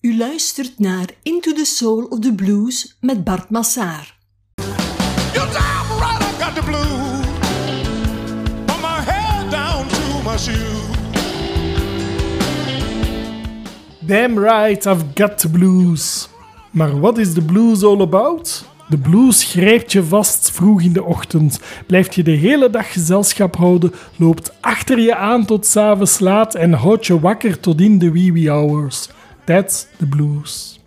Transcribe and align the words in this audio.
U 0.00 0.16
luistert 0.16 0.78
naar 0.78 1.06
Into 1.22 1.52
the 1.52 1.64
Soul 1.64 2.04
of 2.04 2.18
the 2.18 2.32
Blues 2.32 2.96
met 3.00 3.24
Bart 3.24 3.50
Massaar. 3.50 4.16
You're 5.32 5.52
damn 5.52 5.98
right, 6.00 6.22
I 6.22 6.44
got 6.44 6.54
the 6.54 6.62
blues. 6.62 7.26
From 8.66 8.80
my 8.80 9.00
head 9.04 9.50
down 9.50 9.88
to 9.88 10.30
my 10.30 10.36
shoes. 10.36 10.96
Damn 14.00 14.38
right, 14.38 14.86
I've 14.86 15.04
got 15.14 15.38
the 15.38 15.50
blues. 15.50 16.28
Maar 16.70 17.00
wat 17.00 17.18
is 17.18 17.34
de 17.34 17.42
blues 17.42 17.82
all 17.82 18.00
about? 18.00 18.64
De 18.88 18.98
blues 18.98 19.44
grijpt 19.44 19.92
je 19.92 20.04
vast 20.04 20.50
vroeg 20.50 20.82
in 20.82 20.92
de 20.92 21.02
ochtend, 21.02 21.60
blijft 21.86 22.14
je 22.14 22.22
de 22.22 22.30
hele 22.30 22.70
dag 22.70 22.92
gezelschap 22.92 23.56
houden, 23.56 23.92
loopt 24.16 24.52
achter 24.60 24.98
je 24.98 25.14
aan 25.14 25.44
tot 25.44 25.66
s'avonds 25.66 26.18
laat 26.18 26.54
en 26.54 26.72
houdt 26.72 27.06
je 27.06 27.20
wakker 27.20 27.60
tot 27.60 27.80
in 27.80 27.98
de 27.98 28.12
wee 28.12 28.32
wee 28.32 28.50
hours. 28.50 29.08
That's 29.48 29.86
the 29.96 30.06
blues. 30.06 30.80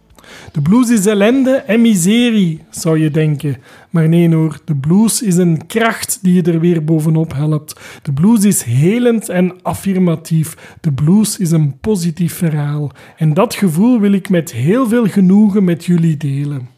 De 0.52 0.62
blues 0.62 0.90
is 0.90 1.06
ellende 1.06 1.52
en 1.56 1.82
miserie, 1.82 2.62
zou 2.70 3.00
je 3.00 3.12
denken. 3.12 3.58
Maar 3.90 4.10
nee 4.10 4.34
hoor, 4.34 4.60
de 4.66 4.76
blues 4.76 5.22
is 5.22 5.38
een 5.38 5.68
kracht 5.68 6.20
die 6.22 6.34
je 6.34 6.42
er 6.42 6.60
weer 6.60 6.84
bovenop 6.84 7.34
helpt. 7.34 7.80
De 8.02 8.12
blues 8.12 8.44
is 8.44 8.64
helend 8.64 9.30
en 9.30 9.62
affirmatief. 9.62 10.78
De 10.82 10.92
blues 10.92 11.38
is 11.38 11.52
een 11.52 11.80
positief 11.80 12.34
verhaal. 12.34 12.92
En 13.18 13.34
dat 13.34 13.54
gevoel 13.54 14.00
wil 14.00 14.12
ik 14.12 14.30
met 14.30 14.52
heel 14.52 14.88
veel 14.88 15.08
genoegen 15.08 15.64
met 15.64 15.86
jullie 15.86 16.18
delen. 16.18 16.70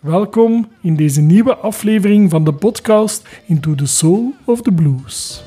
Welkom 0.00 0.68
in 0.80 0.96
deze 0.96 1.20
nieuwe 1.20 1.56
aflevering 1.56 2.30
van 2.30 2.44
de 2.44 2.52
podcast 2.52 3.28
Into 3.46 3.74
the 3.74 3.86
Soul 3.86 4.34
of 4.44 4.62
the 4.62 4.72
Blues. 4.72 5.42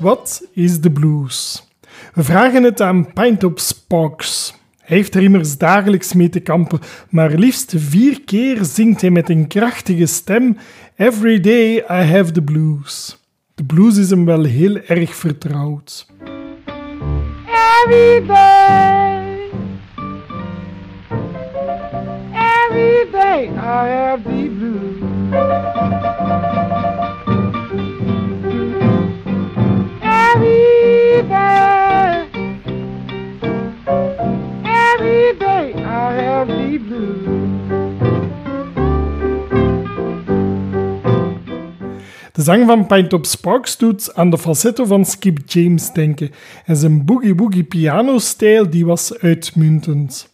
Wat 0.00 0.48
is 0.52 0.80
de 0.80 0.90
blues? 0.90 1.68
We 2.14 2.22
vragen 2.22 2.62
het 2.62 2.80
aan 2.80 3.12
Pintop 3.12 3.58
Sparks. 3.58 4.54
Hij 4.78 4.96
heeft 4.96 5.14
er 5.14 5.22
immers 5.22 5.58
dagelijks 5.58 6.12
mee 6.12 6.28
te 6.28 6.40
kampen, 6.40 6.78
maar 7.10 7.30
liefst 7.30 7.74
vier 7.76 8.20
keer 8.20 8.64
zingt 8.64 9.00
hij 9.00 9.10
met 9.10 9.30
een 9.30 9.46
krachtige 9.46 10.06
stem 10.06 10.56
Every 10.96 11.40
day 11.40 11.76
I 11.76 12.02
have 12.04 12.32
the 12.32 12.42
blues. 12.42 13.18
De 13.54 13.64
blues 13.64 13.96
is 13.96 14.10
hem 14.10 14.24
wel 14.24 14.44
heel 14.44 14.76
erg 14.76 15.14
vertrouwd. 15.14 16.06
Every 17.84 18.26
day, 18.26 19.50
every 22.32 23.10
day 23.10 23.44
I 23.44 23.88
have 23.88 24.22
the 24.22 24.54
blues. 24.58 25.00
Every 30.34 31.26
day, 31.28 32.28
every 34.64 35.38
day 35.38 35.74
I 35.74 36.22
have 36.22 36.46
the. 36.46 37.28
De 42.32 42.42
zang 42.42 42.66
van 42.66 42.86
Pintop 42.86 43.26
Sparks 43.26 43.76
doet 43.76 44.14
aan 44.14 44.30
de 44.30 44.38
falsetto 44.38 44.84
van 44.84 45.04
Skip 45.04 45.38
James 45.46 45.92
denken 45.92 46.30
en 46.64 46.76
zijn 46.76 47.04
boogie-woogie 47.04 47.64
pianostijl 47.64 48.70
die 48.70 48.86
was 48.86 49.18
uitmuntend. 49.18 50.32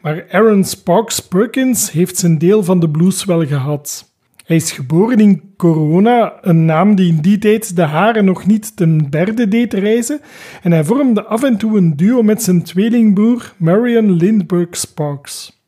Maar 0.00 0.26
Aaron 0.30 0.64
Sparks 0.64 1.20
Perkins 1.20 1.90
heeft 1.90 2.16
zijn 2.16 2.38
deel 2.38 2.64
van 2.64 2.80
de 2.80 2.90
blues 2.90 3.24
wel 3.24 3.46
gehad. 3.46 4.14
Hij 4.46 4.56
is 4.56 4.72
geboren 4.72 5.18
in 5.18 5.42
Corona, 5.56 6.38
een 6.40 6.64
naam 6.64 6.94
die 6.94 7.08
in 7.08 7.20
die 7.20 7.38
tijd 7.38 7.76
de 7.76 7.82
haren 7.82 8.24
nog 8.24 8.46
niet 8.46 8.76
ten 8.76 9.10
berde 9.10 9.48
deed 9.48 9.74
reizen, 9.74 10.20
en 10.62 10.72
hij 10.72 10.84
vormde 10.84 11.24
af 11.24 11.42
en 11.42 11.56
toe 11.56 11.78
een 11.78 11.96
duo 11.96 12.22
met 12.22 12.42
zijn 12.42 12.62
tweelingbroer 12.62 13.54
Marion 13.56 14.12
Lindbergh 14.12 14.72
Sparks. 14.72 15.62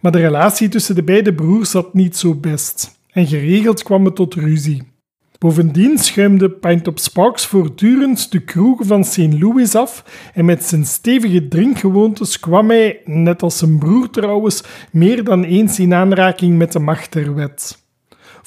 Maar 0.00 0.12
de 0.12 0.18
relatie 0.18 0.68
tussen 0.68 0.94
de 0.94 1.02
beide 1.02 1.34
broers 1.34 1.70
zat 1.70 1.94
niet 1.94 2.16
zo 2.16 2.34
best, 2.34 3.00
en 3.12 3.26
geregeld 3.26 3.82
kwam 3.82 4.04
het 4.04 4.14
tot 4.14 4.34
ruzie. 4.34 4.82
Bovendien 5.38 5.98
schuimde 5.98 6.50
Pintop 6.50 6.98
Sparks 6.98 7.46
voortdurend 7.46 8.32
de 8.32 8.40
kroegen 8.40 8.86
van 8.86 9.04
St. 9.04 9.40
Louis 9.40 9.74
af 9.74 10.04
en 10.34 10.44
met 10.44 10.64
zijn 10.64 10.84
stevige 10.84 11.48
drinkgewoontes 11.48 12.40
kwam 12.40 12.68
hij, 12.68 13.00
net 13.04 13.42
als 13.42 13.58
zijn 13.58 13.78
broer 13.78 14.10
trouwens, 14.10 14.64
meer 14.92 15.24
dan 15.24 15.44
eens 15.44 15.78
in 15.78 15.94
aanraking 15.94 16.58
met 16.58 16.72
de 16.72 16.78
macht 16.78 17.12
der 17.12 17.34
wet. 17.34 17.86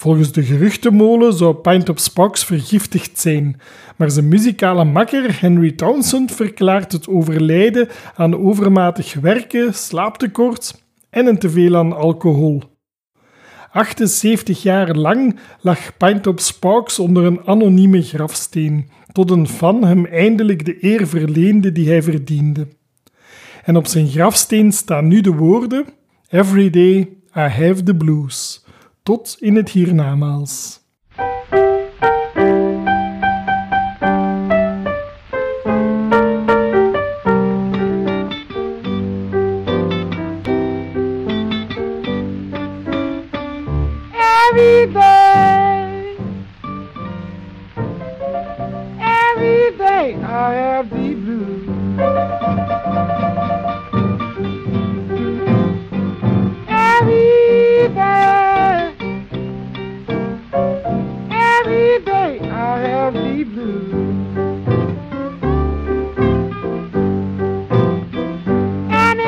Volgens 0.02 0.32
de 0.32 0.44
geruchtenmolen 0.44 1.34
zou 1.34 1.56
Pintop 1.56 2.00
Sparks 2.00 2.46
vergiftigd 2.46 3.20
zijn, 3.20 3.62
maar 3.98 4.12
zijn 4.12 4.28
muzikale 4.28 4.84
makker 4.84 5.42
Henry 5.42 5.72
Townsend 5.72 6.32
verklaart 6.32 6.92
het 6.92 7.08
overlijden 7.08 7.88
aan 8.16 8.38
overmatig 8.38 9.14
werken, 9.14 9.74
slaaptekort 9.74 10.84
en 11.10 11.26
een 11.26 11.38
teveel 11.38 11.76
aan 11.76 11.94
alcohol. 11.94 12.64
78 13.72 14.62
jaar 14.62 14.96
lang 14.96 15.40
lag 15.60 15.98
Pintop 15.98 16.40
Sparks 16.40 17.00
onder 17.00 17.24
een 17.26 17.42
anonieme 17.46 18.02
grafsteen, 18.02 18.90
tot 19.12 19.32
een 19.32 19.48
fan 19.48 19.84
hem 19.84 20.06
eindelijk 20.06 20.66
de 20.66 20.78
eer 20.84 21.08
verleende 21.08 21.72
die 21.72 21.88
hij 21.88 22.04
verdiende. 22.04 22.68
En 23.64 23.76
op 23.76 23.88
zijn 23.88 24.08
grafsteen 24.08 24.72
staan 24.72 25.08
nu 25.08 25.22
de 25.22 25.34
woorden: 25.34 25.86
Every 26.30 26.70
day 26.70 26.98
I 27.36 27.40
have 27.40 27.84
the 27.84 27.96
blues. 27.96 28.61
Tot 29.04 29.36
in 29.40 29.56
het 29.56 29.70
hiernamaals. 29.70 30.80
Every 44.48 44.92
day, 44.94 46.18
every 49.00 49.78
day 49.78 50.16
I 50.24 50.54
have 50.54 50.90
the 50.90 51.14
blues. 51.16 52.41
I 62.62 62.80
have 62.80 63.14
the. 63.16 63.72
And. 68.92 69.22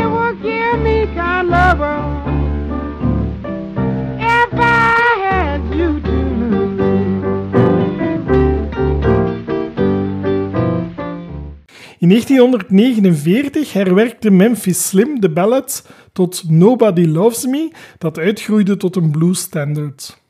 In 12.04 12.10
1949 12.10 13.74
herwerkte 13.74 14.30
Memphis 14.30 14.88
Slim 14.88 15.20
de 15.20 15.30
ballad 15.30 15.90
tot 16.12 16.44
Nobody 16.50 17.06
Loves 17.06 17.46
Me, 17.46 17.72
dat 17.98 18.18
uitgroeide 18.18 18.78
tot 18.78 18.96
een 18.96 19.12
blues 19.12 19.40
standard. 19.40 20.23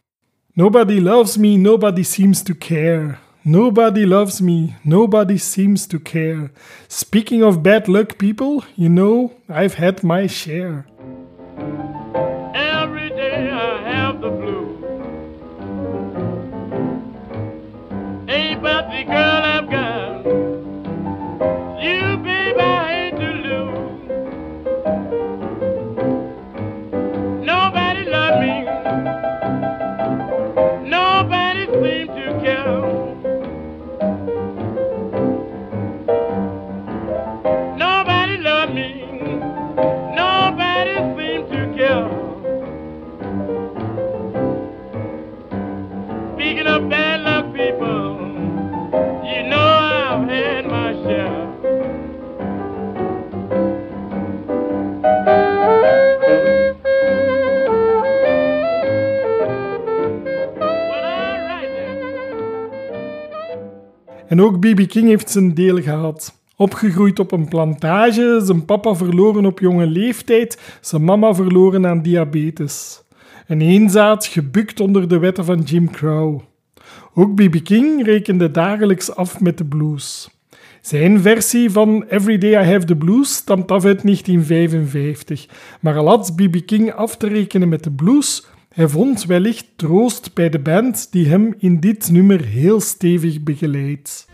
Nobody 0.56 1.00
loves 1.00 1.36
me, 1.36 1.58
nobody 1.58 2.03
seems 2.03 2.44
to 2.44 2.53
care. 2.53 3.18
Nobody 3.44 4.06
loves 4.06 4.40
me, 4.40 4.75
nobody 4.86 5.40
seems 5.40 5.88
to 5.88 5.97
care. 6.00 6.52
Speaking 6.88 7.41
of 7.41 7.64
bad 7.64 7.88
luck, 7.88 8.19
people, 8.19 8.63
you 8.75 8.88
know, 8.88 9.34
I've 9.50 9.74
had 9.74 10.03
my 10.03 10.28
share. 10.28 10.86
Every 12.53 13.09
day 13.09 13.50
I 13.50 13.81
have 13.95 14.22
the 14.22 14.30
blues. 14.30 14.77
Ain't 18.30 18.62
but 18.62 18.92
the 18.92 19.06
girl 19.06 19.52
En 64.33 64.41
ook 64.41 64.59
B.B. 64.59 64.88
King 64.88 65.07
heeft 65.07 65.30
zijn 65.30 65.53
deel 65.53 65.81
gehad. 65.81 66.41
Opgegroeid 66.56 67.19
op 67.19 67.31
een 67.31 67.47
plantage, 67.47 68.41
zijn 68.44 68.65
papa 68.65 68.95
verloren 68.95 69.45
op 69.45 69.59
jonge 69.59 69.85
leeftijd, 69.85 70.77
zijn 70.81 71.03
mama 71.03 71.33
verloren 71.33 71.88
aan 71.88 72.01
diabetes. 72.01 73.03
Een 73.47 73.62
eenzaad 73.62 74.25
gebukt 74.25 74.80
onder 74.80 75.07
de 75.07 75.18
wetten 75.19 75.45
van 75.45 75.62
Jim 75.62 75.91
Crow. 75.91 76.39
Ook 77.13 77.35
B.B. 77.35 77.63
King 77.63 78.06
rekende 78.06 78.51
dagelijks 78.51 79.15
af 79.15 79.39
met 79.39 79.57
de 79.57 79.65
blues. 79.65 80.30
Zijn 80.81 81.21
versie 81.21 81.69
van 81.69 82.03
Every 82.07 82.38
Day 82.38 82.51
I 82.51 82.71
Have 82.71 82.86
the 82.86 82.95
Blues 82.95 83.33
stamt 83.33 83.71
af 83.71 83.86
uit 83.86 84.03
1955, 84.03 85.47
maar 85.81 85.97
al 85.97 86.07
had 86.07 86.36
B.B. 86.36 86.65
King 86.65 86.94
af 86.94 87.18
te 87.18 87.27
rekenen 87.27 87.69
met 87.69 87.83
de 87.83 87.91
blues, 87.91 88.45
hij 88.74 88.88
vond 88.88 89.25
wellicht 89.25 89.66
troost 89.75 90.34
bij 90.34 90.50
de 90.50 90.60
band 90.60 91.12
die 91.12 91.28
hem 91.28 91.56
in 91.58 91.80
dit 91.80 92.12
nummer 92.12 92.46
heel 92.46 92.80
stevig 92.81 93.44
begeleidt. 93.44 94.28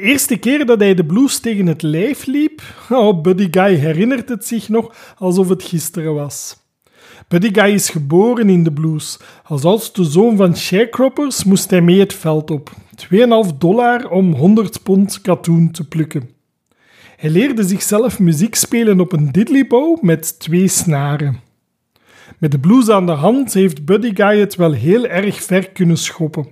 De 0.00 0.06
eerste 0.06 0.36
keer 0.36 0.66
dat 0.66 0.80
hij 0.80 0.94
de 0.94 1.04
blues 1.04 1.38
tegen 1.38 1.66
het 1.66 1.82
lijf 1.82 2.26
liep, 2.26 2.62
oh, 2.90 3.20
Buddy 3.20 3.48
Guy 3.50 3.74
herinnert 3.74 4.28
het 4.28 4.46
zich 4.46 4.68
nog 4.68 5.14
alsof 5.18 5.48
het 5.48 5.62
gisteren 5.62 6.14
was. 6.14 6.56
Buddy 7.28 7.52
Guy 7.52 7.72
is 7.72 7.88
geboren 7.88 8.48
in 8.48 8.64
de 8.64 8.72
blues. 8.72 9.18
Als 9.44 9.64
oudste 9.64 10.04
zoon 10.04 10.36
van 10.36 10.56
sharecroppers 10.56 11.44
moest 11.44 11.70
hij 11.70 11.80
mee 11.80 11.98
het 11.98 12.14
veld 12.14 12.50
op. 12.50 12.70
2,5 13.12 13.56
dollar 13.58 14.10
om 14.10 14.34
100 14.34 14.82
pond 14.82 15.20
katoen 15.20 15.70
te 15.70 15.88
plukken. 15.88 16.30
Hij 17.16 17.30
leerde 17.30 17.62
zichzelf 17.62 18.18
muziek 18.18 18.54
spelen 18.54 19.00
op 19.00 19.12
een 19.12 19.32
diddleybow 19.32 20.02
met 20.02 20.38
twee 20.38 20.68
snaren. 20.68 21.49
Met 22.40 22.50
de 22.50 22.58
blues 22.58 22.88
aan 22.88 23.06
de 23.06 23.12
hand 23.12 23.52
heeft 23.52 23.84
Buddy 23.84 24.14
Guy 24.14 24.38
het 24.38 24.56
wel 24.56 24.72
heel 24.72 25.06
erg 25.06 25.42
ver 25.42 25.70
kunnen 25.70 25.96
schoppen. 25.96 26.46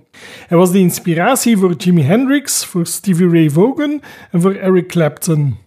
Hij 0.47 0.57
was 0.57 0.71
de 0.71 0.79
inspiratie 0.79 1.57
voor 1.57 1.73
Jimi 1.73 2.01
Hendrix, 2.01 2.65
voor 2.65 2.85
Stevie 2.85 3.29
Ray 3.29 3.49
Vaughan 3.49 4.01
en 4.31 4.41
voor 4.41 4.53
Eric 4.53 4.87
Clapton. 4.87 5.57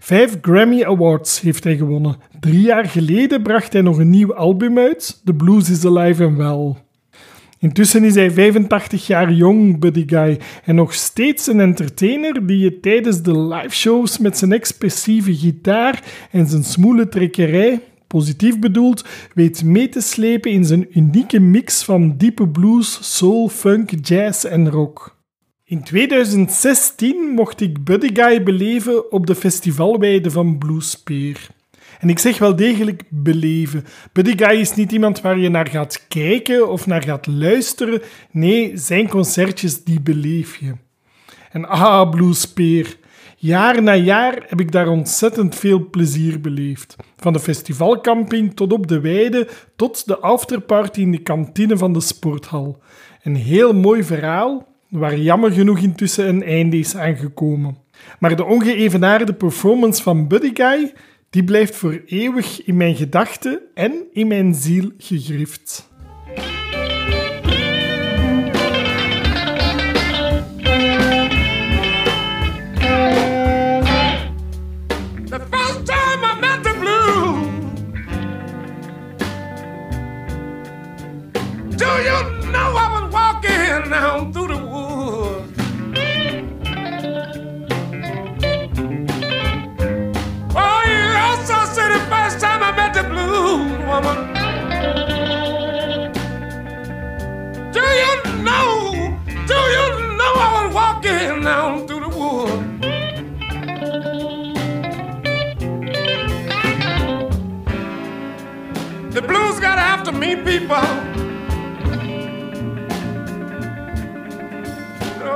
Vijf 0.00 0.38
Grammy 0.40 0.84
Awards 0.84 1.40
heeft 1.40 1.64
hij 1.64 1.76
gewonnen. 1.76 2.16
Drie 2.40 2.60
jaar 2.60 2.84
geleden 2.84 3.42
bracht 3.42 3.72
hij 3.72 3.82
nog 3.82 3.98
een 3.98 4.10
nieuw 4.10 4.34
album 4.34 4.78
uit, 4.78 5.20
The 5.24 5.34
Blues 5.34 5.70
is 5.70 5.84
Alive 5.84 6.24
and 6.24 6.36
Well. 6.36 6.74
Intussen 7.58 8.04
is 8.04 8.14
hij 8.14 8.30
85 8.30 9.06
jaar 9.06 9.32
jong, 9.32 9.78
Buddy 9.78 10.04
Guy, 10.06 10.38
en 10.64 10.74
nog 10.74 10.94
steeds 10.94 11.46
een 11.46 11.60
entertainer 11.60 12.46
die 12.46 12.58
je 12.58 12.80
tijdens 12.80 13.22
de 13.22 13.38
liveshows 13.38 14.18
met 14.18 14.38
zijn 14.38 14.52
expressieve 14.52 15.34
gitaar 15.34 16.02
en 16.30 16.46
zijn 16.46 16.64
smoele 16.64 17.08
trekkerij, 17.08 17.80
positief 18.06 18.58
bedoeld, 18.58 19.04
weet 19.34 19.64
mee 19.64 19.88
te 19.88 20.00
slepen 20.00 20.50
in 20.50 20.64
zijn 20.64 20.98
unieke 20.98 21.40
mix 21.40 21.84
van 21.84 22.16
diepe 22.16 22.48
blues, 22.48 23.16
soul, 23.16 23.48
funk, 23.48 23.90
jazz 24.02 24.44
en 24.44 24.70
rock. 24.70 25.16
In 25.64 25.82
2016 25.82 27.28
mocht 27.28 27.60
ik 27.60 27.84
Buddy 27.84 28.10
Guy 28.12 28.42
beleven 28.42 29.12
op 29.12 29.26
de 29.26 29.34
festivalweide 29.34 30.30
van 30.30 30.58
Bluespeer. 30.58 31.48
En 31.98 32.08
ik 32.08 32.18
zeg 32.18 32.38
wel 32.38 32.56
degelijk 32.56 33.02
beleven. 33.08 33.84
Buddy 34.12 34.36
Guy 34.36 34.60
is 34.60 34.74
niet 34.74 34.92
iemand 34.92 35.20
waar 35.20 35.38
je 35.38 35.48
naar 35.48 35.68
gaat 35.68 36.06
kijken 36.08 36.70
of 36.70 36.86
naar 36.86 37.02
gaat 37.02 37.26
luisteren. 37.26 38.02
Nee, 38.30 38.76
zijn 38.76 39.08
concertjes 39.08 39.84
die 39.84 40.00
beleef 40.00 40.56
je. 40.56 40.72
En 41.50 41.68
ah, 41.68 42.10
Bluespeer. 42.10 42.96
Jaar 43.38 43.82
na 43.82 43.94
jaar 43.94 44.44
heb 44.46 44.60
ik 44.60 44.72
daar 44.72 44.88
ontzettend 44.88 45.54
veel 45.54 45.90
plezier 45.90 46.40
beleefd. 46.40 46.96
Van 47.16 47.32
de 47.32 47.38
festivalcamping 47.38 48.54
tot 48.54 48.72
op 48.72 48.86
de 48.86 49.00
weide, 49.00 49.48
tot 49.76 50.06
de 50.06 50.18
afterparty 50.18 51.00
in 51.00 51.10
de 51.10 51.18
kantine 51.18 51.76
van 51.76 51.92
de 51.92 52.00
sporthal. 52.00 52.82
Een 53.22 53.36
heel 53.36 53.74
mooi 53.74 54.04
verhaal, 54.04 54.66
waar 54.88 55.18
jammer 55.18 55.52
genoeg 55.52 55.78
intussen 55.78 56.28
een 56.28 56.42
einde 56.42 56.78
is 56.78 56.96
aangekomen. 56.96 57.76
Maar 58.18 58.36
de 58.36 58.44
ongeëvenaarde 58.44 59.34
performance 59.34 60.02
van 60.02 60.28
Buddy 60.28 60.50
Guy, 60.54 60.92
die 61.30 61.44
blijft 61.44 61.76
voor 61.76 62.02
eeuwig 62.06 62.64
in 62.64 62.76
mijn 62.76 62.96
gedachten 62.96 63.60
en 63.74 63.92
in 64.12 64.26
mijn 64.26 64.54
ziel 64.54 64.90
gegrift. 64.98 65.94
Me, 110.26 110.42
people. 110.42 110.76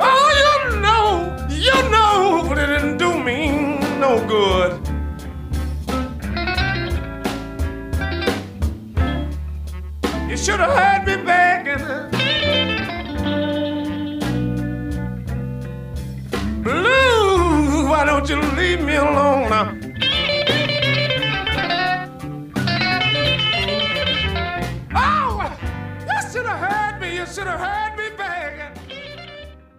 Oh, 0.03 0.29
you 0.43 0.81
know, 0.81 1.47
you 1.49 1.77
know, 1.91 2.45
but 2.49 2.59
it 2.59 2.67
didn't 2.67 2.97
do 2.99 3.23
me 3.23 3.79
no 4.01 4.13
good. 4.27 4.73
You 10.29 10.37
should 10.37 10.61
have 10.61 10.75
heard 10.81 11.03
me 11.07 11.17
begging. 11.25 11.85
Blues, 16.63 17.89
why 17.89 18.05
don't 18.05 18.29
you 18.29 18.41
leave 18.57 18.83
me 18.83 18.97
alone 18.97 19.51
now? 19.51 19.90
Should 27.33 27.47
have 27.47 27.61
heard 27.61 27.97
me 27.97 28.17
begging. 28.17 29.31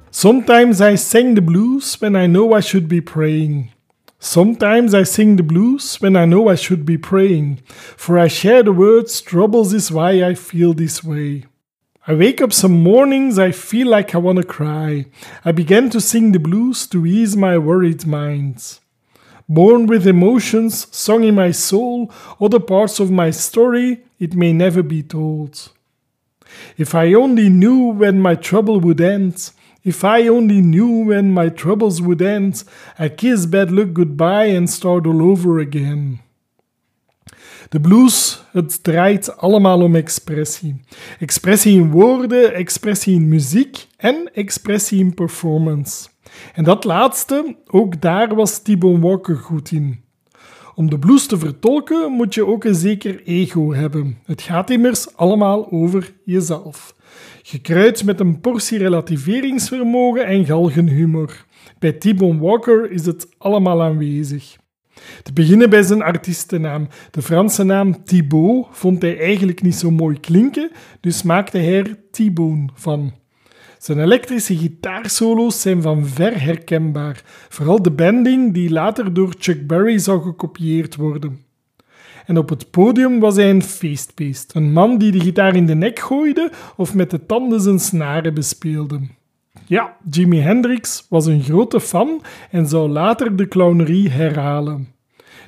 Sometimes 0.10 0.79
I 0.79 0.96
sing 0.96 1.36
the 1.36 1.41
blues 1.41 2.00
when 2.00 2.15
I 2.15 2.25
know 2.25 2.53
I 2.53 2.62
should 2.62 2.88
be 2.88 3.01
praying. 3.01 3.72
Sometimes 4.20 4.93
I 4.93 5.03
sing 5.03 5.36
the 5.36 5.43
blues 5.43 6.00
when 6.00 6.15
I 6.15 6.25
know 6.25 6.48
I 6.48 6.55
should 6.55 6.86
be 6.86 6.98
praying. 6.98 7.58
For 7.98 8.17
I 8.17 8.27
share 8.27 8.63
the 8.63 8.72
words, 8.72 9.20
troubles 9.20 9.74
is 9.74 9.91
why 9.91 10.24
I 10.24 10.36
feel 10.36 10.74
this 10.74 11.03
way. 11.03 11.46
I 12.08 12.13
wake 12.13 12.39
up 12.39 12.53
some 12.53 12.84
mornings, 12.84 13.38
I 13.38 13.51
feel 13.51 13.88
like 13.88 14.15
I 14.15 14.20
wanna 14.20 14.43
cry. 14.43 15.08
I 15.43 15.51
began 15.51 15.89
to 15.89 16.00
sing 16.00 16.31
the 16.31 16.39
blues 16.39 16.88
to 16.88 17.05
ease 17.05 17.36
my 17.36 17.58
worried 17.58 18.05
mind. 18.05 18.79
Born 19.50 19.88
with 19.88 20.08
emotions, 20.08 20.88
sung 20.96 21.25
in 21.25 21.36
my 21.36 21.51
soul, 21.51 22.12
other 22.39 22.60
parts 22.60 23.00
of 23.00 23.12
my 23.12 23.31
story, 23.31 24.03
it 24.20 24.36
may 24.36 24.53
never 24.53 24.81
be 24.81 25.03
told. 25.03 25.72
If 26.75 26.93
I 26.93 27.13
only 27.13 27.50
knew 27.50 27.98
when 27.98 28.20
my 28.20 28.36
trouble 28.36 28.79
would 28.79 29.00
end. 29.00 29.53
If 29.84 30.03
I 30.03 30.29
only 30.29 30.62
knew 30.62 31.05
when 31.05 31.31
my 31.31 31.50
troubles 31.50 32.01
would 32.01 32.22
end. 32.22 32.63
I 33.00 33.10
kiss 33.10 33.50
bad 33.50 33.72
luck 33.72 33.93
goodbye 33.93 34.55
and 34.55 34.70
start 34.70 35.05
all 35.05 35.22
over 35.22 35.60
again. 35.60 36.20
De 37.70 37.79
blues, 37.79 38.43
het 38.51 38.84
draait 38.84 39.38
allemaal 39.38 39.81
om 39.81 39.96
expressie. 39.96 40.81
Expressie 41.20 41.79
in 41.79 41.91
woorden, 41.91 42.53
expressie 42.53 43.15
in 43.15 43.27
muziek 43.27 43.88
en 43.98 44.29
expressie 44.34 45.00
in 45.00 45.13
performance. 45.13 46.08
En 46.53 46.63
dat 46.63 46.84
laatste, 46.84 47.55
ook 47.67 48.01
daar 48.01 48.36
was 48.36 48.60
T-Bone 48.60 49.00
Walker 49.00 49.36
goed 49.36 49.72
in. 49.72 50.03
Om 50.81 50.89
de 50.89 51.00
blues 51.00 51.25
te 51.25 51.38
vertolken 51.38 52.11
moet 52.11 52.33
je 52.33 52.45
ook 52.45 52.63
een 52.63 52.75
zeker 52.75 53.21
ego 53.23 53.73
hebben. 53.73 54.17
Het 54.25 54.41
gaat 54.41 54.69
immers 54.69 55.15
allemaal 55.15 55.71
over 55.71 56.13
jezelf. 56.25 56.95
Gekruid 57.41 58.03
met 58.03 58.19
een 58.19 58.39
portie 58.39 58.77
relativeringsvermogen 58.77 60.25
en 60.25 60.45
galgenhumor. 60.45 61.45
Bij 61.79 61.91
T-Bone 61.91 62.39
Walker 62.39 62.91
is 62.91 63.05
het 63.05 63.27
allemaal 63.38 63.81
aanwezig. 63.81 64.57
Te 65.23 65.33
beginnen 65.33 65.69
bij 65.69 65.83
zijn 65.83 66.01
artiestennaam. 66.01 66.88
De 67.11 67.21
Franse 67.21 67.63
naam 67.63 68.03
Thibaut 68.03 68.67
vond 68.71 69.01
hij 69.01 69.19
eigenlijk 69.19 69.61
niet 69.61 69.75
zo 69.75 69.91
mooi 69.91 70.19
klinken, 70.19 70.71
dus 71.00 71.23
maakte 71.23 71.57
hij 71.57 71.77
er 71.77 71.97
T-Bone 72.11 72.69
van. 72.73 73.20
Zijn 73.81 74.00
elektrische 74.00 74.57
gitaarsolo's 74.57 75.61
zijn 75.61 75.81
van 75.81 76.05
ver 76.05 76.41
herkenbaar, 76.41 77.21
vooral 77.50 77.81
de 77.81 77.91
bending 77.91 78.53
die 78.53 78.69
later 78.69 79.13
door 79.13 79.33
Chuck 79.39 79.67
Berry 79.67 79.97
zou 79.97 80.21
gekopieerd 80.21 80.95
worden. 80.95 81.39
En 82.25 82.38
op 82.38 82.50
het 82.50 82.71
podium 82.71 83.19
was 83.19 83.35
hij 83.35 83.50
een 83.50 83.63
feestbeest, 83.63 84.55
een 84.55 84.71
man 84.71 84.97
die 84.97 85.11
de 85.11 85.19
gitaar 85.19 85.55
in 85.55 85.65
de 85.65 85.75
nek 85.75 86.00
gooide 86.00 86.51
of 86.75 86.93
met 86.93 87.09
de 87.09 87.25
tanden 87.25 87.61
zijn 87.61 87.79
snaren 87.79 88.33
bespeelde. 88.33 89.00
Ja, 89.65 89.97
Jimi 90.09 90.39
Hendrix 90.39 91.05
was 91.09 91.25
een 91.25 91.43
grote 91.43 91.79
fan 91.79 92.21
en 92.51 92.67
zou 92.67 92.89
later 92.89 93.35
de 93.35 93.47
clownerie 93.47 94.09
herhalen. 94.09 94.88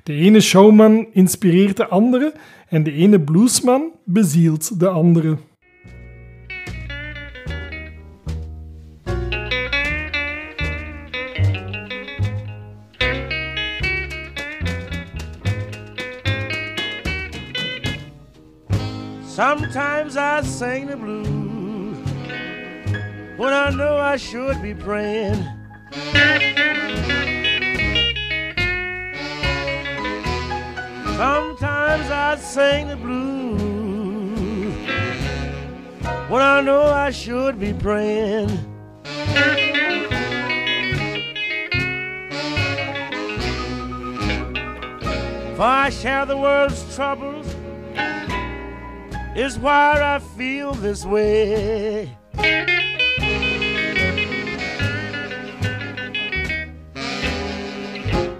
De 0.04 0.14
ene 0.14 0.40
showman 0.40 1.08
inspireert 1.12 1.78
de 1.78 1.88
andere 1.88 2.34
en 2.68 2.84
de 2.84 2.92
ene 2.92 3.22
bluesman 3.22 3.92
bezielt 4.06 4.80
de 4.80 4.88
andere. 4.88 5.38
Sometimes 19.34 20.16
I 20.16 20.44
sing 20.44 20.86
the 20.86 20.96
blues 20.96 21.98
when 23.36 23.52
I 23.52 23.72
know 23.72 23.98
I 23.98 24.16
should 24.16 24.62
be 24.62 24.76
praying. 24.76 25.44
Sometimes 31.18 32.12
I 32.12 32.38
sing 32.40 32.90
the 32.90 32.96
blues 32.96 34.78
when 36.30 36.44
I 36.44 36.62
know 36.62 36.84
I 36.84 37.10
should 37.10 37.60
be 37.60 37.74
praying. 37.74 38.50
For 45.56 45.64
I 45.64 45.90
share 45.90 46.28
the 46.28 46.38
world's 46.38 46.96
troubles 46.96 47.23
is 49.36 49.58
why 49.58 50.00
I 50.00 50.20
feel 50.20 50.74
this 50.74 51.06
way. 51.06 52.16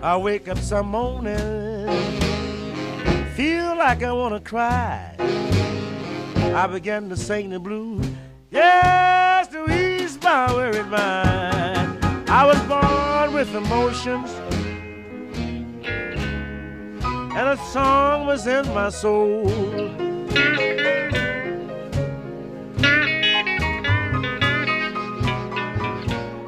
I 0.04 0.18
wake 0.18 0.48
up 0.48 0.58
some 0.60 0.88
morning, 0.88 1.88
feel 3.36 3.76
like 3.76 4.04
I 4.04 4.12
wanna 4.12 4.40
cry. 4.40 5.16
I 6.56 6.68
begin 6.68 7.10
to 7.10 7.18
sing 7.18 7.50
the 7.50 7.60
blues, 7.60 8.06
yes, 8.52 9.48
to 9.48 9.66
ease 9.72 10.22
my 10.22 10.54
weary 10.54 10.84
mind. 10.84 12.06
I 12.30 12.46
was 12.46 12.60
born 12.64 13.34
with 13.34 13.56
emotions, 13.56 14.30
and 17.36 17.50
a 17.50 17.58
song 17.72 18.28
was 18.28 18.46
in 18.46 18.68
my 18.74 18.90
soul. 18.90 20.03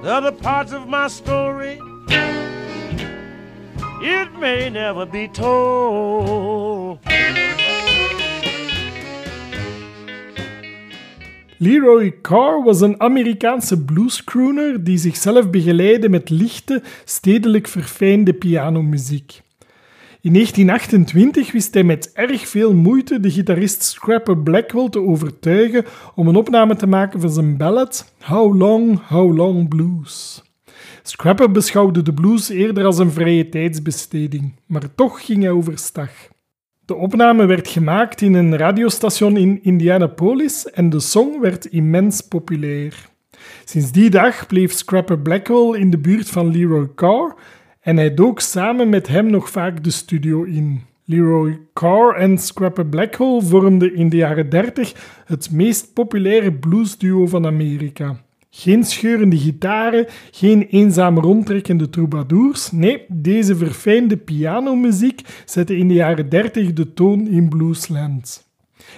The 0.06 0.12
other 0.12 0.32
parts 0.34 0.72
of 0.72 0.88
my 0.88 1.08
story, 1.08 1.80
it 4.02 4.40
may 4.40 4.70
never 4.70 5.08
be 5.08 5.28
told. 5.28 7.00
Leroy 11.58 12.12
Carr 12.22 12.64
was 12.64 12.82
een 12.82 13.02
Amerikaanse 13.02 13.84
bluescrooner 13.84 14.84
die 14.84 14.98
zichzelf 14.98 15.50
begeleidde 15.50 16.10
met 16.10 16.30
lichte, 16.30 16.82
stedelijk 17.06 17.68
verfijnde 17.68 18.34
pianomuziek. 18.34 19.42
In 20.26 20.34
1928 20.34 21.52
wist 21.52 21.74
hij 21.74 21.84
met 21.84 22.12
erg 22.14 22.48
veel 22.48 22.74
moeite 22.74 23.20
de 23.20 23.32
gitarist 23.32 23.84
Scrapper 23.84 24.38
Blackwell 24.38 24.90
te 24.90 25.02
overtuigen 25.02 25.86
om 26.16 26.28
een 26.28 26.36
opname 26.36 26.76
te 26.76 26.88
maken 26.88 27.20
van 27.20 27.30
zijn 27.30 27.58
ballad 27.58 28.14
How 28.22 28.58
Long, 28.58 29.08
How 29.08 29.38
Long 29.38 29.68
Blues. 29.68 30.44
Scrapper 31.04 31.52
beschouwde 31.52 32.02
de 32.02 32.14
blues 32.14 32.50
eerder 32.50 32.86
als 32.86 32.98
een 32.98 33.12
vrije 33.12 33.50
tijdsbesteding, 33.50 34.54
maar 34.66 34.96
toch 34.96 35.26
ging 35.26 35.42
hij 35.42 35.52
overstag. 35.52 36.12
De 36.86 36.96
opname 36.96 37.46
werd 37.46 37.68
gemaakt 37.68 38.22
in 38.22 38.34
een 38.34 38.58
radiostation 38.58 39.38
in 39.38 39.64
Indianapolis 39.64 40.70
en 40.70 40.90
de 40.90 41.00
song 41.00 41.40
werd 41.42 41.66
immens 41.66 42.22
populair. 42.22 43.10
Sinds 43.66 43.92
die 43.92 44.10
dag 44.10 44.48
bleef 44.48 44.74
Scrapper 44.74 45.20
Blackwell 45.20 45.80
in 45.80 45.90
de 45.90 45.98
buurt 45.98 46.30
van 46.30 46.52
Leroy 46.52 46.88
Carr 46.96 47.36
en 47.86 47.98
hij 47.98 48.14
dook 48.14 48.40
samen 48.40 48.90
met 48.90 49.08
hem 49.08 49.30
nog 49.30 49.50
vaak 49.50 49.84
de 49.84 49.92
studio 49.92 50.44
in. 50.44 50.82
Leroy 51.04 51.60
Carr 51.74 52.16
en 52.16 52.38
Scrapper 52.38 52.86
Blackwell 52.86 53.42
vormden 53.42 53.96
in 53.96 54.10
de 54.10 54.18
jaren 54.18 54.50
30 54.50 55.24
het 55.26 55.52
meest 55.52 55.94
populaire 55.94 56.54
bluesduo 56.54 57.28
van 57.28 57.46
Amerika. 57.46 58.22
Geen 58.50 58.84
scheurende 58.84 59.38
gitaren, 59.38 60.06
geen 60.32 60.68
eenzaam 60.68 61.20
rondtrekkende 61.20 61.90
troubadours. 61.90 62.72
Nee, 62.72 63.06
deze 63.08 63.56
verfijnde 63.56 64.18
pianomuziek 64.18 65.22
zette 65.46 65.78
in 65.78 65.88
de 65.88 65.94
jaren 65.94 66.30
30 66.30 66.74
de 66.74 66.94
toon 66.94 67.28
in 67.28 67.50
bluesland. 67.50 68.45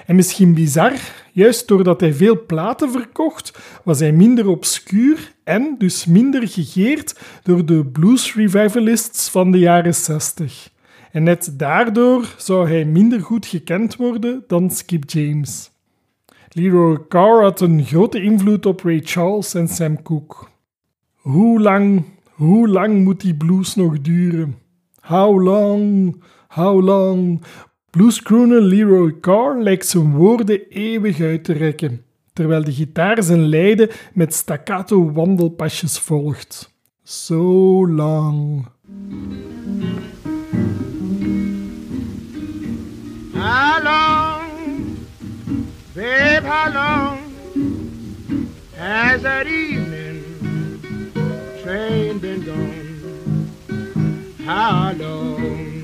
En 0.05 0.15
misschien 0.15 0.53
bizar, 0.53 0.93
juist 1.31 1.67
doordat 1.67 1.99
hij 1.99 2.13
veel 2.13 2.45
platen 2.45 2.91
verkocht, 2.91 3.59
was 3.83 3.99
hij 3.99 4.11
minder 4.11 4.47
obscuur 4.47 5.33
en 5.43 5.75
dus 5.77 6.05
minder 6.05 6.47
gegeerd 6.47 7.19
door 7.43 7.65
de 7.65 7.85
blues 7.85 8.35
revivalists 8.35 9.29
van 9.29 9.51
de 9.51 9.59
jaren 9.59 9.95
60. 9.95 10.69
En 11.11 11.23
net 11.23 11.53
daardoor 11.53 12.33
zou 12.37 12.67
hij 12.69 12.85
minder 12.85 13.21
goed 13.21 13.45
gekend 13.45 13.95
worden 13.95 14.43
dan 14.47 14.71
Skip 14.71 15.09
James. 15.09 15.71
Leroy 16.49 17.07
Carr 17.07 17.41
had 17.41 17.61
een 17.61 17.85
grote 17.85 18.21
invloed 18.21 18.65
op 18.65 18.81
Ray 18.81 19.01
Charles 19.03 19.53
en 19.53 19.67
Sam 19.67 20.01
Cooke. 20.01 20.35
Hoe 21.15 21.61
lang, 21.61 22.03
hoe 22.31 22.67
lang 22.67 23.03
moet 23.03 23.21
die 23.21 23.35
blues 23.35 23.75
nog 23.75 24.01
duren? 24.01 24.57
How 25.01 25.43
long, 25.43 26.21
how 26.47 26.83
long? 26.83 27.43
Bluescrooner 27.89 28.61
Leroy 28.61 29.19
Carr 29.19 29.61
lijkt 29.61 29.87
zijn 29.87 30.11
woorden 30.11 30.59
eeuwig 30.69 31.21
uit 31.21 31.43
te 31.43 31.53
rekken, 31.53 32.01
terwijl 32.33 32.63
de 32.63 32.71
gitaar 32.73 33.23
zijn 33.23 33.47
lijden 33.47 33.89
met 34.13 34.33
staccato 34.33 35.11
wandelpasjes 35.11 35.99
volgt. 35.99 36.73
So 37.03 37.41
long. 37.87 38.67
How 43.33 43.83
long, 43.83 44.41
babe, 45.93 46.47
how 46.47 46.73
long 46.73 47.19
has 48.75 49.21
that 49.21 49.45
evening 49.45 50.23
train 51.61 52.19
been 52.19 52.43
gone? 52.43 52.85
How 54.45 54.91
long, 54.99 55.76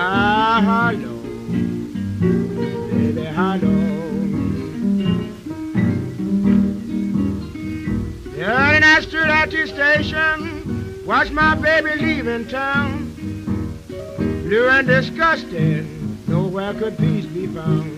Ah, 0.00 0.60
how 0.64 0.92
long, 0.92 1.22
baby, 2.88 3.24
long? 3.24 3.88
Yeah, 8.36 8.70
and 8.74 8.84
I 8.84 9.00
stood 9.00 9.26
at 9.28 9.50
the 9.50 9.66
station, 9.66 11.02
watched 11.04 11.32
my 11.32 11.56
baby 11.56 11.96
leaving 12.00 12.46
town. 12.46 13.12
Blue 14.46 14.68
and 14.68 14.86
disgusted, 14.86 15.84
nowhere 16.28 16.74
could 16.74 16.96
peace 16.96 17.26
be 17.26 17.48
found. 17.48 17.90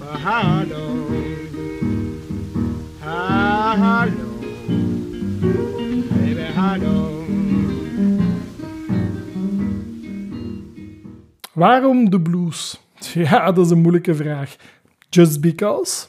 But 0.00 0.18
Hello. 0.18 1.06
Ah, 3.04 3.76
hello. 3.78 4.28
Baby, 6.18 6.42
hello. 6.52 7.17
Waarom 11.58 12.10
de 12.10 12.20
blues? 12.20 12.80
Ja, 13.14 13.52
dat 13.52 13.64
is 13.64 13.70
een 13.70 13.80
moeilijke 13.80 14.14
vraag. 14.14 14.56
Just 15.10 15.40
because? 15.40 16.06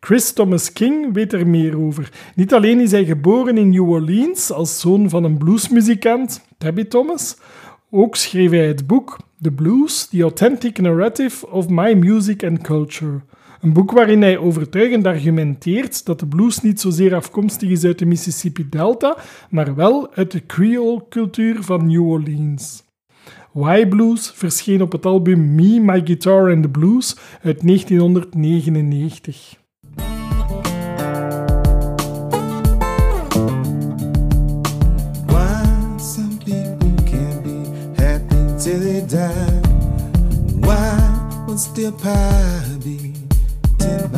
Chris 0.00 0.32
Thomas 0.32 0.72
King 0.72 1.12
weet 1.12 1.32
er 1.32 1.46
meer 1.46 1.78
over. 1.78 2.12
Niet 2.34 2.54
alleen 2.54 2.80
is 2.80 2.90
hij 2.90 3.04
geboren 3.04 3.58
in 3.58 3.70
New 3.70 3.90
Orleans 3.90 4.50
als 4.50 4.80
zoon 4.80 5.08
van 5.08 5.24
een 5.24 5.38
bluesmuzikant, 5.38 6.46
Tabby 6.58 6.84
Thomas, 6.84 7.36
ook 7.90 8.16
schreef 8.16 8.50
hij 8.50 8.66
het 8.66 8.86
boek 8.86 9.18
The 9.42 9.50
Blues, 9.50 10.06
The 10.06 10.22
Authentic 10.22 10.78
Narrative 10.78 11.50
of 11.50 11.68
My 11.68 11.92
Music 11.92 12.44
and 12.44 12.60
Culture. 12.60 13.20
Een 13.60 13.72
boek 13.72 13.90
waarin 13.90 14.22
hij 14.22 14.38
overtuigend 14.38 15.06
argumenteert 15.06 16.04
dat 16.06 16.20
de 16.20 16.26
blues 16.26 16.60
niet 16.60 16.80
zozeer 16.80 17.14
afkomstig 17.14 17.70
is 17.70 17.84
uit 17.84 17.98
de 17.98 18.06
Mississippi 18.06 18.68
Delta, 18.68 19.16
maar 19.50 19.74
wel 19.74 20.14
uit 20.14 20.30
de 20.30 20.46
Creole-cultuur 20.46 21.62
van 21.62 21.86
New 21.86 22.08
Orleans. 22.08 22.83
Why 23.54 23.86
Blues 23.86 24.30
verscheen 24.30 24.82
op 24.82 24.92
het 24.92 25.06
album 25.06 25.54
Me, 25.54 25.80
My 25.80 26.00
Guitar 26.04 26.50
and 26.50 26.62
the 26.62 26.68
Blues 26.68 27.16
uit 27.42 27.66
1999. 27.66 29.54
Why 40.60 41.44
will 41.46 41.58
still 41.58 41.92
pie 41.92 42.78
be 42.82 43.12
ten 43.76 44.10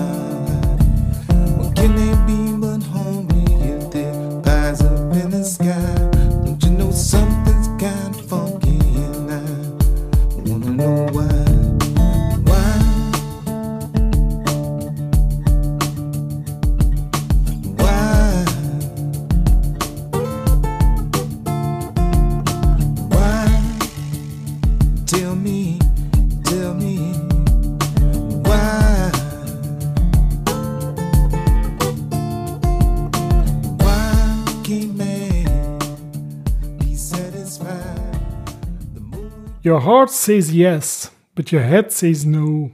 Your 39.66 39.80
heart 39.80 40.10
says 40.10 40.54
yes, 40.54 41.10
but 41.34 41.50
your 41.50 41.62
head 41.62 41.90
says 41.90 42.24
no. 42.24 42.70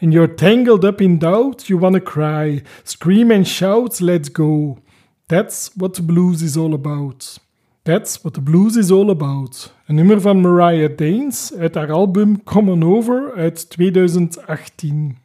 And 0.00 0.14
you're 0.14 0.28
tangled 0.28 0.84
up 0.84 1.00
in 1.00 1.18
doubt, 1.18 1.68
you 1.68 1.76
wanna 1.76 2.00
cry, 2.00 2.62
scream 2.84 3.32
and 3.32 3.44
shout, 3.44 4.00
let's 4.00 4.28
go. 4.28 4.78
That's 5.26 5.74
what 5.76 5.94
the 5.94 6.02
blues 6.02 6.40
is 6.40 6.56
all 6.56 6.72
about. 6.72 7.38
That's 7.82 8.22
what 8.22 8.34
the 8.34 8.40
blues 8.40 8.76
is 8.76 8.92
all 8.92 9.10
about. 9.10 9.72
Een 9.86 9.94
nummer 9.94 10.20
van 10.20 10.40
Mariah 10.40 10.96
Daines 10.96 11.52
uit 11.58 11.74
haar 11.74 11.90
album 11.90 12.44
Come 12.44 12.70
On 12.70 12.84
Over 12.84 13.32
uit 13.34 13.70
2018. 13.70 15.18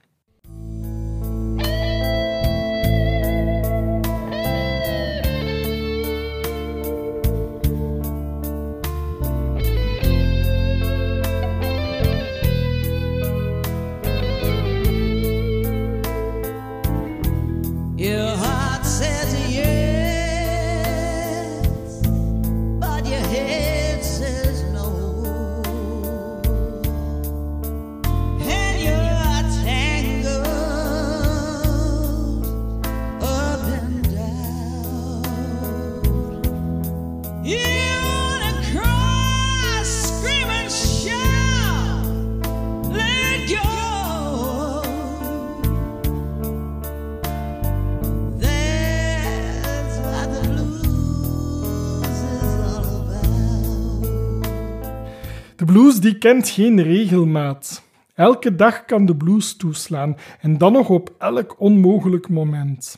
Blues 55.75 55.99
die 55.99 56.17
kent 56.17 56.49
geen 56.49 56.81
regelmaat. 56.81 57.83
Elke 58.13 58.55
dag 58.55 58.85
kan 58.85 59.05
de 59.05 59.15
blues 59.15 59.55
toeslaan 59.55 60.15
en 60.41 60.57
dan 60.57 60.71
nog 60.71 60.89
op 60.89 61.15
elk 61.17 61.55
onmogelijk 61.57 62.29
moment. 62.29 62.97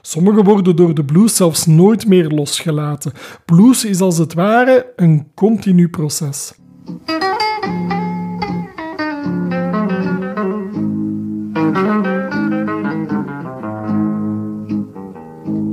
Sommige 0.00 0.42
worden 0.42 0.76
door 0.76 0.94
de 0.94 1.04
blues 1.04 1.36
zelfs 1.36 1.66
nooit 1.66 2.06
meer 2.06 2.28
losgelaten. 2.28 3.12
Blues 3.44 3.84
is 3.84 4.00
als 4.00 4.18
het 4.18 4.34
ware 4.34 4.92
een 4.96 5.30
continu 5.34 5.88
proces. 5.88 6.54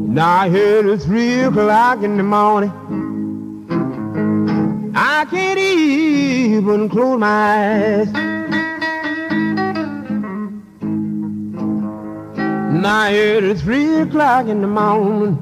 Now 0.08 0.46
I 0.46 0.50
heard 0.50 0.86
it's 0.86 1.06
o'clock 1.48 2.02
in 2.02 2.18
the 2.18 2.24
morning. 2.24 3.03
I 4.96 5.26
can't 5.26 5.58
even 5.58 6.88
close 6.88 7.18
my 7.18 7.28
eyes. 7.28 8.12
Now 12.72 13.00
I 13.00 13.12
heard 13.12 13.44
it's 13.44 13.62
three 13.62 14.02
o'clock 14.02 14.48
in 14.48 14.62
the 14.62 14.68
morning. 14.68 15.40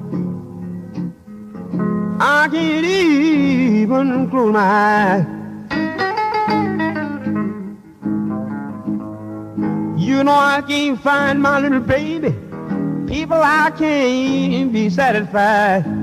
I 2.21 2.47
can't 2.49 2.85
even 2.85 4.29
close 4.29 4.53
my 4.53 4.61
eyes. 4.61 5.25
You 9.97 10.23
know 10.23 10.31
I 10.31 10.63
can't 10.65 10.99
find 11.01 11.41
my 11.41 11.59
little 11.59 11.81
baby. 11.81 12.33
People, 13.05 13.41
I 13.41 13.71
can't 13.77 14.71
be 14.71 14.89
satisfied. 14.89 16.00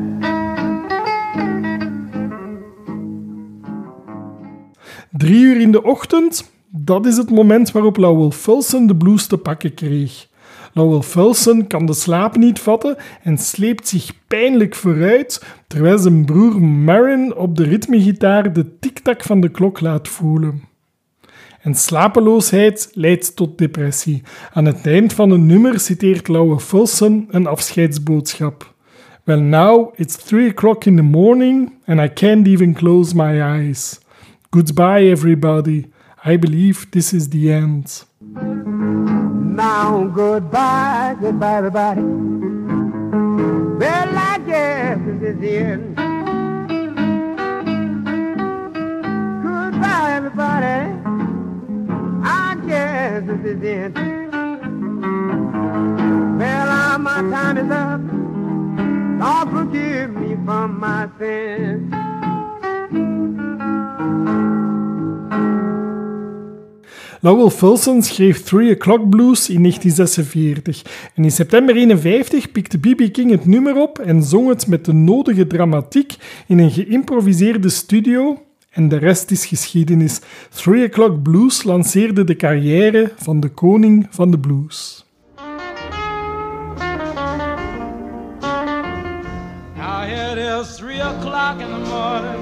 Drie 5.19 5.43
uur 5.43 5.61
in 5.61 5.71
de 5.71 5.83
ochtend, 5.83 6.53
dat 6.71 7.07
is 7.07 7.17
het 7.17 7.31
moment 7.31 7.73
waarop 7.73 7.97
Lowell 7.97 8.31
Fulson 8.31 8.87
de 8.87 8.97
blues 8.97 9.27
te 9.27 9.39
pakken 9.39 9.75
kreeg. 9.75 10.29
Lowell 10.73 11.01
Fulson 11.01 11.67
kan 11.67 11.87
de 11.87 11.95
slaap 11.95 12.37
niet 12.37 12.59
vatten 12.59 12.97
en 13.23 13.39
sleept 13.39 13.89
zich 13.89 14.13
pijnlijk 14.27 14.75
vooruit, 14.75 15.45
terwijl 15.67 15.99
zijn 15.99 16.25
broer 16.25 16.63
Marin 16.63 17.35
op 17.37 17.57
de 17.57 17.65
ritmegitaar 17.65 18.53
de 18.53 18.79
tiktak 18.79 19.23
van 19.23 19.41
de 19.41 19.49
klok 19.49 19.81
laat 19.81 20.09
voelen. 20.09 20.63
En 21.61 21.75
slapeloosheid 21.75 22.91
leidt 22.93 23.37
tot 23.37 23.59
depressie. 23.59 24.23
Aan 24.53 24.65
het 24.65 24.87
eind 24.87 25.13
van 25.13 25.31
een 25.31 25.47
nummer 25.47 25.81
citeert 25.81 26.29
Lowell 26.29 26.59
Fulson 26.59 27.27
een 27.31 27.47
afscheidsboodschap. 27.47 28.75
Well, 29.25 29.41
now 29.41 29.93
it's 29.97 30.17
three 30.17 30.51
o'clock 30.51 30.85
in 30.85 30.97
the 30.97 31.03
morning 31.03 31.73
and 31.87 32.01
I 32.01 32.09
can't 32.13 32.47
even 32.47 32.75
close 32.75 33.17
my 33.17 33.43
eyes. 33.43 33.99
Goodbye, 34.51 35.03
everybody. 35.03 35.93
I 36.25 36.39
believe 36.39 36.91
this 36.91 37.13
is 37.13 37.29
the 37.29 37.53
end. 37.53 38.05
Now, 39.55 40.07
goodbye, 40.07 41.17
goodbye, 41.21 41.57
everybody. 41.59 42.01
Well, 42.01 44.09
I 44.17 44.39
guess 44.47 44.99
this 45.05 45.35
is 45.35 45.39
the 45.39 45.59
end. 45.59 45.97
Goodbye, 49.43 50.13
everybody. 50.17 50.99
I 52.25 52.57
guess 52.67 53.27
this 53.27 53.41
is 53.45 53.61
the 53.61 53.71
end. 53.71 53.95
Well, 56.39 56.99
my 57.01 57.21
time 57.31 57.59
is 57.59 57.71
up. 57.71 58.01
Lord, 59.21 59.51
forgive 59.51 60.11
me 60.13 60.37
from 60.47 60.81
my 60.81 61.07
sins. 61.19 61.93
Lowell 67.21 67.51
Fulson 67.51 68.03
schreef 68.03 68.43
Three 68.43 68.75
O'Clock 68.75 69.11
Blues 69.11 69.49
in 69.49 69.63
1946 69.63 70.83
en 71.15 71.25
in 71.25 71.31
september 71.31 71.77
51 71.77 72.53
pikte 72.53 72.79
B.B. 72.79 73.13
King 73.13 73.31
het 73.31 73.47
nummer 73.47 73.77
op 73.77 73.99
en 73.99 74.23
zong 74.23 74.49
het 74.49 74.67
met 74.67 74.85
de 74.85 74.93
nodige 74.93 75.47
dramatiek 75.47 76.17
in 76.47 76.59
een 76.59 76.71
geïmproviseerde 76.71 77.69
studio 77.69 78.43
en 78.71 78.89
de 78.89 78.97
rest 78.97 79.31
is 79.31 79.47
geschiedenis. 79.47 80.21
Three 80.55 80.87
O'Clock 80.87 81.23
Blues 81.23 81.63
lanceerde 81.63 82.25
de 82.25 82.37
carrière 82.37 83.13
van 83.17 83.41
de 83.41 83.49
koning 83.49 84.07
van 84.11 84.31
de 84.31 84.39
blues. 84.39 85.07
Now 89.77 90.61
is, 90.61 90.77
three 90.77 91.01
o'clock 91.01 91.61
in 91.61 91.67
the 91.67 91.91
morning. 91.91 92.38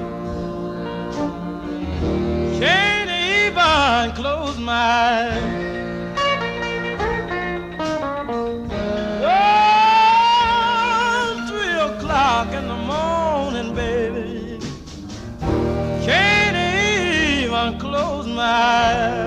Even 4.07 4.15
close 4.15 4.57
my 4.57 5.29
o'clock 11.79 12.53
in 12.53 12.67
the 12.67 12.75
morning, 12.75 13.73
baby. 13.75 14.59
Can't 16.05 16.55
even 17.43 17.79
close 17.79 18.27
my 18.27 19.26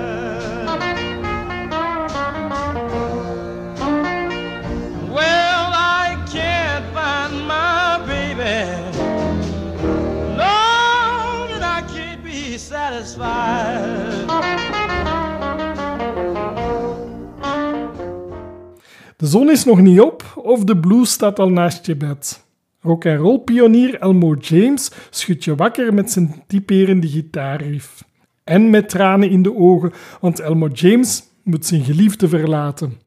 De 19.21 19.27
zon 19.27 19.51
is 19.51 19.65
nog 19.65 19.81
niet 19.81 19.99
op 19.99 20.33
of 20.35 20.63
de 20.63 20.77
blues 20.77 21.11
staat 21.11 21.39
al 21.39 21.49
naast 21.49 21.85
je 21.85 21.95
bed. 21.95 22.45
Rock 22.79 23.05
and 23.05 23.19
roll 23.19 23.39
pionier 23.39 23.99
Elmo 23.99 24.35
James 24.39 24.91
schudt 25.09 25.43
je 25.43 25.55
wakker 25.55 25.93
met 25.93 26.11
zijn 26.11 26.43
typerende 26.47 27.07
gitaarriff. 27.07 28.03
En 28.43 28.69
met 28.69 28.89
tranen 28.89 29.29
in 29.29 29.41
de 29.41 29.55
ogen, 29.55 29.91
want 30.21 30.39
Elmo 30.39 30.67
James 30.67 31.23
moet 31.43 31.65
zijn 31.65 31.83
geliefde 31.83 32.27
verlaten. 32.27 32.99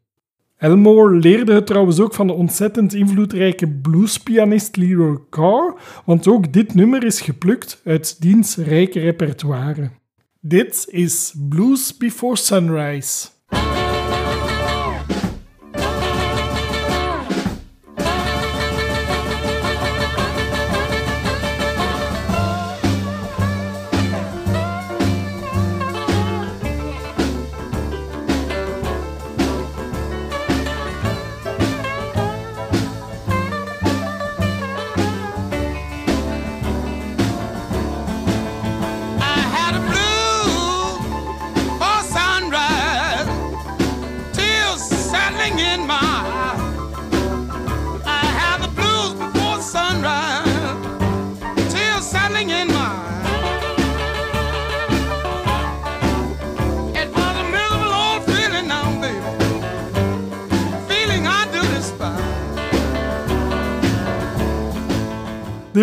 Elmore 0.56 1.16
leerde 1.16 1.52
het 1.52 1.66
trouwens 1.66 2.00
ook 2.00 2.14
van 2.14 2.26
de 2.26 2.32
ontzettend 2.32 2.94
invloedrijke 2.94 3.68
bluespianist 3.68 4.76
Leroy 4.76 5.18
Carr, 5.30 5.74
want 6.04 6.28
ook 6.28 6.52
dit 6.52 6.74
nummer 6.74 7.04
is 7.04 7.20
geplukt 7.20 7.80
uit 7.84 8.20
diens 8.20 8.56
rijke 8.56 9.00
repertoire. 9.00 9.90
Dit 10.40 10.86
is 10.90 11.34
Blues 11.48 11.96
Before 11.96 12.36
Sunrise. 12.36 13.33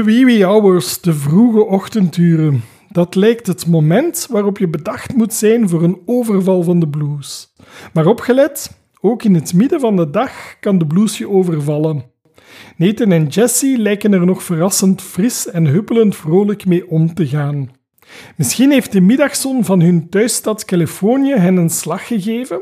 De 0.01 0.07
wee 0.07 0.25
wee 0.25 0.43
hours, 0.43 1.01
de 1.01 1.13
vroege 1.13 1.65
ochtenduren. 1.65 2.61
Dat 2.89 3.15
lijkt 3.15 3.47
het 3.47 3.67
moment 3.67 4.27
waarop 4.29 4.57
je 4.57 4.67
bedacht 4.67 5.15
moet 5.15 5.33
zijn 5.33 5.69
voor 5.69 5.83
een 5.83 6.01
overval 6.05 6.63
van 6.63 6.79
de 6.79 6.87
blues. 6.87 7.53
Maar 7.93 8.05
opgelet, 8.05 8.77
ook 9.01 9.23
in 9.23 9.35
het 9.35 9.53
midden 9.53 9.79
van 9.79 9.95
de 9.95 10.09
dag 10.09 10.59
kan 10.59 10.77
de 10.77 10.87
blues 10.87 11.17
je 11.17 11.29
overvallen. 11.29 12.03
Nathan 12.77 13.11
en 13.11 13.27
Jesse 13.27 13.77
lijken 13.77 14.13
er 14.13 14.25
nog 14.25 14.43
verrassend 14.43 15.01
fris 15.01 15.47
en 15.47 15.65
huppelend 15.65 16.15
vrolijk 16.15 16.65
mee 16.65 16.89
om 16.89 17.13
te 17.13 17.27
gaan. 17.27 17.69
Misschien 18.37 18.71
heeft 18.71 18.91
de 18.91 19.01
middagzon 19.01 19.65
van 19.65 19.81
hun 19.81 20.09
thuisstad 20.09 20.65
Californië 20.65 21.33
hen 21.33 21.57
een 21.57 21.69
slag 21.69 22.07
gegeven? 22.07 22.61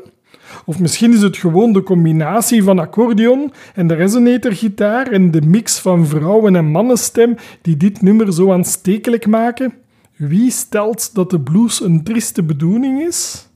Of 0.65 0.79
misschien 0.79 1.13
is 1.13 1.21
het 1.21 1.37
gewoon 1.37 1.73
de 1.73 1.83
combinatie 1.83 2.63
van 2.63 2.79
accordeon 2.79 3.53
en 3.75 3.87
de 3.87 3.93
resonatorgitaar 3.93 5.07
en 5.07 5.31
de 5.31 5.41
mix 5.41 5.79
van 5.79 6.07
vrouwen- 6.07 6.55
en 6.55 6.65
mannenstem 6.65 7.35
die 7.61 7.77
dit 7.77 8.01
nummer 8.01 8.33
zo 8.33 8.51
aanstekelijk 8.51 9.27
maken? 9.27 9.73
Wie 10.15 10.51
stelt 10.51 11.15
dat 11.15 11.29
de 11.29 11.39
blues 11.39 11.81
een 11.81 12.03
trieste 12.03 12.43
bedoeling 12.43 13.01
is? 13.01 13.47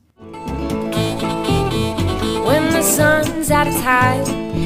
When 2.43 2.69
the 2.69 2.81
sun's 2.81 3.49
at 3.49 3.67
its 3.67 3.81
high 3.81 4.19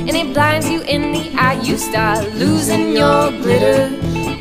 and 0.07 0.13
it 0.13 0.33
blinds 0.33 0.67
you 0.67 0.81
in 0.85 1.13
the 1.13 1.31
eye, 1.35 1.59
you 1.63 1.77
start 1.77 2.33
losing 2.33 2.93
your 2.97 3.31
glitter, 3.41 3.89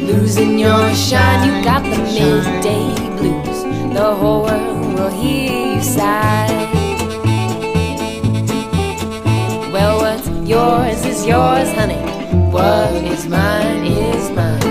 losing 0.00 0.58
your 0.58 0.94
shine. 0.94 1.46
You 1.46 1.62
got 1.62 1.82
the 1.82 2.02
midday 2.02 2.94
blues. 3.16 3.62
The 3.94 4.14
whole 4.14 4.42
world 4.42 4.94
will 4.94 5.10
hear 5.10 5.74
you 5.74 5.82
sigh. 5.82 6.55
Yours 10.46 11.04
is 11.04 11.26
yours, 11.26 11.72
honey. 11.72 11.98
What 12.52 12.92
is 13.04 13.26
mine 13.26 13.84
is 13.84 14.30
mine. 14.30 14.65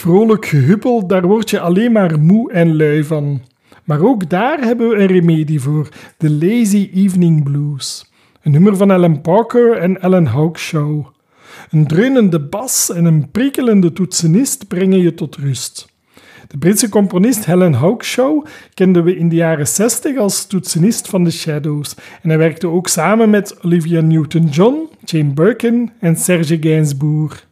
Vrolijk 0.00 0.46
gehuppel, 0.46 1.06
daar 1.06 1.26
word 1.26 1.50
je 1.50 1.60
alleen 1.60 1.92
maar 1.92 2.20
moe 2.20 2.52
en 2.52 2.76
lui 2.76 3.04
van. 3.04 3.42
Maar 3.84 4.00
ook 4.00 4.28
daar 4.28 4.60
hebben 4.60 4.88
we 4.88 4.96
een 4.96 5.06
remedie 5.06 5.60
voor, 5.60 5.88
de 6.16 6.30
Lazy 6.30 6.90
Evening 6.94 7.44
Blues. 7.44 8.12
Een 8.42 8.52
nummer 8.52 8.76
van 8.76 8.90
Alan 8.90 9.20
Parker 9.20 9.76
en 9.76 10.00
Alan 10.00 10.26
Hawkshaw. 10.26 11.06
Een 11.70 11.86
dreunende 11.86 12.40
bas 12.40 12.90
en 12.90 13.04
een 13.04 13.30
prikkelende 13.30 13.92
toetsenist 13.92 14.68
brengen 14.68 14.98
je 14.98 15.14
tot 15.14 15.36
rust. 15.36 15.88
De 16.48 16.58
Britse 16.58 16.88
componist 16.88 17.44
Helen 17.46 17.72
Hawkshaw 17.72 18.46
kenden 18.74 19.04
we 19.04 19.16
in 19.16 19.28
de 19.28 19.36
jaren 19.36 19.68
60 19.68 20.16
als 20.16 20.46
toetsenist 20.46 21.08
van 21.08 21.24
The 21.24 21.30
Shadows 21.30 21.94
en 22.22 22.28
hij 22.28 22.38
werkte 22.38 22.66
ook 22.66 22.88
samen 22.88 23.30
met 23.30 23.64
Olivia 23.64 24.00
Newton-John, 24.00 24.88
Jane 25.04 25.32
Birkin 25.32 25.90
en 26.00 26.16
Serge 26.16 26.56
Gainsbourg. 26.60 27.48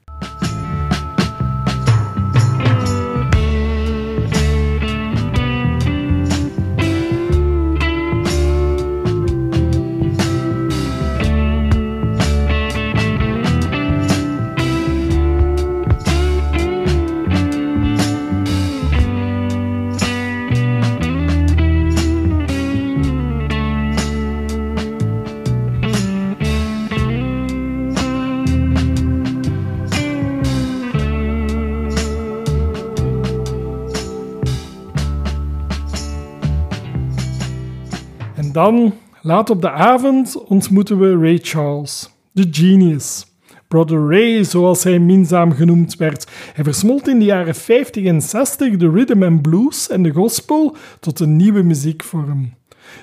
Laat 39.29 39.51
op 39.51 39.61
de 39.61 39.71
avond, 39.71 40.45
ontmoeten 40.45 40.99
we 40.99 41.17
Ray 41.17 41.39
Charles, 41.43 42.11
de 42.33 42.49
genius. 42.51 43.27
Brother 43.69 44.11
Ray, 44.11 44.45
zoals 44.45 44.85
hij 44.85 44.99
minzaam 44.99 45.53
genoemd 45.53 45.97
werd. 45.97 46.31
Hij 46.55 46.65
versmolt 46.65 47.09
in 47.09 47.19
de 47.19 47.25
jaren 47.25 47.55
50 47.55 48.05
en 48.05 48.23
60 48.23 48.77
de 48.77 48.91
rhythm 48.91 49.23
and 49.23 49.43
blues 49.43 49.89
en 49.89 50.03
de 50.03 50.11
gospel 50.11 50.77
tot 51.01 51.21
een 51.21 51.37
nieuwe 51.37 51.63
muziekvorm. 51.63 52.55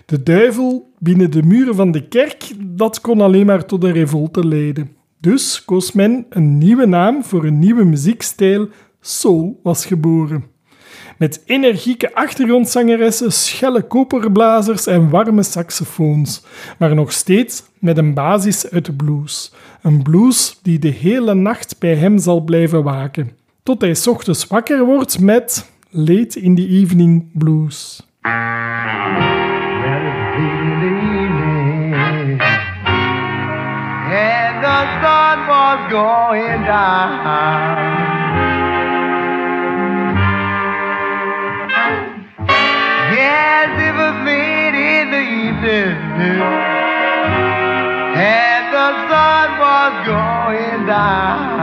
De 0.05 0.23
duivel 0.23 0.91
binnen 0.99 1.31
de 1.31 1.43
muren 1.43 1.75
van 1.75 1.91
de 1.91 2.07
kerk, 2.07 2.51
dat 2.59 3.01
kon 3.01 3.21
alleen 3.21 3.45
maar 3.45 3.65
tot 3.65 3.83
een 3.83 3.93
revolte 3.93 4.47
leiden. 4.47 4.91
Dus 5.19 5.65
koos 5.65 5.91
men 5.91 6.25
een 6.29 6.57
nieuwe 6.57 6.85
naam 6.85 7.23
voor 7.23 7.45
een 7.45 7.59
nieuwe 7.59 7.83
muziekstijl, 7.83 8.67
soul 8.99 9.59
was 9.63 9.85
geboren. 9.85 10.54
Met 11.17 11.41
energieke 11.45 12.15
achtergrondzangeressen, 12.15 13.32
schelle 13.32 13.82
koperblazers 13.82 14.88
en 14.88 15.10
warme 15.10 15.43
saxofoons, 15.43 16.43
maar 16.78 16.95
nog 16.95 17.12
steeds 17.12 17.63
met 17.80 17.97
een 17.97 18.13
basis 18.13 18.69
uit 18.71 18.86
de 18.86 18.93
blues. 18.93 19.54
Een 19.82 20.04
blues 20.04 20.60
die 20.62 20.80
de 20.80 20.88
hele 20.88 21.34
nacht 21.34 21.80
bij 21.80 21.95
hem 21.95 22.17
zal 22.17 22.41
blijven 22.41 22.84
waken, 22.84 23.32
tot 23.63 23.82
hij 23.82 23.95
ochtends 24.06 24.47
wakker 24.47 24.86
wordt 24.86 25.19
met 25.19 25.71
Late 25.89 26.41
in 26.41 26.56
the 26.56 26.67
Evening 26.67 27.30
Blues. 27.34 28.04
Going 35.89 36.65
down. 36.65 38.24
Yes, 43.35 43.69
it 43.87 43.93
was 44.01 44.15
late 44.29 44.77
in 44.95 45.05
the 45.15 45.23
evening. 45.43 45.95
And 48.31 48.63
the 48.77 48.89
sun 49.09 49.47
was 49.65 49.93
going 50.13 50.81
down. 50.87 51.55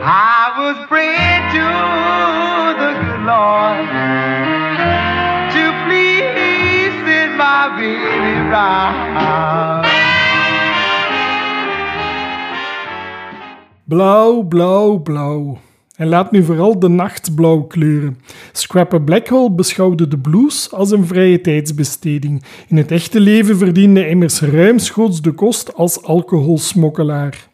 I 0.00 0.42
was 0.60 0.76
praying 0.90 1.44
to 1.56 1.66
the 2.82 2.90
good 3.02 3.22
Lord 3.32 3.88
to 5.54 5.62
please 5.84 6.94
send 7.06 7.30
my 7.44 7.62
baby 7.78 8.34
round. 8.54 9.86
Blauw, 13.90 14.32
blauw, 14.52 14.88
blauw. 15.08 15.58
En 15.98 16.08
laat 16.08 16.30
nu 16.30 16.44
vooral 16.44 16.78
de 16.78 16.88
nacht 16.88 17.34
blauw 17.34 17.60
kleuren. 17.62 18.18
Scrapper 18.52 19.02
Blackwell 19.02 19.50
beschouwde 19.50 20.08
de 20.08 20.18
blues 20.18 20.72
als 20.72 20.90
een 20.90 21.06
vrije 21.06 21.40
tijdsbesteding. 21.40 22.42
In 22.68 22.76
het 22.76 22.90
echte 22.90 23.20
leven 23.20 23.58
verdiende 23.58 24.08
immers 24.08 24.40
ruimschoots 24.40 25.22
de 25.22 25.32
kost 25.32 25.74
als 25.74 26.02
alcoholsmokkelaar. 26.02 27.48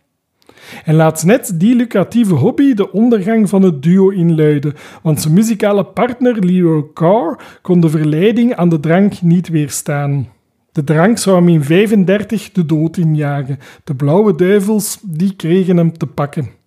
En 0.85 0.95
laat 0.95 1.25
net 1.25 1.53
die 1.55 1.75
lucratieve 1.75 2.35
hobby 2.35 2.75
de 2.75 2.93
ondergang 2.93 3.49
van 3.49 3.63
het 3.63 3.83
duo 3.83 4.09
inluiden, 4.09 4.75
want 5.03 5.21
zijn 5.21 5.35
muzikale 5.35 5.85
partner 5.85 6.45
Leroy 6.45 6.85
Carr 6.95 7.41
kon 7.63 7.81
de 7.81 7.89
verleiding 7.89 8.55
aan 8.55 8.69
de 8.69 8.81
drank 8.81 9.23
niet 9.23 9.49
weerstaan. 9.49 10.29
De 10.73 10.85
drank 10.85 11.19
zou 11.19 11.37
hem 11.37 11.49
in 11.49 11.65
35 11.65 12.53
de 12.53 12.67
dood 12.67 12.97
injagen. 12.97 13.59
De 13.85 13.95
blauwe 13.95 14.35
duivels 14.35 14.99
die 15.03 15.37
kregen 15.37 15.77
hem 15.77 15.99
te 15.99 16.07
pakken. 16.07 16.63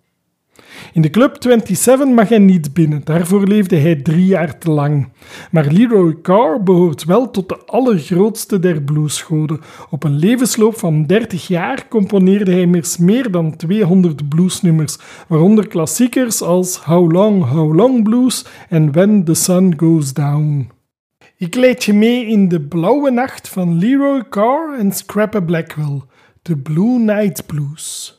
In 0.92 1.02
de 1.02 1.10
club 1.10 1.36
27 1.38 2.08
mag 2.08 2.28
hij 2.28 2.38
niet 2.38 2.72
binnen, 2.72 3.00
daarvoor 3.04 3.46
leefde 3.46 3.76
hij 3.76 3.96
drie 3.96 4.26
jaar 4.26 4.58
te 4.58 4.70
lang. 4.70 5.08
Maar 5.50 5.66
Leroy 5.66 6.20
Carr 6.22 6.62
behoort 6.62 7.04
wel 7.04 7.30
tot 7.30 7.48
de 7.48 7.58
allergrootste 7.66 8.58
der 8.58 8.82
bluesgoden. 8.82 9.60
Op 9.90 10.04
een 10.04 10.16
levensloop 10.16 10.78
van 10.78 11.06
30 11.06 11.46
jaar 11.46 11.88
componeerde 11.88 12.52
hij 12.52 12.82
meer 12.98 13.30
dan 13.30 13.56
200 13.56 14.28
bluesnummers, 14.28 14.98
waaronder 15.26 15.66
klassiekers 15.66 16.42
als 16.42 16.76
How 16.76 17.12
Long, 17.12 17.44
How 17.44 17.74
Long 17.74 18.02
Blues 18.02 18.44
en 18.68 18.92
When 18.92 19.24
the 19.24 19.34
Sun 19.34 19.74
Goes 19.76 20.12
Down. 20.12 20.70
Ik 21.36 21.54
leid 21.54 21.84
je 21.84 21.92
mee 21.92 22.26
in 22.26 22.48
de 22.48 22.60
blauwe 22.60 23.10
nacht 23.10 23.48
van 23.48 23.78
Leroy 23.78 24.28
Carr 24.28 24.78
en 24.78 24.92
Scrapper 24.92 25.44
Blackwell, 25.44 26.02
de 26.42 26.56
Blue 26.56 26.98
Night 26.98 27.46
Blues. 27.46 28.17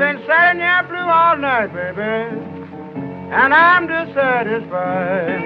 Been 0.00 0.16
sitting 0.20 0.60
here 0.60 0.82
blue 0.88 0.96
all 0.96 1.36
night, 1.36 1.66
baby, 1.74 2.00
and 2.00 3.52
I'm 3.52 3.86
dissatisfied. 3.86 5.42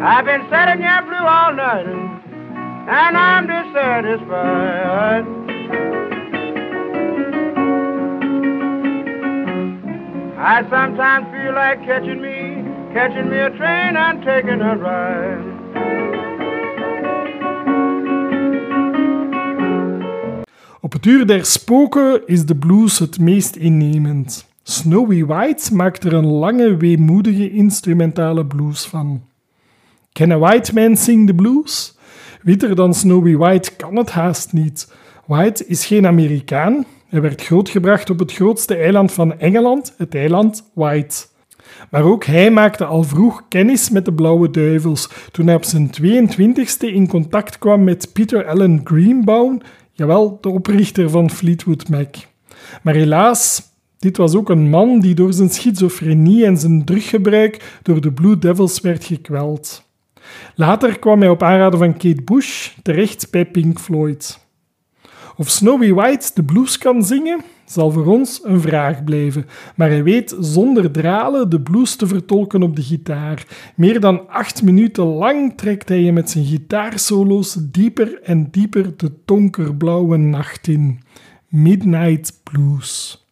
I've 0.00 0.24
been 0.24 0.48
sitting 0.48 0.80
here 0.80 1.02
blue 1.02 1.26
all 1.36 1.52
night, 1.52 1.86
and 2.88 3.16
I'm 3.18 3.46
dissatisfied. 3.46 5.26
I 10.38 10.62
sometimes 10.70 11.26
feel 11.30 11.54
like 11.54 11.84
catching 11.84 12.22
me, 12.22 12.64
catching 12.94 13.28
me 13.28 13.36
a 13.36 13.50
train 13.50 13.96
and 13.98 14.24
taking 14.24 14.62
a 14.62 14.76
ride. 14.78 15.59
Uur 21.06 21.26
der 21.26 21.44
spoken 21.44 22.26
is 22.26 22.46
de 22.46 22.54
blues 22.54 22.98
het 22.98 23.18
meest 23.18 23.56
innemend. 23.56 24.46
Snowy 24.62 25.24
White 25.24 25.74
maakt 25.74 26.04
er 26.04 26.12
een 26.12 26.26
lange, 26.26 26.76
weemoedige 26.76 27.50
instrumentale 27.50 28.46
blues 28.46 28.84
van. 28.84 29.22
Can 30.12 30.30
a 30.30 30.38
white 30.38 30.74
man 30.74 30.96
sing 30.96 31.26
the 31.26 31.34
blues? 31.34 31.98
Witter 32.42 32.74
dan 32.74 32.94
Snowy 32.94 33.36
White 33.36 33.76
kan 33.76 33.96
het 33.96 34.10
haast 34.10 34.52
niet. 34.52 34.92
White 35.26 35.66
is 35.66 35.86
geen 35.86 36.06
Amerikaan. 36.06 36.84
Hij 37.08 37.20
werd 37.20 37.42
grootgebracht 37.42 38.10
op 38.10 38.18
het 38.18 38.32
grootste 38.32 38.74
eiland 38.74 39.12
van 39.12 39.38
Engeland, 39.38 39.94
het 39.96 40.14
eiland 40.14 40.70
White. 40.74 41.26
Maar 41.90 42.02
ook 42.02 42.24
hij 42.24 42.50
maakte 42.50 42.84
al 42.84 43.02
vroeg 43.02 43.42
kennis 43.48 43.90
met 43.90 44.04
de 44.04 44.12
Blauwe 44.12 44.50
Duivels 44.50 45.10
toen 45.32 45.46
hij 45.46 45.54
op 45.54 45.64
zijn 45.64 45.90
22e 46.02 46.78
in 46.78 47.08
contact 47.08 47.58
kwam 47.58 47.84
met 47.84 48.12
Peter 48.12 48.46
Allen 48.46 48.80
Greenbaum, 48.84 49.60
jawel, 50.00 50.38
de 50.40 50.48
oprichter 50.48 51.10
van 51.10 51.30
Fleetwood 51.30 51.88
Mac. 51.88 52.16
Maar 52.82 52.94
helaas, 52.94 53.62
dit 53.98 54.16
was 54.16 54.34
ook 54.34 54.50
een 54.50 54.70
man 54.70 55.00
die 55.00 55.14
door 55.14 55.32
zijn 55.32 55.50
schizofrenie 55.50 56.44
en 56.44 56.56
zijn 56.56 56.84
druggebruik 56.84 57.78
door 57.82 58.00
de 58.00 58.12
Blue 58.12 58.38
Devils 58.38 58.80
werd 58.80 59.04
gekweld. 59.04 59.84
Later 60.54 60.98
kwam 60.98 61.20
hij 61.20 61.28
op 61.28 61.42
aanraden 61.42 61.78
van 61.78 61.92
Kate 61.92 62.22
Bush 62.24 62.70
terecht 62.82 63.30
bij 63.30 63.46
Pink 63.46 63.78
Floyd. 63.78 64.38
Of 65.36 65.48
Snowy 65.48 65.92
White 65.92 66.30
de 66.34 66.42
blues 66.42 66.78
kan 66.78 67.04
zingen, 67.04 67.40
zal 67.70 67.90
voor 67.90 68.06
ons 68.06 68.40
een 68.44 68.60
vraag 68.60 69.04
blijven, 69.04 69.46
maar 69.76 69.88
hij 69.88 70.02
weet 70.02 70.36
zonder 70.40 70.90
dralen 70.90 71.50
de 71.50 71.60
blues 71.60 71.96
te 71.96 72.06
vertolken 72.06 72.62
op 72.62 72.76
de 72.76 72.82
gitaar. 72.82 73.46
Meer 73.76 74.00
dan 74.00 74.28
acht 74.28 74.62
minuten 74.62 75.04
lang 75.04 75.52
trekt 75.56 75.88
hij 75.88 76.00
je 76.00 76.12
met 76.12 76.30
zijn 76.30 76.44
gitaarsolo's 76.44 77.58
dieper 77.60 78.22
en 78.22 78.48
dieper 78.50 78.96
de 78.96 79.12
donkerblauwe 79.24 80.16
nacht 80.16 80.66
in. 80.66 81.00
Midnight 81.48 82.40
Blues. 82.42 83.24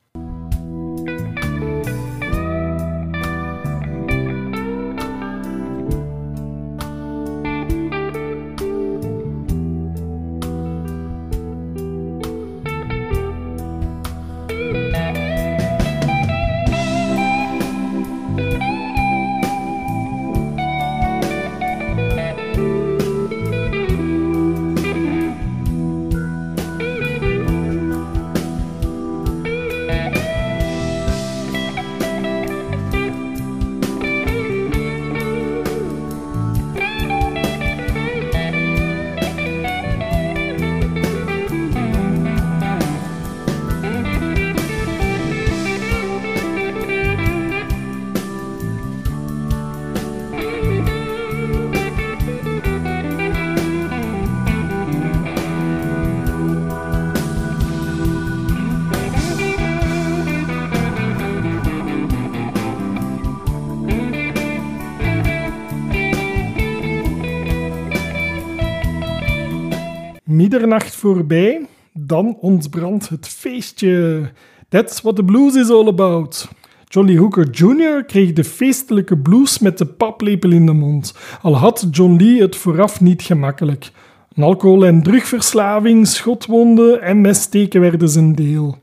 Middernacht 70.59 70.94
voorbij, 70.94 71.66
dan 71.92 72.37
ontbrandt 72.40 73.09
het 73.09 73.29
feestje. 73.29 74.21
That's 74.68 75.01
what 75.01 75.16
the 75.16 75.25
blues 75.25 75.55
is 75.55 75.71
all 75.71 75.87
about. 75.87 76.49
Jolly 76.88 77.16
Hooker 77.16 77.51
Jr. 77.51 78.05
kreeg 78.05 78.33
de 78.33 78.44
feestelijke 78.44 79.18
blues 79.18 79.59
met 79.59 79.79
de 79.79 79.87
paplepel 79.87 80.51
in 80.51 80.66
de 80.66 80.73
mond, 80.73 81.14
al 81.42 81.57
had 81.57 81.88
John 81.90 82.16
Lee 82.16 82.40
het 82.40 82.57
vooraf 82.57 83.01
niet 83.01 83.23
gemakkelijk. 83.23 83.90
Alcohol- 84.37 84.87
en 84.87 85.03
drugverslaving, 85.03 86.07
schotwonden 86.07 87.03
en 87.03 87.21
messteken 87.21 87.81
werden 87.81 88.09
zijn 88.09 88.35
deel. 88.35 88.79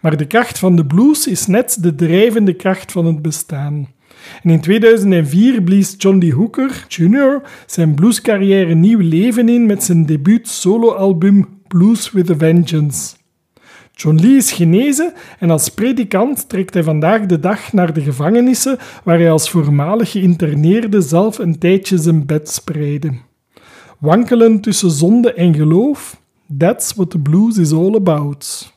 Maar 0.00 0.16
de 0.16 0.26
kracht 0.26 0.58
van 0.58 0.76
de 0.76 0.86
blues 0.86 1.26
is 1.26 1.46
net 1.46 1.78
de 1.80 1.94
drijvende 1.94 2.54
kracht 2.54 2.92
van 2.92 3.06
het 3.06 3.22
bestaan. 3.22 3.88
En 4.42 4.50
in 4.50 4.60
2004 4.60 5.62
blies 5.62 5.94
John 5.98 6.18
Lee 6.18 6.34
Hooker 6.34 6.84
Jr. 6.88 7.42
zijn 7.66 7.94
bluescarrière 7.94 8.74
nieuw 8.74 8.98
leven 8.98 9.48
in 9.48 9.66
met 9.66 9.84
zijn 9.84 10.06
debuut 10.06 10.48
soloalbum 10.48 11.48
Blues 11.68 12.10
with 12.10 12.30
a 12.30 12.36
Vengeance. 12.36 13.18
John 13.92 14.18
Lee 14.20 14.36
is 14.36 14.52
genezen 14.52 15.12
en 15.38 15.50
als 15.50 15.68
predikant 15.68 16.48
trekt 16.48 16.74
hij 16.74 16.82
vandaag 16.82 17.26
de 17.26 17.40
dag 17.40 17.72
naar 17.72 17.92
de 17.92 18.00
gevangenissen 18.00 18.78
waar 19.04 19.18
hij 19.18 19.30
als 19.30 19.50
voormalig 19.50 20.10
geïnterneerde 20.10 21.00
zelf 21.00 21.38
een 21.38 21.58
tijdje 21.58 21.98
zijn 21.98 22.26
bed 22.26 22.48
spreidde. 22.48 23.12
Wankelen 23.98 24.60
tussen 24.60 24.90
zonde 24.90 25.32
en 25.32 25.54
geloof, 25.54 26.20
that's 26.58 26.94
what 26.94 27.10
the 27.10 27.18
blues 27.18 27.58
is 27.58 27.72
all 27.72 27.94
about. 27.94 28.72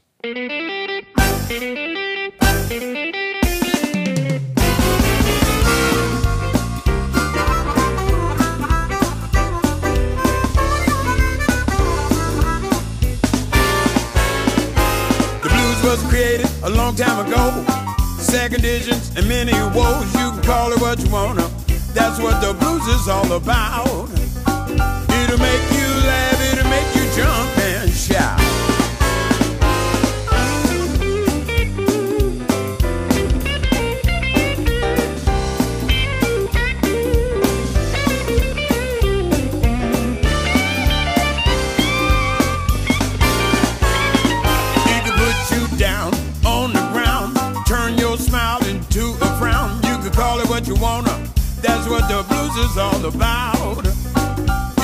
Was 15.93 16.03
created 16.09 16.49
a 16.63 16.69
long 16.71 16.95
time 16.95 17.23
ago. 17.23 17.63
Sad 18.17 18.51
conditions 18.51 19.11
and 19.15 19.27
many 19.29 19.53
woes. 19.77 20.11
You 20.15 20.31
can 20.31 20.41
call 20.41 20.71
it 20.71 20.81
what 20.81 20.97
you 20.99 21.09
wanna. 21.11 21.47
That's 21.93 22.19
what 22.19 22.41
the 22.41 22.53
blues 22.59 22.87
is 22.87 23.07
all 23.07 23.31
about. 23.33 24.09
It'll 25.19 25.43
make 25.49 25.65
you 25.77 25.89
laugh, 26.09 26.39
it'll 26.49 26.69
make 26.69 26.89
you 26.95 27.05
jump 27.15 27.62
That's 51.83 51.95
what 51.95 52.09
the 52.09 52.23
blues 52.27 52.55
is 52.65 52.77
all 52.77 53.05
about. 53.05 53.85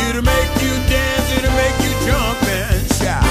It'll 0.10 0.22
make 0.22 0.52
you 0.60 0.74
dance, 0.90 1.38
it'll 1.38 1.56
make 1.56 1.78
you 1.84 1.94
jump 2.06 2.42
and 2.42 2.94
shout. 2.94 3.26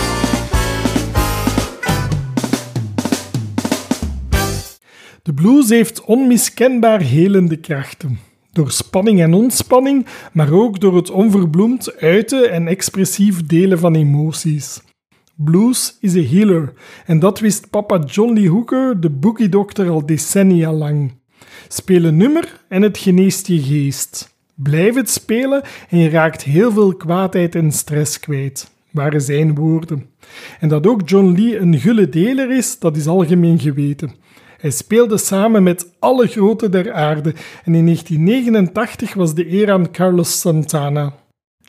De 5.22 5.32
blues 5.34 5.68
heeft 5.68 6.04
onmiskenbaar 6.04 7.00
helende 7.00 7.56
krachten. 7.56 8.18
Door 8.52 8.70
spanning 8.70 9.20
en 9.20 9.34
ontspanning, 9.34 10.06
maar 10.32 10.52
ook 10.52 10.80
door 10.80 10.96
het 10.96 11.10
onverbloemd 11.10 11.96
uiten 12.00 12.50
en 12.50 12.66
expressief 12.66 13.46
delen 13.46 13.78
van 13.78 13.94
emoties. 13.94 14.80
Blues 15.36 15.96
is 16.00 16.14
een 16.14 16.28
healer 16.28 16.72
en 17.06 17.18
dat 17.18 17.38
wist 17.40 17.70
papa 17.70 17.98
John 17.98 18.32
Lee 18.32 18.50
Hooker, 18.50 19.00
de 19.00 19.10
boogie-dokter, 19.10 19.88
al 19.88 20.06
decennia 20.06 20.72
lang. 20.72 21.17
Speel 21.68 22.04
een 22.04 22.16
nummer 22.16 22.60
en 22.68 22.82
het 22.82 22.98
geneest 22.98 23.46
je 23.46 23.62
geest. 23.62 24.36
Blijf 24.54 24.94
het 24.94 25.10
spelen 25.10 25.62
en 25.88 25.98
je 25.98 26.08
raakt 26.08 26.42
heel 26.42 26.72
veel 26.72 26.94
kwaadheid 26.94 27.54
en 27.54 27.72
stress 27.72 28.20
kwijt, 28.20 28.70
waren 28.90 29.20
zijn 29.20 29.54
woorden. 29.54 30.06
En 30.60 30.68
dat 30.68 30.86
ook 30.86 31.08
John 31.08 31.32
Lee 31.36 31.58
een 31.58 31.78
gulle 31.78 32.08
deler 32.08 32.50
is, 32.50 32.78
dat 32.78 32.96
is 32.96 33.06
algemeen 33.06 33.58
geweten. 33.58 34.12
Hij 34.58 34.70
speelde 34.70 35.18
samen 35.18 35.62
met 35.62 35.92
alle 35.98 36.26
groten 36.26 36.70
der 36.70 36.92
aarde 36.92 37.34
en 37.64 37.74
in 37.74 37.84
1989 37.84 39.14
was 39.14 39.34
de 39.34 39.52
eer 39.52 39.70
aan 39.70 39.90
Carlos 39.90 40.40
Santana. 40.40 41.14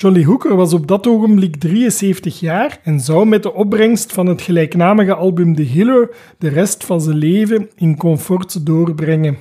Jolly 0.01 0.23
Hooker 0.23 0.55
was 0.55 0.73
op 0.73 0.87
dat 0.87 1.07
ogenblik 1.07 1.55
73 1.55 2.39
jaar 2.39 2.79
en 2.83 2.99
zou 2.99 3.25
met 3.25 3.43
de 3.43 3.53
opbrengst 3.53 4.13
van 4.13 4.25
het 4.25 4.41
gelijknamige 4.41 5.13
album 5.13 5.55
The 5.55 5.65
Healer 5.65 6.09
de 6.37 6.49
rest 6.49 6.83
van 6.83 7.01
zijn 7.01 7.17
leven 7.17 7.69
in 7.75 7.97
comfort 7.97 8.65
doorbrengen. 8.65 9.37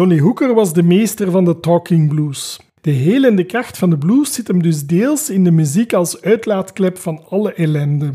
Johnny 0.00 0.20
Hooker 0.20 0.54
was 0.54 0.72
de 0.72 0.82
meester 0.82 1.30
van 1.30 1.44
de 1.44 1.60
talking 1.60 2.08
blues. 2.08 2.60
De 2.80 2.90
helende 2.90 3.44
kracht 3.44 3.78
van 3.78 3.90
de 3.90 3.98
blues 3.98 4.34
zit 4.34 4.48
hem 4.48 4.62
dus 4.62 4.86
deels 4.86 5.30
in 5.30 5.44
de 5.44 5.50
muziek 5.50 5.92
als 5.92 6.22
uitlaatklep 6.22 6.98
van 6.98 7.24
alle 7.28 7.52
ellende. 7.52 8.12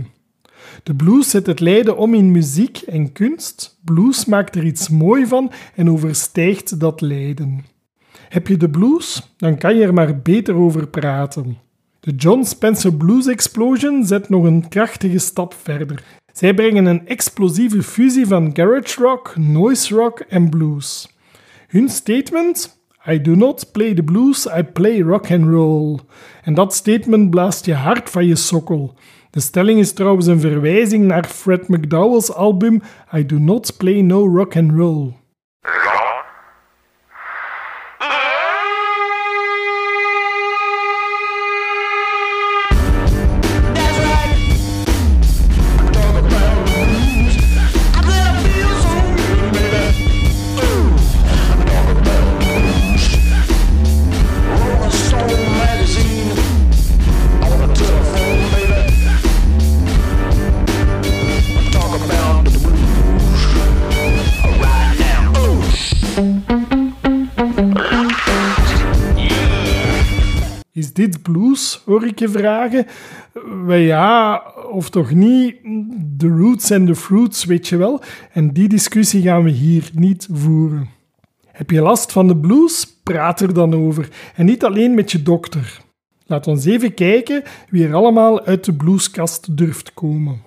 De 0.84 0.95
blues 0.95 1.30
zet 1.30 1.45
het 1.48 1.60
lijden 1.60 1.98
om 1.98 2.13
in 2.13 2.32
muziek 2.32 2.78
en 2.78 3.12
kunst. 3.12 3.80
Blues 3.84 4.26
maakt 4.26 4.56
er 4.56 4.65
iets 4.65 4.89
mooi 4.89 5.28
van 5.28 5.52
en 5.76 5.89
overstijgt 5.89 6.80
dat 6.80 7.02
lijden. 7.02 7.65
Heb 8.30 8.48
je 8.48 8.58
de 8.58 8.69
blues, 8.69 9.34
dan 9.38 9.58
kan 9.58 9.76
je 9.76 9.84
er 9.84 9.93
maar 9.93 10.19
beter 10.21 10.56
over 10.56 10.88
praten. 10.88 11.58
De 12.00 12.12
John 12.12 12.43
Spencer 12.43 12.93
Blues 12.93 13.28
Explosion 13.28 14.06
zet 14.06 14.30
nog 14.30 14.43
een 14.43 14.67
krachtige 14.67 15.19
stap 15.19 15.54
verder. 15.54 16.04
Zij 16.34 16.53
brengen 16.53 16.86
een 16.86 17.07
explosieve 17.07 17.84
fusie 17.84 18.28
van 18.28 18.49
garage 18.53 19.01
rock, 19.01 19.34
noise 19.38 19.95
rock 19.95 20.20
en 20.20 20.49
blues. 20.49 21.14
Hun 21.76 21.89
statement: 21.89 22.73
I 23.05 23.17
do 23.17 23.36
not 23.36 23.73
play 23.73 23.93
the 23.93 24.01
blues, 24.01 24.47
I 24.47 24.63
play 24.63 25.01
rock 25.01 25.30
and 25.32 25.45
roll. 25.45 25.99
En 26.43 26.53
dat 26.53 26.73
statement 26.73 27.30
blaast 27.30 27.65
je 27.65 27.73
hard 27.73 28.09
van 28.09 28.26
je 28.26 28.36
sokkel. 28.36 28.93
De 29.30 29.39
stelling 29.39 29.80
is 29.80 29.91
trouwens 29.91 30.28
een 30.28 30.39
verwijzing 30.39 31.05
naar 31.05 31.26
Fred 31.26 31.67
McDowell's 31.67 32.32
album 32.32 32.82
I 33.13 33.26
do 33.26 33.39
not 33.39 33.78
play 33.78 34.01
no 34.01 34.28
rock 34.28 34.55
and 34.55 34.71
roll. 34.71 35.13
Vragen? 72.30 72.86
Wel 73.66 73.78
ja, 73.78 74.43
of 74.72 74.89
toch 74.89 75.12
niet? 75.12 75.56
De 75.98 76.28
roots 76.28 76.70
en 76.70 76.86
de 76.86 76.96
fruits, 76.96 77.46
weet 77.46 77.68
je 77.68 77.78
wel. 77.78 78.02
En 78.32 78.54
die 78.54 78.68
discussie 78.68 79.22
gaan 79.22 79.43
we 79.43 79.50
hier 79.50 79.89
niet 79.93 80.28
voeren. 80.32 80.89
Heb 81.52 81.72
je 81.72 81.82
last 81.82 82.12
van 82.12 82.28
de 82.28 82.38
blues? 82.38 83.00
Praat 83.04 83.39
er 83.39 83.54
dan 83.54 83.76
over. 83.76 84.10
En 84.36 84.46
niet 84.46 84.64
alleen 84.64 84.93
met 84.93 85.12
je 85.12 85.22
dokter. 85.22 85.84
Laat 86.26 86.48
ons 86.48 86.66
even 86.66 86.93
kijken 86.93 87.43
wie 87.70 87.88
er 87.88 87.93
allemaal 87.93 88.46
uit 88.46 88.66
de 88.66 88.74
blueskast 88.74 89.58
durft 89.58 89.93
komen. 89.93 90.41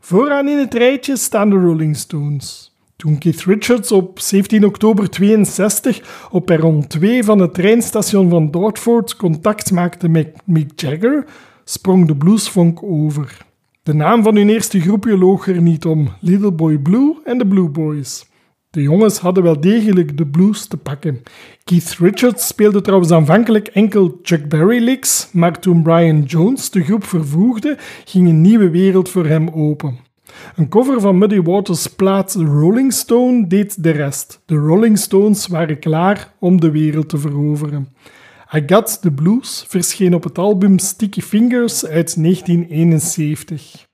Vooraan 0.00 0.48
in 0.48 0.58
het 0.58 0.74
rijtje 0.74 1.16
staan 1.16 1.50
de 1.50 1.56
Rolling 1.56 1.96
Stones. 1.96 2.73
Toen 3.04 3.18
Keith 3.18 3.44
Richards 3.44 3.92
op 3.92 4.18
17 4.18 4.64
oktober 4.64 5.10
62 5.10 6.28
op 6.30 6.46
perron 6.46 6.86
2 6.86 7.24
van 7.24 7.38
het 7.38 7.54
treinstation 7.54 8.30
van 8.30 8.50
Dartford 8.50 9.16
contact 9.16 9.70
maakte 9.70 10.08
met 10.08 10.40
Mick 10.44 10.80
Jagger, 10.80 11.26
sprong 11.64 12.06
de 12.06 12.16
bluesfunk 12.16 12.82
over. 12.82 13.46
De 13.82 13.94
naam 13.94 14.22
van 14.22 14.36
hun 14.36 14.48
eerste 14.48 14.80
groepje 14.80 15.18
loog 15.18 15.48
er 15.48 15.62
niet 15.62 15.84
om, 15.84 16.08
Little 16.20 16.52
Boy 16.52 16.78
Blue 16.78 17.16
en 17.24 17.38
de 17.38 17.46
Blue 17.46 17.68
Boys. 17.68 18.26
De 18.70 18.82
jongens 18.82 19.18
hadden 19.18 19.42
wel 19.42 19.60
degelijk 19.60 20.16
de 20.16 20.26
blues 20.26 20.66
te 20.66 20.76
pakken. 20.76 21.22
Keith 21.64 21.96
Richards 21.98 22.46
speelde 22.46 22.80
trouwens 22.80 23.10
aanvankelijk 23.10 23.66
enkel 23.66 24.18
Chuck 24.22 24.48
Berry 24.48 24.82
licks, 24.82 25.28
maar 25.32 25.60
toen 25.60 25.82
Brian 25.82 26.22
Jones 26.22 26.70
de 26.70 26.84
groep 26.84 27.04
vervoegde, 27.04 27.76
ging 28.04 28.28
een 28.28 28.40
nieuwe 28.40 28.70
wereld 28.70 29.08
voor 29.08 29.26
hem 29.26 29.48
open. 29.48 30.12
Een 30.56 30.68
cover 30.68 31.00
van 31.00 31.18
Muddy 31.18 31.40
Waters' 31.40 31.86
plaat 31.86 32.34
Rolling 32.34 32.92
Stone 32.92 33.46
deed 33.46 33.82
de 33.82 33.90
rest. 33.90 34.42
De 34.46 34.56
Rolling 34.56 34.98
Stones 34.98 35.46
waren 35.46 35.78
klaar 35.78 36.34
om 36.38 36.60
de 36.60 36.70
wereld 36.70 37.08
te 37.08 37.18
veroveren. 37.18 37.88
I 38.54 38.62
Got 38.66 39.02
the 39.02 39.10
Blues 39.10 39.64
verscheen 39.68 40.14
op 40.14 40.24
het 40.24 40.38
album 40.38 40.78
Sticky 40.78 41.20
Fingers 41.20 41.86
uit 41.86 42.22
1971. 42.22 43.86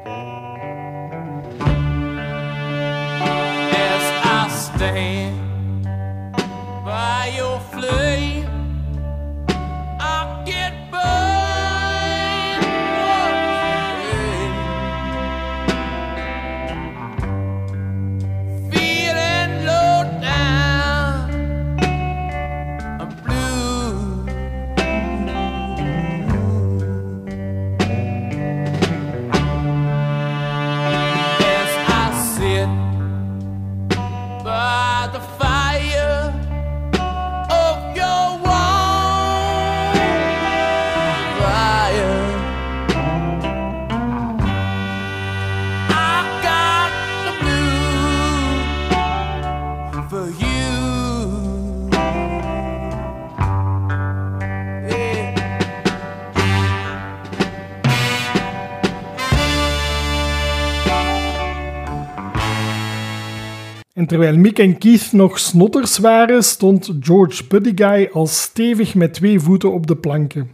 En 64.00 64.06
terwijl 64.06 64.36
Mick 64.36 64.58
en 64.58 64.78
Keith 64.78 65.12
nog 65.12 65.38
snotters 65.38 65.98
waren, 65.98 66.44
stond 66.44 66.92
George 67.00 67.44
Buddy 67.46 68.08
al 68.12 68.26
stevig 68.26 68.94
met 68.94 69.14
twee 69.14 69.40
voeten 69.40 69.72
op 69.72 69.86
de 69.86 69.96
planken. 69.96 70.50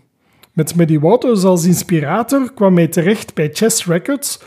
Met 0.53 0.74
Muddy 0.74 0.99
Waters 0.99 1.44
als 1.44 1.64
inspirator 1.64 2.53
kwam 2.55 2.76
hij 2.76 2.88
terecht 2.88 3.34
bij 3.34 3.51
Chess 3.53 3.86
Records, 3.86 4.40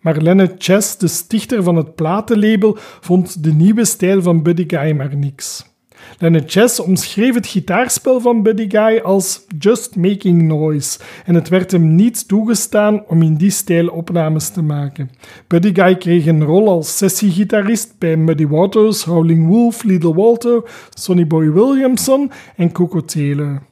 maar 0.00 0.16
Leonard 0.16 0.64
Chess, 0.64 0.98
de 0.98 1.08
stichter 1.08 1.62
van 1.62 1.76
het 1.76 1.94
platenlabel, 1.94 2.76
vond 3.00 3.44
de 3.44 3.52
nieuwe 3.52 3.84
stijl 3.84 4.22
van 4.22 4.42
Buddy 4.42 4.64
Guy 4.66 4.92
maar 4.92 5.16
niks. 5.16 5.73
Leonard 6.18 6.50
Chess 6.50 6.80
omschreef 6.80 7.34
het 7.34 7.46
gitaarspel 7.46 8.20
van 8.20 8.42
Buddy 8.42 8.70
Guy 8.70 9.00
als 9.02 9.44
just 9.58 9.96
making 9.96 10.42
noise 10.42 10.98
en 11.24 11.34
het 11.34 11.48
werd 11.48 11.70
hem 11.70 11.94
niet 11.94 12.28
toegestaan 12.28 13.04
om 13.06 13.22
in 13.22 13.34
die 13.34 13.50
stijl 13.50 13.88
opnames 13.88 14.48
te 14.48 14.62
maken. 14.62 15.10
Buddy 15.46 15.74
Guy 15.74 15.96
kreeg 15.96 16.26
een 16.26 16.44
rol 16.44 16.68
als 16.68 16.96
sessiegitarist 16.96 17.98
bij 17.98 18.16
Muddy 18.16 18.46
Waters, 18.46 19.04
Howling 19.04 19.46
Wolf, 19.46 19.82
Little 19.82 20.14
Walter, 20.14 20.62
Sonny 20.90 21.26
Boy 21.26 21.52
Williamson 21.52 22.30
en 22.56 22.72
Coco 22.72 23.00
Taylor. 23.00 23.62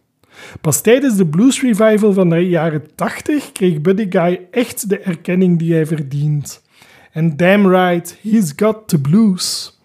Pas 0.61 0.81
tijdens 0.81 1.17
de 1.17 1.27
blues 1.27 1.61
revival 1.61 2.13
van 2.13 2.29
de 2.29 2.49
jaren 2.49 2.95
80 2.95 3.53
kreeg 3.53 3.81
Buddy 3.81 4.07
Guy 4.09 4.41
echt 4.51 4.89
de 4.89 4.99
erkenning 4.99 5.59
die 5.59 5.73
hij 5.73 5.87
verdient. 5.87 6.63
En 7.13 7.37
damn 7.37 7.69
right, 7.69 8.17
he's 8.23 8.53
got 8.57 8.89
the 8.89 9.01
blues. 9.01 9.79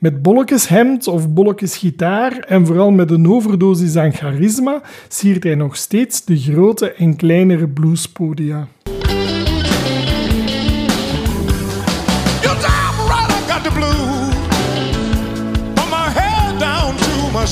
Met 0.00 0.22
bolletjes 0.22 0.68
hemd 0.68 1.06
of 1.06 1.28
bolletjes 1.28 1.76
gitaar 1.76 2.38
en 2.38 2.66
vooral 2.66 2.90
met 2.90 3.10
een 3.10 3.28
overdosis 3.28 3.96
aan 3.96 4.12
charisma 4.12 4.82
siert 5.08 5.44
hij 5.44 5.54
nog 5.54 5.76
steeds 5.76 6.24
de 6.24 6.36
grote 6.38 6.92
en 6.92 7.16
kleinere 7.16 7.68
bluespodia. 7.68 8.68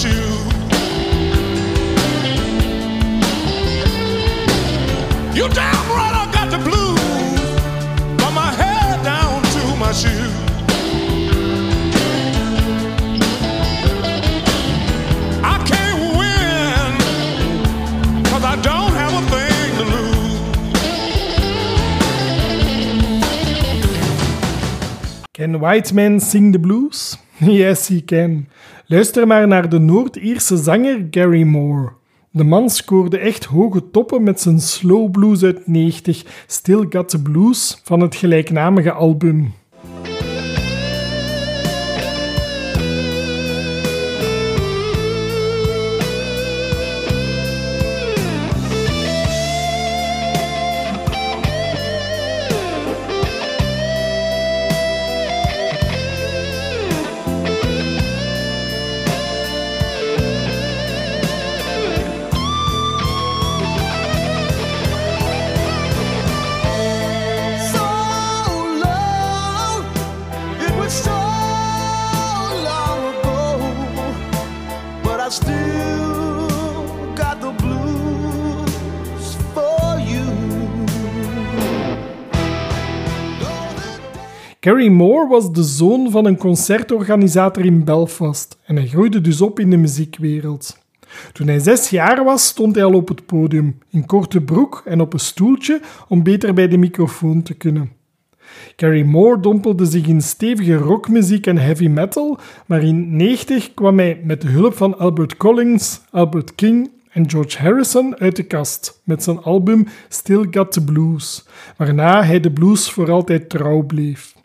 You 0.03 0.28
Can 25.39 25.61
white 25.61 25.95
men 25.95 26.21
sing 26.21 26.53
the 26.53 26.59
blues? 26.59 27.17
Yes, 27.41 27.89
he 27.89 28.05
can. 28.05 28.49
Luister 28.87 29.27
maar 29.27 29.49
naar 29.49 29.69
de 29.69 29.79
Noord-Ierse 29.79 30.57
zanger 30.57 31.07
Gary 31.11 31.43
Moore. 31.43 31.93
De 32.31 32.45
man 32.45 32.71
scoorde 32.71 33.19
echt 33.19 33.45
hoge 33.45 33.91
toppen 33.91 34.23
met 34.23 34.41
zijn 34.41 34.61
slow 34.61 35.11
blues 35.11 35.43
uit 35.43 35.67
90, 35.67 36.25
Still 36.47 36.87
Got 36.91 37.09
the 37.09 37.23
Blues, 37.23 37.81
van 37.85 38.01
het 38.01 38.15
gelijknamige 38.15 38.93
album. 38.93 39.53
Gary 84.69 84.89
Moore 84.89 85.29
was 85.29 85.53
de 85.53 85.63
zoon 85.63 86.11
van 86.11 86.25
een 86.25 86.37
concertorganisator 86.37 87.65
in 87.65 87.85
Belfast 87.85 88.59
en 88.65 88.77
hij 88.77 88.87
groeide 88.87 89.21
dus 89.21 89.41
op 89.41 89.61
in 89.61 89.71
de 89.71 89.77
muziekwereld. 89.77 90.79
Toen 91.33 91.47
hij 91.47 91.59
zes 91.59 91.91
jaar 91.91 92.25
was, 92.25 92.47
stond 92.47 92.75
hij 92.75 92.85
al 92.85 92.95
op 92.95 93.09
het 93.09 93.27
podium, 93.27 93.79
in 93.91 94.07
korte 94.07 94.41
broek 94.41 94.83
en 94.85 95.01
op 95.01 95.13
een 95.13 95.19
stoeltje 95.19 95.81
om 96.09 96.23
beter 96.23 96.55
bij 96.55 96.69
de 96.69 96.77
microfoon 96.77 97.43
te 97.43 97.55
kunnen. 97.55 97.91
Gary 98.77 99.03
Moore 99.03 99.41
dompelde 99.41 99.87
zich 99.87 100.07
in 100.07 100.21
stevige 100.21 100.75
rockmuziek 100.75 101.47
en 101.47 101.59
heavy 101.59 101.87
metal, 101.87 102.39
maar 102.67 102.83
in 102.83 103.17
90 103.17 103.75
kwam 103.75 103.99
hij 103.99 104.21
met 104.25 104.41
de 104.41 104.49
hulp 104.49 104.75
van 104.75 104.99
Albert 104.99 105.37
Collins, 105.37 106.01
Albert 106.11 106.55
King 106.55 106.91
en 107.11 107.31
George 107.31 107.59
Harrison 107.59 108.17
uit 108.17 108.37
de 108.37 108.43
kast 108.43 109.01
met 109.05 109.23
zijn 109.23 109.43
album 109.43 109.87
Still 110.09 110.47
Got 110.51 110.73
the 110.73 110.85
Blues, 110.85 111.47
waarna 111.77 112.23
hij 112.23 112.41
de 112.41 112.51
blues 112.51 112.91
voor 112.91 113.11
altijd 113.11 113.49
trouw 113.49 113.83
bleef. 113.83 114.37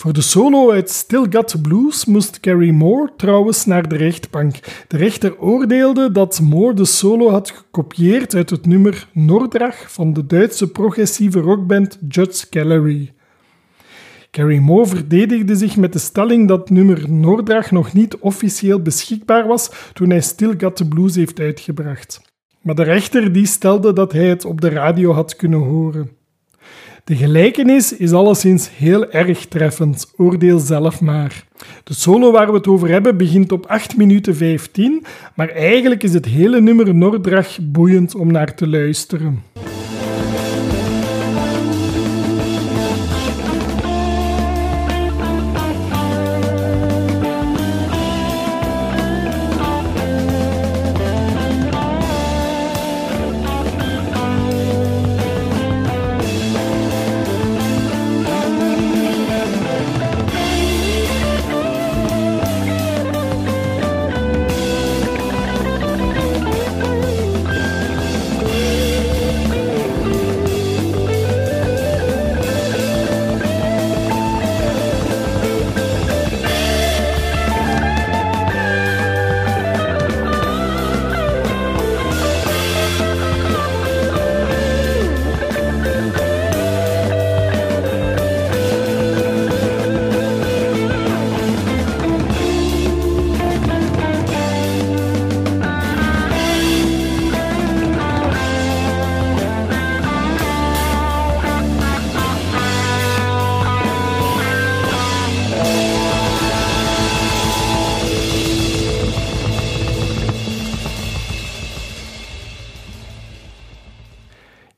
Voor 0.00 0.12
de 0.12 0.20
solo 0.20 0.70
uit 0.70 0.90
Still 0.90 1.26
Got 1.30 1.62
Blues 1.62 2.04
moest 2.04 2.38
Gary 2.40 2.70
Moore 2.70 3.12
trouwens 3.16 3.64
naar 3.64 3.88
de 3.88 3.96
rechtbank. 3.96 4.54
De 4.88 4.96
rechter 4.96 5.40
oordeelde 5.40 6.12
dat 6.12 6.40
Moore 6.40 6.74
de 6.74 6.84
solo 6.84 7.30
had 7.30 7.50
gekopieerd 7.50 8.34
uit 8.34 8.50
het 8.50 8.66
nummer 8.66 9.08
Noordrag 9.12 9.92
van 9.92 10.12
de 10.12 10.26
Duitse 10.26 10.70
progressieve 10.70 11.40
rockband 11.40 11.98
Judge 12.08 12.46
Gallery. 12.50 13.12
Gary 14.30 14.58
Moore 14.58 14.86
verdedigde 14.86 15.56
zich 15.56 15.76
met 15.76 15.92
de 15.92 15.98
stelling 15.98 16.48
dat 16.48 16.70
nummer 16.70 17.10
Noordrag 17.10 17.70
nog 17.70 17.92
niet 17.92 18.16
officieel 18.16 18.82
beschikbaar 18.82 19.46
was 19.46 19.70
toen 19.92 20.10
hij 20.10 20.20
Still 20.20 20.54
Got 20.58 20.76
the 20.76 20.88
Blues 20.88 21.14
heeft 21.14 21.40
uitgebracht. 21.40 22.20
Maar 22.60 22.74
de 22.74 22.82
rechter 22.82 23.32
die 23.32 23.46
stelde 23.46 23.92
dat 23.92 24.12
hij 24.12 24.26
het 24.26 24.44
op 24.44 24.60
de 24.60 24.68
radio 24.68 25.12
had 25.12 25.36
kunnen 25.36 25.60
horen. 25.60 26.19
De 27.04 27.16
gelijkenis 27.16 27.96
is 27.96 28.12
alleszins 28.12 28.70
heel 28.76 29.10
erg 29.10 29.46
treffend, 29.46 30.12
oordeel 30.16 30.58
zelf 30.58 31.00
maar. 31.00 31.44
De 31.84 31.94
solo 31.94 32.32
waar 32.32 32.46
we 32.46 32.56
het 32.56 32.66
over 32.66 32.88
hebben 32.88 33.16
begint 33.16 33.52
op 33.52 33.66
8 33.66 33.96
minuten 33.96 34.36
15, 34.36 35.04
maar 35.34 35.48
eigenlijk 35.48 36.02
is 36.02 36.12
het 36.12 36.24
hele 36.24 36.60
nummer 36.60 36.94
Noordrag 36.94 37.58
boeiend 37.62 38.14
om 38.14 38.32
naar 38.32 38.54
te 38.54 38.68
luisteren. 38.68 39.42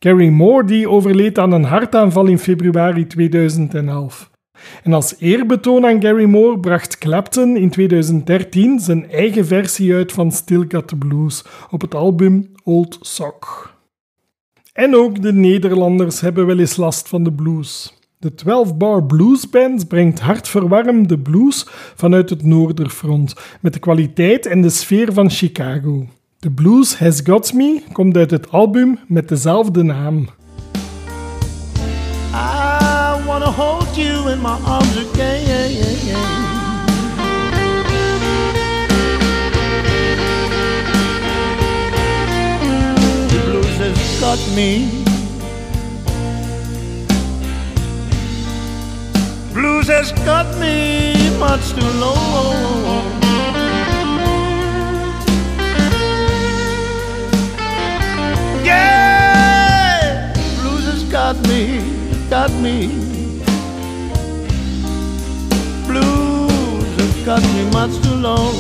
Gary 0.03 0.29
Moore 0.29 0.65
die 0.65 0.89
overleed 0.89 1.39
aan 1.39 1.53
een 1.53 1.65
hartaanval 1.65 2.27
in 2.27 2.39
februari 2.39 3.07
2011. 3.07 4.31
En 4.83 4.93
als 4.93 5.15
eerbetoon 5.19 5.87
aan 5.87 6.03
Gary 6.03 6.25
Moore 6.25 6.61
bracht 6.61 6.99
Clapton 6.99 7.57
in 7.57 7.71
2013 7.71 8.79
zijn 8.79 9.11
eigen 9.11 9.47
versie 9.47 9.95
uit 9.95 10.13
van 10.13 10.33
Still 10.33 10.65
Got 10.69 10.89
the 10.89 10.97
Blues 10.97 11.45
op 11.71 11.81
het 11.81 11.95
album 11.95 12.53
Old 12.65 12.99
Sock. 13.01 13.75
En 14.73 14.97
ook 14.97 15.23
de 15.23 15.33
Nederlanders 15.33 16.21
hebben 16.21 16.47
wel 16.47 16.59
eens 16.59 16.77
last 16.77 17.09
van 17.09 17.25
de 17.25 17.33
blues. 17.33 17.99
De 18.19 18.33
12-bar 18.33 19.05
Blues 19.05 19.51
Band 19.51 19.89
brengt 19.89 20.21
hartverwarmde 20.21 21.19
blues 21.19 21.67
vanuit 21.95 22.31
het 22.31 22.45
Noorderfront, 22.45 23.35
met 23.61 23.73
de 23.73 23.79
kwaliteit 23.79 24.47
en 24.47 24.63
de 24.63 24.71
sfeer 24.71 25.13
van 25.13 25.31
Chicago. 25.31 26.07
The 26.43 26.51
Blues 26.51 26.99
Has 26.99 27.21
Got 27.23 27.53
Me 27.53 27.83
komt 27.93 28.17
uit 28.17 28.31
het 28.31 28.51
album 28.51 28.99
met 29.07 29.29
dezelfde 29.29 29.83
naam. 29.83 30.29
I 32.35 33.25
wanna 33.27 33.51
hold 33.51 33.97
you 33.97 34.31
in 34.31 34.41
my 34.41 34.57
arms 34.65 34.97
again. 34.97 35.71
The 43.29 43.43
blues 43.45 43.77
has 43.79 44.21
got 44.21 44.55
me. 44.55 44.89
Blues 49.53 49.87
has 49.87 50.13
got 50.25 50.59
me 50.59 51.15
much 51.39 51.73
too 51.75 51.99
low. 51.99 53.22
Yeah, 58.73 60.33
blues 60.61 60.85
has 60.91 61.05
got 61.05 61.37
me, 61.49 61.61
got 62.31 62.51
me. 62.65 62.77
Blues 65.87 66.91
has 66.99 67.15
got 67.25 67.43
me 67.55 67.63
much 67.71 67.95
too 68.03 68.17
long. 68.29 68.55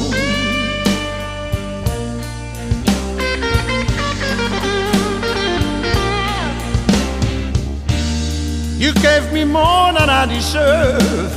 You 8.83 8.93
gave 8.95 9.33
me 9.33 9.45
more 9.45 9.93
than 9.93 10.11
I 10.11 10.27
deserve. 10.27 11.33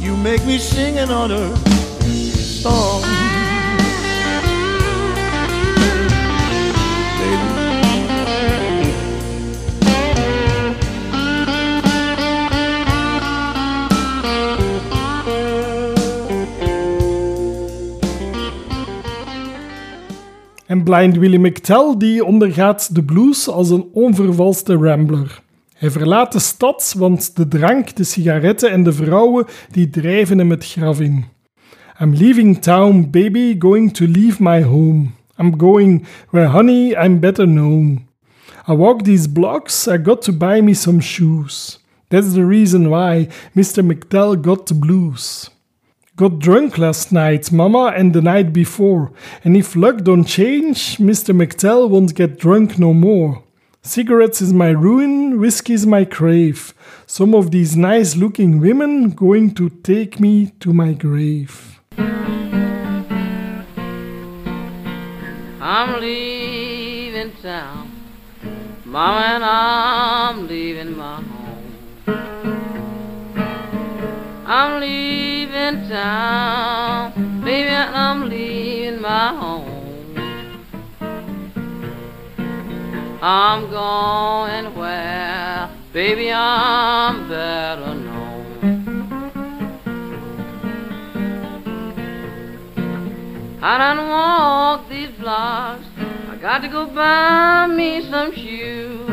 You 0.00 0.16
make 0.16 0.44
me 0.46 0.58
sing 0.58 0.98
another 0.98 1.56
song. 2.62 3.29
En 20.70 20.82
Blind 20.82 21.16
Willie 21.16 21.38
McTell 21.38 21.94
die 21.98 22.24
ondergaat 22.24 22.94
de 22.94 23.02
blues 23.02 23.48
als 23.48 23.70
een 23.70 23.88
onvervalste 23.92 24.74
rambler. 24.74 25.42
Hij 25.74 25.90
verlaat 25.90 26.32
de 26.32 26.38
stad, 26.38 26.94
want 26.98 27.36
de 27.36 27.48
drank, 27.48 27.96
de 27.96 28.04
sigaretten 28.04 28.70
en 28.70 28.82
de 28.82 28.92
vrouwen 28.92 29.46
die 29.70 29.90
drijven 29.90 30.38
hem 30.38 30.50
het 30.50 30.66
graf 30.66 31.00
in. 31.00 31.24
I'm 32.00 32.14
leaving 32.14 32.62
town, 32.62 33.08
baby, 33.10 33.56
going 33.58 33.92
to 33.92 34.06
leave 34.06 34.42
my 34.42 34.62
home. 34.62 35.06
I'm 35.38 35.60
going 35.60 36.06
where 36.28 36.48
honey 36.48 37.04
I'm 37.04 37.20
better 37.20 37.46
known. 37.46 38.06
I 38.68 38.72
walk 38.72 39.02
these 39.02 39.32
blocks, 39.32 39.86
I 39.88 40.02
got 40.02 40.22
to 40.22 40.32
buy 40.32 40.60
me 40.60 40.74
some 40.74 41.00
shoes. 41.00 41.84
That's 42.08 42.32
the 42.32 42.46
reason 42.46 42.88
why 42.88 43.28
Mr. 43.54 43.82
McTell 43.82 44.40
got 44.40 44.66
the 44.66 44.74
blues. 44.74 45.50
Got 46.20 46.38
drunk 46.38 46.76
last 46.76 47.12
night, 47.12 47.50
mama, 47.50 47.94
and 47.96 48.12
the 48.12 48.20
night 48.20 48.52
before. 48.52 49.10
And 49.42 49.56
if 49.56 49.74
luck 49.74 50.02
don't 50.04 50.26
change, 50.26 50.98
Mr. 50.98 51.34
McTell 51.34 51.88
won't 51.88 52.14
get 52.14 52.38
drunk 52.38 52.78
no 52.78 52.92
more. 52.92 53.42
Cigarettes 53.80 54.42
is 54.42 54.52
my 54.52 54.68
ruin, 54.68 55.40
whiskey's 55.40 55.86
my 55.86 56.04
crave. 56.04 56.74
Some 57.06 57.34
of 57.34 57.52
these 57.52 57.74
nice 57.74 58.16
looking 58.16 58.60
women 58.60 59.12
going 59.12 59.54
to 59.54 59.70
take 59.70 60.20
me 60.20 60.48
to 60.60 60.74
my 60.74 60.92
grave. 60.92 61.80
I'm 65.58 66.00
leaving 66.02 67.32
town, 67.40 67.90
Mama, 68.84 69.20
and 69.20 69.42
I'm 69.42 70.46
leaving 70.46 70.98
my 70.98 71.22
home. 71.22 71.72
I'm 74.44 74.80
leaving 74.82 75.29
town, 75.88 77.42
baby, 77.44 77.68
I'm 77.70 78.28
leaving 78.28 79.00
my 79.00 79.28
home. 79.34 79.80
I'm 83.22 83.70
going 83.70 84.74
where, 84.74 85.70
baby, 85.92 86.32
I'm 86.32 87.28
better 87.28 87.94
known. 87.94 88.30
I 93.62 93.76
done 93.76 94.08
walk 94.08 94.88
these 94.88 95.10
blocks. 95.18 95.84
I 96.30 96.36
got 96.40 96.62
to 96.62 96.68
go 96.68 96.86
buy 96.86 97.66
me 97.66 98.00
some 98.10 98.32
shoes. 98.34 99.10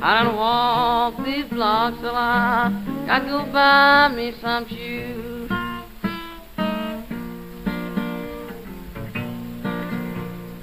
I 0.00 0.22
done 0.22 0.36
walk 0.36 1.24
these 1.24 1.46
blocks 1.46 1.98
till 2.00 2.14
I 3.10 3.20
go 3.20 3.42
buy 3.50 4.14
me 4.14 4.34
some 4.42 4.66
shoes. 4.68 5.50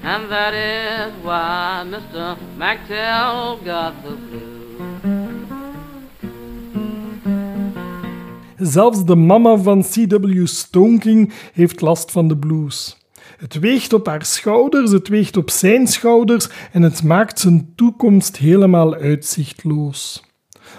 And 0.04 0.30
that 0.30 0.54
is 0.54 1.14
why 1.24 1.84
Mr. 1.88 2.38
McTell 2.56 3.66
got 3.66 3.94
the 4.04 4.12
blues. 4.12 4.56
Zelfs 8.58 9.06
de 9.06 9.16
mama 9.16 9.58
van 9.58 9.82
C.W. 9.82 10.46
Stonking 10.46 11.34
heeft 11.54 11.82
last 11.82 12.12
van 12.12 12.28
de 12.28 12.38
blues. 12.38 12.98
Het 13.38 13.60
weegt 13.60 13.94
op 13.94 14.06
haar 14.06 14.26
schouders, 14.26 14.92
het 14.92 15.08
weegt 15.08 15.38
op 15.38 15.50
zijn 15.50 15.88
schouders 15.88 16.50
en 16.72 16.82
het 16.82 17.04
maakt 17.04 17.40
zijn 17.40 17.74
toekomst 17.76 18.38
helemaal 18.38 18.96
uitzichtloos. 18.96 20.25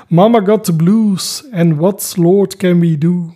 Mama 0.09 0.40
got 0.40 0.64
the 0.64 0.72
blues, 0.72 1.42
and 1.52 1.78
what's 1.78 2.16
Lord 2.16 2.57
can 2.59 2.78
we 2.78 2.96
do? 2.96 3.34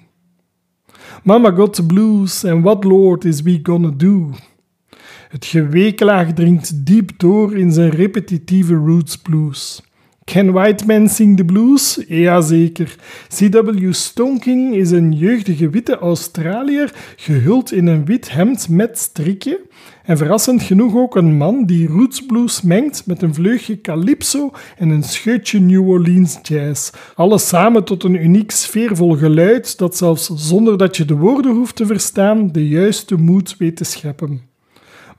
Mama 1.24 1.50
got 1.50 1.74
the 1.74 1.82
blues, 1.82 2.44
and 2.44 2.62
what 2.64 2.84
Lord 2.84 3.24
is 3.24 3.42
we 3.42 3.58
gonna 3.58 3.90
do? 3.96 4.34
Het 5.28 5.44
geweeklaag 5.44 6.32
dringt 6.32 6.86
diep 6.86 7.18
door 7.18 7.56
in 7.56 7.72
zijn 7.72 7.90
repetitieve 7.90 8.74
roots 8.74 9.16
blues. 9.16 9.82
Can 10.24 10.52
white 10.52 10.86
men 10.86 11.08
sing 11.08 11.36
the 11.36 11.44
blues? 11.44 12.04
Jazeker. 12.08 12.96
C.W. 13.28 13.92
Stonking 13.92 14.74
is 14.74 14.90
een 14.90 15.12
jeugdige 15.12 15.70
witte 15.70 15.98
Australiër, 15.98 16.94
gehuld 17.16 17.72
in 17.72 17.86
een 17.86 18.04
wit 18.04 18.30
hemd 18.30 18.68
met 18.68 18.98
strikje. 18.98 19.60
En 20.04 20.16
verrassend 20.16 20.62
genoeg 20.62 20.96
ook 20.96 21.16
een 21.16 21.36
man 21.36 21.64
die 21.64 21.88
roots 21.88 22.26
blues 22.26 22.62
mengt 22.62 23.06
met 23.06 23.22
een 23.22 23.34
vleugje 23.34 23.80
calypso 23.80 24.50
en 24.76 24.88
een 24.88 25.02
scheutje 25.02 25.60
New 25.60 25.88
Orleans 25.88 26.38
jazz. 26.42 26.90
Alles 27.14 27.48
samen 27.48 27.84
tot 27.84 28.04
een 28.04 28.22
uniek 28.22 28.50
sfeervol 28.50 29.16
geluid 29.16 29.78
dat 29.78 29.96
zelfs 29.96 30.26
zonder 30.26 30.78
dat 30.78 30.96
je 30.96 31.04
de 31.04 31.16
woorden 31.16 31.52
hoeft 31.52 31.76
te 31.76 31.86
verstaan 31.86 32.52
de 32.52 32.68
juiste 32.68 33.14
moed 33.14 33.56
weet 33.56 33.76
te 33.76 33.84
scheppen. 33.84 34.49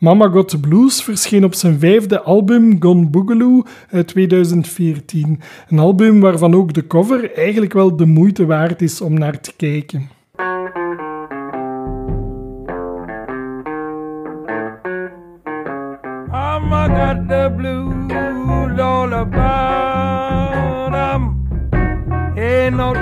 Mama 0.02 0.28
Got 0.28 0.50
the 0.50 0.60
Blues 0.60 1.04
verscheen 1.04 1.44
op 1.44 1.54
zijn 1.54 1.80
vijfde 1.80 2.22
album 2.22 2.76
Gone 2.80 3.10
Boogaloo 3.10 3.64
uit 3.90 4.08
2014. 4.08 5.40
Een 5.70 5.80
album 5.80 6.20
waarvan 6.20 6.56
ook 6.56 6.74
de 6.74 6.88
cover 6.88 7.34
eigenlijk 7.34 7.74
wel 7.74 7.96
de 7.96 8.06
moeite 8.06 8.46
waard 8.46 8.82
is 8.82 9.02
om 9.02 9.14
naar 9.14 9.40
te 9.40 9.54
kijken. 9.56 10.10
Mama 16.30 16.88
got 16.88 17.28
the 17.30 17.54
blues 17.58 18.80
all 18.80 19.14
about 19.14 20.94
'em. 20.94 21.24
Ain't 22.36 22.76
no 22.76 22.94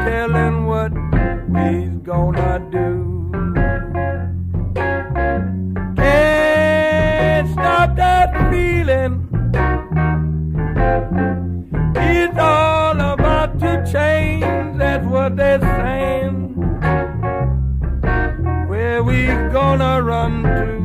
They're 15.36 15.62
saying. 15.62 16.56
Where 18.68 19.04
we 19.04 19.28
gonna 19.52 20.02
run 20.02 20.44
to? 20.44 20.80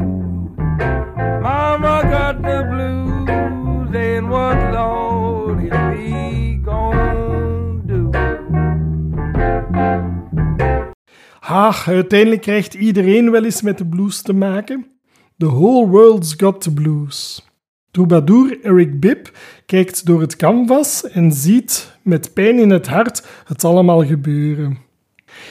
Mama 1.41 2.03
got 2.11 2.43
the 2.43 2.65
blues, 2.71 3.95
and 3.95 4.29
what 4.31 4.73
Lord 4.73 5.65
is 5.65 5.99
he 5.99 6.61
gonna 6.63 7.81
do? 7.87 8.11
Ha, 11.41 11.75
uiteindelijk 11.87 12.43
krijgt 12.43 12.75
iedereen 12.75 13.31
wel 13.31 13.45
eens 13.45 13.63
met 13.63 13.79
de 13.79 13.87
blues 13.87 14.23
te 14.23 14.33
maken. 14.33 14.87
The 15.39 15.47
whole 15.47 15.87
world's 15.87 16.35
got 16.37 16.61
the 16.61 16.73
blues. 16.73 17.43
Troubadour 17.95 18.59
Eric 18.63 19.01
Bibb 19.01 19.31
kijkt 19.67 20.07
door 20.07 20.21
het 20.21 20.37
canvas 20.37 21.09
en 21.11 21.33
ziet 21.33 21.97
met 22.03 22.33
pijn 22.33 22.59
in 22.59 22.71
het 22.71 22.87
hart 22.87 23.27
het 23.45 23.65
allemaal 23.65 24.07
gebeuren. 24.07 24.79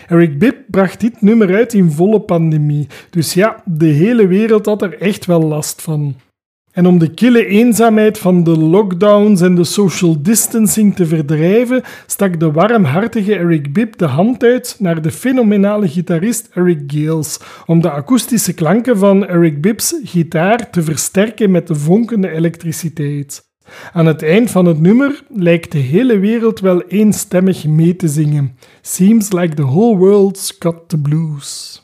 Eric 0.08 0.39
Bibb 0.39 0.58
bracht 0.68 1.00
dit 1.00 1.22
nummer 1.22 1.56
uit 1.56 1.74
in 1.74 1.91
volle 1.91 2.22
pandemie, 2.22 2.88
dus 3.10 3.34
ja, 3.34 3.64
de 3.66 3.86
hele 3.86 4.28
wereld 4.28 4.66
had 4.66 4.82
er 4.82 5.02
echt 5.02 5.26
wel 5.26 5.41
last 5.41 5.82
van. 5.82 6.16
En 6.74 6.86
om 6.86 7.00
de 7.00 7.14
kille 7.14 7.46
eenzaamheid 7.46 8.18
van 8.18 8.44
de 8.44 8.58
lockdowns 8.58 9.42
en 9.42 9.56
de 9.56 9.64
social 9.64 10.22
distancing 10.22 10.96
te 10.96 11.06
verdrijven, 11.06 11.82
stak 12.06 12.40
de 12.40 12.52
warmhartige 12.52 13.36
Eric 13.36 13.74
Bibb 13.74 13.98
de 13.98 14.06
hand 14.06 14.44
uit 14.44 14.76
naar 14.80 15.02
de 15.02 15.12
fenomenale 15.12 15.88
gitarist 15.88 16.50
Eric 16.54 16.82
Gales, 16.88 17.40
om 17.66 17.82
de 17.82 17.90
akoestische 17.90 18.54
klanken 18.54 18.98
van 18.98 19.28
Eric 19.28 19.62
Bibb's 19.62 19.96
gitaar 20.04 20.70
te 20.70 20.82
versterken 20.82 21.52
met 21.52 21.68
de 21.68 21.76
vonkende 21.76 22.30
elektriciteit. 22.30 23.52
Aan 23.94 24.06
het 24.06 24.24
eind 24.24 24.52
van 24.52 24.66
het 24.66 24.80
nummer 24.80 25.24
lijkt 25.30 25.72
de 25.72 25.78
hele 25.78 26.20
wereld 26.20 26.60
wel 26.60 26.82
eenstemmig 26.82 27.66
mee 27.66 27.96
te 27.96 28.08
zingen. 28.08 28.58
Seems 28.82 29.32
like 29.32 29.56
the 29.56 29.66
whole 29.66 29.98
world's 29.98 30.56
got 30.60 30.90
the 30.90 30.98
blues. 30.98 31.82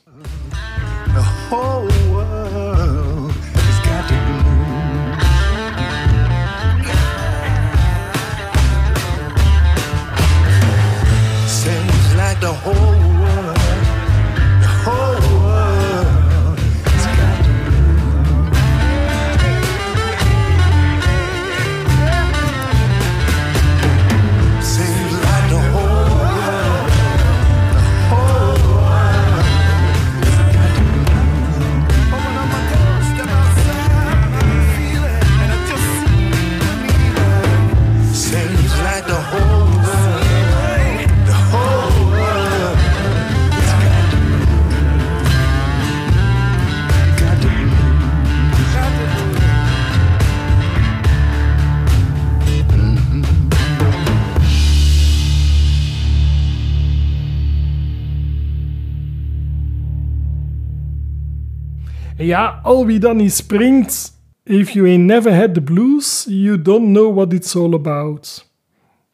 Ja, 62.26 62.59
al 62.63 62.86
wie 62.86 62.99
dan 62.99 63.17
niet 63.17 63.34
springt, 63.34 64.13
if 64.43 64.70
you 64.70 64.88
ain't 64.88 65.05
never 65.05 65.36
had 65.36 65.53
the 65.53 65.61
blues, 65.61 66.26
you 66.30 66.61
don't 66.61 66.88
know 66.88 67.15
what 67.15 67.34
it's 67.34 67.55
all 67.55 67.74
about. 67.74 68.51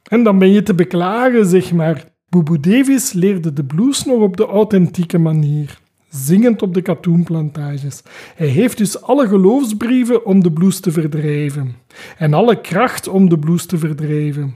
En 0.04 0.24
dan 0.24 0.40
ben 0.40 0.52
je 0.52 0.64
te 0.64 0.74
beklagen, 0.74 1.46
zeg 1.46 1.74
maar. 1.74 2.14
Bobo 2.30 2.60
Davis 2.60 3.14
leerde 3.14 3.54
de 3.54 3.64
blues 3.64 4.06
nog 4.06 4.22
op 4.22 4.38
de 4.38 4.46
authentieke 4.46 5.18
manier, 5.18 5.80
zingend 6.10 6.62
op 6.62 6.74
de 6.74 6.82
katoenplantages. 6.82 8.02
Hij 8.36 8.48
heeft 8.48 8.78
dus 8.78 9.02
alle 9.02 9.28
geloofsbrieven 9.28 10.26
om 10.26 10.44
de 10.44 10.52
blues 10.52 10.80
te 10.80 10.92
verdrijven 10.92 11.76
en 12.18 12.34
alle 12.34 12.62
kracht 12.62 13.08
om 13.08 13.30
de 13.30 13.40
blues 13.40 13.66
te 13.66 13.78
verdrijven. 13.78 14.56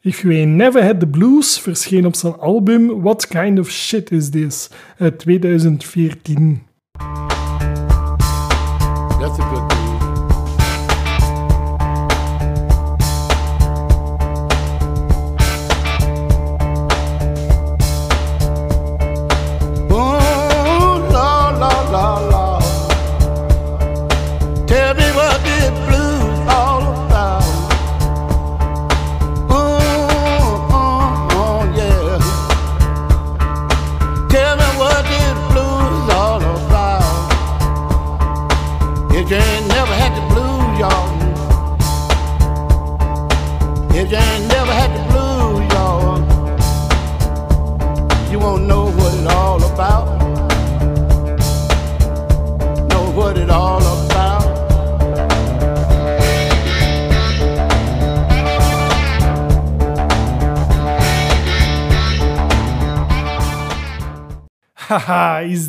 If 0.00 0.22
You 0.22 0.34
Ain't 0.34 0.56
Never 0.56 0.84
Had 0.84 1.00
The 1.00 1.06
Blues 1.06 1.60
verscheen 1.60 2.06
op 2.06 2.14
zijn 2.14 2.34
album 2.34 3.00
What 3.00 3.26
Kind 3.26 3.58
of 3.58 3.70
Shit 3.70 4.10
Is 4.10 4.30
This 4.30 4.70
uit 4.98 5.18
2014. 5.18 6.62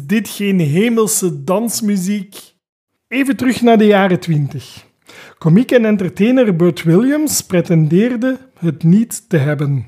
Dit 0.09 0.29
geen 0.29 0.59
hemelse 0.59 1.43
dansmuziek? 1.43 2.35
Even 3.07 3.35
terug 3.35 3.61
naar 3.61 3.77
de 3.77 3.85
jaren 3.85 4.19
20. 4.19 4.85
Komiek 5.37 5.71
en 5.71 5.85
entertainer 5.85 6.55
Burt 6.55 6.83
Williams 6.83 7.41
pretendeerde 7.41 8.37
het 8.59 8.83
niet 8.83 9.29
te 9.29 9.37
hebben. 9.37 9.87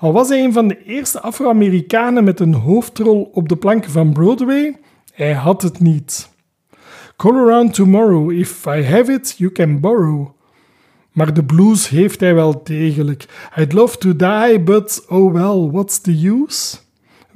Al 0.00 0.12
was 0.12 0.28
hij 0.28 0.44
een 0.44 0.52
van 0.52 0.68
de 0.68 0.84
eerste 0.84 1.20
Afro-Amerikanen 1.20 2.24
met 2.24 2.40
een 2.40 2.54
hoofdrol 2.54 3.30
op 3.32 3.48
de 3.48 3.56
planken 3.56 3.90
van 3.90 4.12
Broadway, 4.12 4.76
hij 5.14 5.32
had 5.32 5.62
het 5.62 5.80
niet. 5.80 6.30
Call 7.16 7.36
around 7.36 7.74
tomorrow, 7.74 8.30
if 8.32 8.66
I 8.66 8.82
have 8.82 9.12
it, 9.12 9.34
you 9.38 9.52
can 9.52 9.80
borrow. 9.80 10.28
Maar 11.12 11.34
de 11.34 11.44
blues 11.44 11.88
heeft 11.88 12.20
hij 12.20 12.34
wel 12.34 12.60
degelijk. 12.64 13.48
I'd 13.56 13.72
love 13.72 13.98
to 13.98 14.16
die, 14.16 14.60
but 14.60 15.04
oh 15.08 15.32
well, 15.32 15.70
what's 15.70 16.00
the 16.00 16.26
use? 16.28 16.84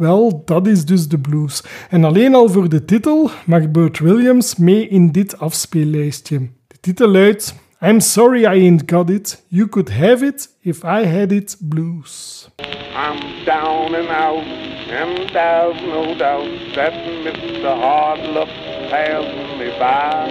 Wel, 0.01 0.43
dat 0.45 0.67
is 0.67 0.85
dus 0.85 1.09
de 1.09 1.19
blues. 1.19 1.63
En 1.91 2.05
alleen 2.05 2.35
al 2.35 2.49
voor 2.49 2.69
de 2.69 2.85
titel 2.85 3.31
mag 3.47 3.71
Burt 3.71 3.99
Williams 3.99 4.57
mee 4.57 4.89
in 4.89 5.13
dit 5.13 5.39
afspeellijstje. 5.39 6.39
De 6.67 6.77
titel 6.81 7.09
luidt 7.09 7.55
I'm 7.83 8.01
sorry 8.01 8.41
I 8.41 8.61
ain't 8.65 8.83
got 8.91 9.11
it. 9.11 9.45
You 9.49 9.69
could 9.69 9.91
have 9.91 10.27
it 10.27 10.49
if 10.61 10.83
I 10.83 11.07
had 11.07 11.33
it 11.33 11.57
blues. 11.61 12.49
I'm 12.59 13.45
down 13.45 13.95
and 13.95 14.09
out, 14.09 14.45
and 14.91 15.31
there's 15.33 15.83
no 15.83 16.15
doubt 16.17 16.75
that 16.75 16.93
Mr. 17.25 17.81
Hard 17.81 18.21
Luck 18.21 18.49
passed 18.89 19.59
me 19.59 19.71
by. 19.79 20.29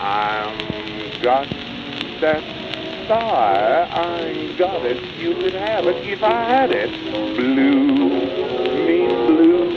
I'm 0.00 1.22
got 1.22 1.46
that 2.20 2.59
star, 3.10 3.88
I 3.90 4.54
got 4.56 4.86
it. 4.86 5.02
You 5.18 5.34
could 5.34 5.54
have 5.54 5.84
it 5.88 5.96
if 6.06 6.22
I 6.22 6.44
had 6.44 6.70
it. 6.70 6.90
Blue, 7.34 8.06
mean 8.86 9.08
blue. 9.26 9.74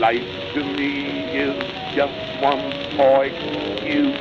Life 0.00 0.26
to 0.54 0.64
me 0.64 1.20
is 1.30 1.54
just 1.94 2.42
one 2.42 2.58
more 2.96 3.24
excuse. 3.24 4.18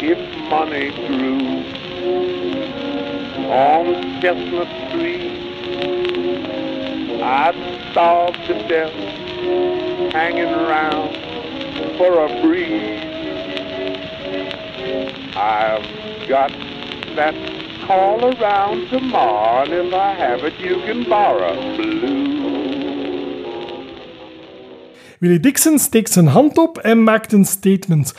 If 0.00 0.18
money 0.48 0.88
grew 1.06 1.42
on 3.52 4.22
Chestnut 4.22 4.68
Street. 4.88 5.38
I'd 7.22 7.90
starve 7.92 8.34
to 8.46 8.54
death 8.68 8.94
hanging 10.14 10.48
around 10.48 11.14
for 11.98 12.24
a 12.24 12.40
breeze. 12.40 13.01
I've 15.42 16.28
got 16.28 16.52
that 17.16 17.34
call 17.86 18.20
around 18.24 18.88
tomorrow, 18.90 19.64
if 19.64 19.92
I 19.92 20.14
have 20.14 20.46
it, 20.46 20.54
you 20.60 20.80
can 20.86 21.04
borrow. 21.08 21.76
Blue. 21.76 22.32
Willie 25.18 25.40
Dixon 25.40 25.78
steekt 25.78 26.12
zijn 26.12 26.26
hand 26.26 26.58
op 26.58 26.78
en 26.78 27.02
maakt 27.02 27.32
een 27.32 27.44
statement. 27.44 28.14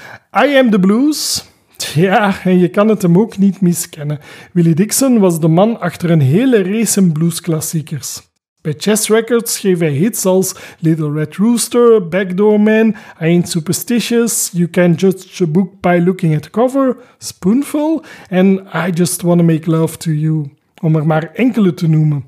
I 0.46 0.58
am 0.58 0.70
the 0.70 0.80
blues. 0.80 1.46
Ja, 1.94 2.36
en 2.44 2.60
je 2.60 2.70
kan 2.70 2.88
het 2.88 3.02
hem 3.02 3.18
ook 3.18 3.38
niet 3.38 3.62
miskennen. 3.62 4.20
Willie 4.52 4.76
Dixon 4.76 5.20
was 5.20 5.40
de 5.40 5.48
man 5.48 5.80
achter 5.80 6.12
een 6.12 6.22
hele 6.22 6.64
race 6.64 7.12
bluesklassiekers. 7.12 8.33
Bij 8.64 8.74
Chess 8.78 9.10
Records 9.10 9.54
schreef 9.54 9.80
hij 9.80 9.92
hits 9.92 10.26
als 10.26 10.56
Little 10.80 11.12
Red 11.12 11.36
Rooster, 11.36 12.08
Backdoor 12.08 12.62
Man, 12.62 12.88
I 12.88 12.96
Ain't 13.20 13.50
Superstitious, 13.50 14.50
You 14.54 14.70
Can 14.70 14.94
Judge 14.94 15.44
a 15.44 15.48
Book 15.48 15.82
by 15.82 16.02
Looking 16.06 16.36
at 16.36 16.42
the 16.44 16.50
Cover, 16.50 16.98
Spoonful 17.18 18.04
en 18.30 18.68
I 18.74 18.92
Just 18.94 19.22
Wanna 19.22 19.44
Make 19.44 19.70
Love 19.70 19.98
to 19.98 20.12
You, 20.12 20.50
om 20.82 20.96
er 20.96 21.06
maar 21.06 21.32
enkele 21.34 21.74
te 21.74 21.88
noemen. 21.88 22.26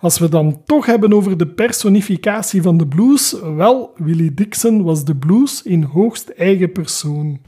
Als 0.00 0.18
we 0.18 0.28
dan 0.28 0.60
toch 0.64 0.86
hebben 0.86 1.12
over 1.12 1.36
de 1.36 1.46
personificatie 1.46 2.62
van 2.62 2.76
de 2.76 2.86
blues, 2.86 3.36
wel, 3.56 3.94
Willie 3.96 4.34
Dixon 4.34 4.82
was 4.82 5.04
de 5.04 5.16
blues 5.16 5.62
in 5.62 5.82
hoogst 5.82 6.28
eigen 6.28 6.72
persoon. 6.72 7.38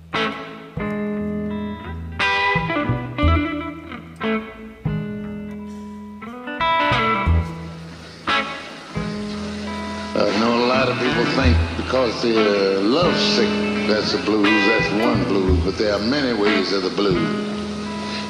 People 11.19 11.33
think 11.43 11.57
because 11.77 12.23
they're 12.23 12.79
lovesick, 12.81 13.49
that's 13.89 14.13
the 14.13 14.19
blues, 14.19 14.67
that's 14.67 14.93
one 15.03 15.25
blues, 15.25 15.59
but 15.65 15.77
there 15.77 15.93
are 15.95 15.99
many 15.99 16.39
ways 16.39 16.73
of 16.73 16.83
the 16.83 16.91
blues. 16.91 17.17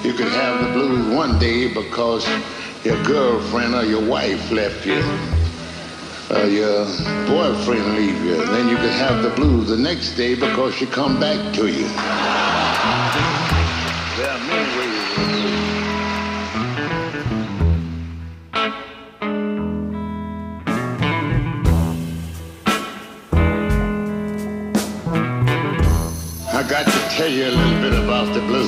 You 0.05 0.14
could 0.14 0.28
have 0.28 0.64
the 0.64 0.72
blues 0.72 1.14
one 1.14 1.39
day 1.39 1.68
because 1.68 2.26
your 2.84 3.03
girlfriend 3.05 3.74
or 3.74 3.84
your 3.84 4.05
wife 4.09 4.51
left 4.51 4.86
you, 4.86 5.03
or 6.34 6.47
your 6.47 6.86
boyfriend 7.26 7.97
leave 7.97 8.24
you. 8.24 8.47
Then 8.47 8.68
you 8.68 8.76
could 8.76 8.93
have 8.93 9.22
the 9.22 9.30
blues 9.30 9.68
the 9.68 9.76
next 9.76 10.14
day 10.14 10.34
because 10.34 10.74
she 10.74 10.86
come 10.86 11.20
back 11.20 11.55
to 11.57 11.66
you. 11.66 11.89
Tell 27.19 27.29
you 27.29 27.49
a 27.49 27.51
little 27.51 27.81
bit 27.81 27.95
about 27.95 28.33
the 28.33 28.41
blues. 28.41 28.68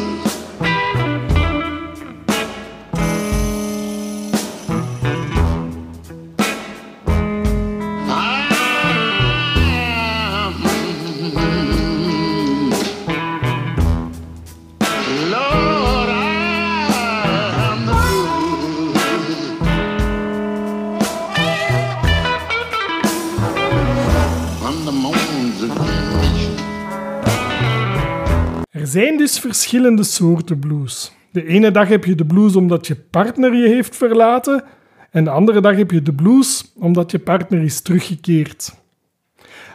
Zijn 28.91 29.17
dus 29.17 29.39
verschillende 29.39 30.03
soorten 30.03 30.59
blues. 30.59 31.13
De 31.33 31.47
ene 31.47 31.71
dag 31.71 31.89
heb 31.89 32.05
je 32.05 32.15
de 32.15 32.27
blues 32.27 32.57
omdat 32.57 32.87
je 32.87 32.97
partner 32.97 33.55
je 33.55 33.69
heeft 33.69 33.97
verlaten, 33.97 34.65
en 35.11 35.25
de 35.25 35.31
andere 35.31 35.61
dag 35.61 35.77
heb 35.77 35.91
je 35.91 36.03
de 36.03 36.13
blues 36.13 36.73
omdat 36.77 37.11
je 37.11 37.19
partner 37.19 37.63
is 37.63 37.81
teruggekeerd. 37.81 38.75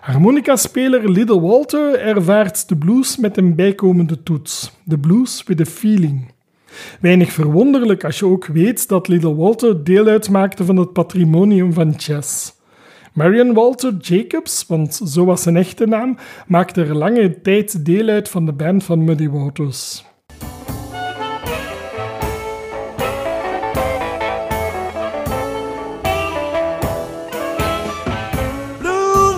Harmonica-speler 0.01 1.09
Little 1.11 1.41
Walter 1.41 1.99
ervaart 1.99 2.69
de 2.69 2.75
blues 2.75 3.17
met 3.17 3.37
een 3.37 3.55
bijkomende 3.55 4.23
toets, 4.23 4.71
de 4.83 4.99
blues 4.99 5.43
with 5.43 5.59
a 5.61 5.65
feeling. 5.65 6.33
Weinig 6.99 7.31
verwonderlijk 7.31 8.03
als 8.03 8.19
je 8.19 8.25
ook 8.25 8.45
weet 8.45 8.87
dat 8.87 9.07
Little 9.07 9.35
Walter 9.35 9.83
deel 9.83 10.07
uitmaakte 10.07 10.65
van 10.65 10.77
het 10.77 10.93
patrimonium 10.93 11.73
van 11.73 11.91
jazz. 11.91 12.51
Marion 13.15 13.53
Walter 13.53 13.93
Jacobs, 14.01 14.65
want 14.67 15.01
zo 15.05 15.25
was 15.25 15.41
zijn 15.41 15.55
echte 15.57 15.85
naam, 15.85 16.17
maakte 16.47 16.81
er 16.81 16.95
lange 16.95 17.41
tijd 17.41 17.85
deel 17.85 18.07
uit 18.07 18.29
van 18.29 18.45
de 18.45 18.53
band 18.53 18.83
van 18.83 19.03
Muddy 19.03 19.29
Waters. 19.29 20.05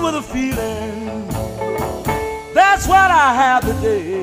With 0.02 0.16
a 0.16 0.22
feeling. 0.22 1.28
That's 2.54 2.88
what 2.88 3.12
I 3.12 3.34
have 3.34 3.66
today. 3.66 4.17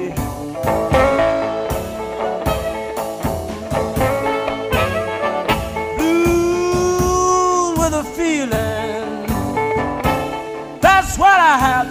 I 11.54 11.58
have. 11.58 11.86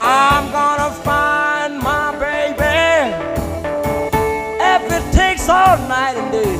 I'm 0.00 0.44
gonna 0.58 0.90
find 1.04 1.72
my 1.82 2.16
baby 2.18 3.12
if 4.72 5.12
takes 5.12 5.48
all 5.50 5.76
night 5.86 6.16
and 6.16 6.32
day. 6.32 6.56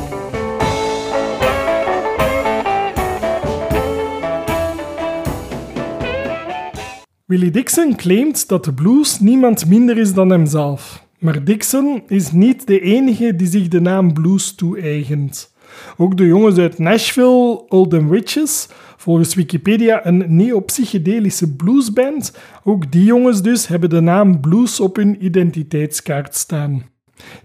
Willie 7.25 7.51
Dixon 7.51 7.95
claimt 7.95 8.47
dat 8.47 8.65
de 8.65 8.73
blues 8.73 9.19
niemand 9.19 9.65
minder 9.65 9.97
is 9.97 10.13
dan 10.13 10.29
hemzelf. 10.29 11.05
Maar 11.19 11.43
Dixon 11.43 12.03
is 12.07 12.31
niet 12.31 12.67
de 12.67 12.79
enige 12.79 13.35
die 13.35 13.47
zich 13.47 13.67
de 13.67 13.81
naam 13.81 14.13
blues 14.13 14.55
toe-eigent. 14.55 15.55
Ook 15.97 16.17
de 16.17 16.25
jongens 16.25 16.57
uit 16.57 16.79
Nashville, 16.79 17.69
Oldham 17.69 18.09
Witches, 18.09 18.67
volgens 18.97 19.35
Wikipedia 19.35 20.05
een 20.05 20.25
neo-psychedelische 20.27 21.55
bluesband, 21.55 22.37
ook 22.63 22.91
die 22.91 23.03
jongens 23.03 23.41
dus 23.41 23.67
hebben 23.67 23.89
de 23.89 23.99
naam 23.99 24.39
blues 24.39 24.79
op 24.79 24.95
hun 24.95 25.25
identiteitskaart 25.25 26.35
staan. 26.35 26.83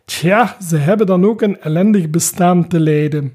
Tja, 0.04 0.56
ze 0.68 0.76
hebben 0.76 1.06
dan 1.06 1.24
ook 1.24 1.42
een 1.42 1.60
ellendig 1.60 2.10
bestaan 2.10 2.68
te 2.68 2.80
leiden. 2.80 3.32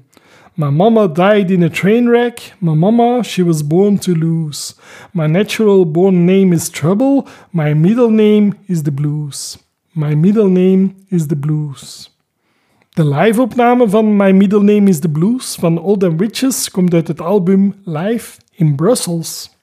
My 0.58 0.70
mama 0.70 1.06
died 1.06 1.50
in 1.50 1.62
a 1.62 1.68
train 1.68 2.08
wreck. 2.08 2.56
My 2.58 2.74
mama, 2.74 3.22
she 3.22 3.44
was 3.44 3.66
born 3.66 3.98
to 3.98 4.12
lose. 4.12 4.74
My 5.12 5.26
natural 5.26 5.90
born 5.90 6.24
name 6.24 6.52
is 6.52 6.68
Trouble. 6.68 7.26
My 7.50 7.74
middle 7.74 8.10
name 8.10 8.56
is 8.66 8.82
the 8.82 8.90
Blues. 8.90 9.58
My 9.92 10.14
middle 10.14 10.48
name 10.48 10.94
is 11.08 11.26
the 11.26 11.36
Blues. 11.36 12.17
De 12.98 13.08
live-opname 13.08 13.88
van 13.88 14.16
My 14.16 14.30
Middle 14.30 14.62
Name 14.62 14.88
is 14.88 14.98
the 14.98 15.08
Blues 15.08 15.54
van 15.54 15.80
Old 15.80 16.02
Witches 16.16 16.70
komt 16.70 16.94
uit 16.94 17.08
het 17.08 17.20
album 17.20 17.74
Live 17.84 18.38
in 18.50 18.74
Brussels. 18.74 19.57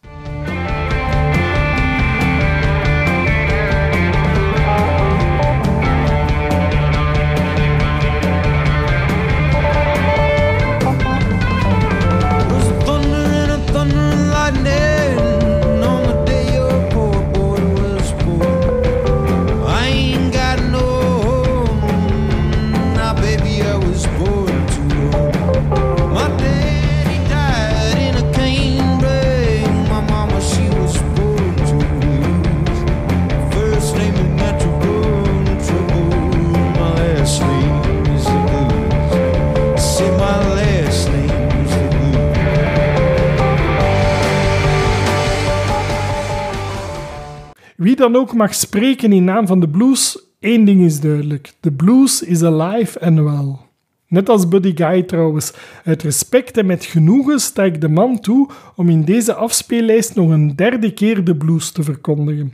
Dan 47.96 48.16
ook 48.16 48.34
mag 48.34 48.54
spreken 48.54 49.12
in 49.12 49.24
naam 49.24 49.48
van 49.48 49.60
de 49.60 49.70
blues, 49.70 50.20
één 50.40 50.66
ding 50.66 50.82
is 50.82 51.00
duidelijk. 51.00 51.54
De 51.60 51.72
blues 51.72 52.22
is 52.22 52.44
alive 52.44 53.00
en 53.00 53.24
wel. 53.24 53.60
Net 54.08 54.30
als 54.30 54.48
Buddy 54.48 54.76
Guy 54.76 55.04
trouwens. 55.04 55.54
Uit 55.84 56.04
respect 56.04 56.58
en 56.58 56.66
met 56.66 56.86
genoegen 56.86 57.40
sta 57.40 57.64
ik 57.64 57.82
de 57.82 57.90
man 57.90 58.20
toe 58.20 58.50
om 58.76 58.90
in 58.90 59.04
deze 59.04 59.34
afspeellijst 59.34 60.16
nog 60.16 60.30
een 60.30 60.56
derde 60.56 60.94
keer 60.94 61.24
de 61.24 61.36
blues 61.36 61.72
te 61.72 61.84
verkondigen. 61.84 62.54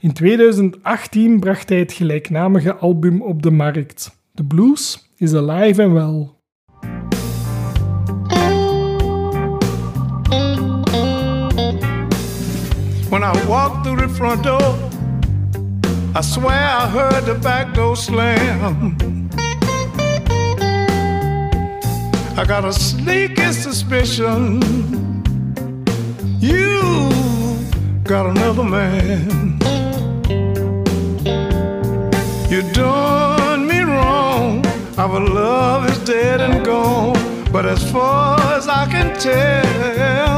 In 0.00 0.12
2018 0.12 1.40
bracht 1.40 1.68
hij 1.68 1.78
het 1.78 1.92
gelijknamige 1.92 2.74
album 2.74 3.22
op 3.22 3.42
de 3.42 3.50
markt. 3.50 4.20
De 4.32 4.44
blues 4.44 5.10
is 5.16 5.34
alive 5.34 5.82
en 5.82 5.92
wel. 5.92 6.37
I 13.30 13.46
walked 13.46 13.84
through 13.84 14.00
the 14.06 14.08
front 14.08 14.44
door, 14.44 14.68
I 16.14 16.22
swear 16.22 16.68
I 16.82 16.88
heard 16.88 17.24
the 17.26 17.34
back 17.34 17.74
door 17.74 17.94
slam. 17.94 18.96
I 22.36 22.44
got 22.46 22.64
a 22.64 22.72
sneaky 22.72 23.52
suspicion 23.52 24.62
you 26.40 27.10
got 28.04 28.26
another 28.26 28.64
man. 28.64 29.58
You 32.48 32.62
done 32.72 33.66
me 33.66 33.80
wrong. 33.80 34.64
Our 34.96 35.20
love 35.20 35.90
is 35.90 35.98
dead 36.04 36.40
and 36.40 36.64
gone. 36.64 37.18
But 37.52 37.66
as 37.66 37.82
far 37.90 38.40
as 38.56 38.68
I 38.68 38.86
can 38.86 39.18
tell, 39.18 40.37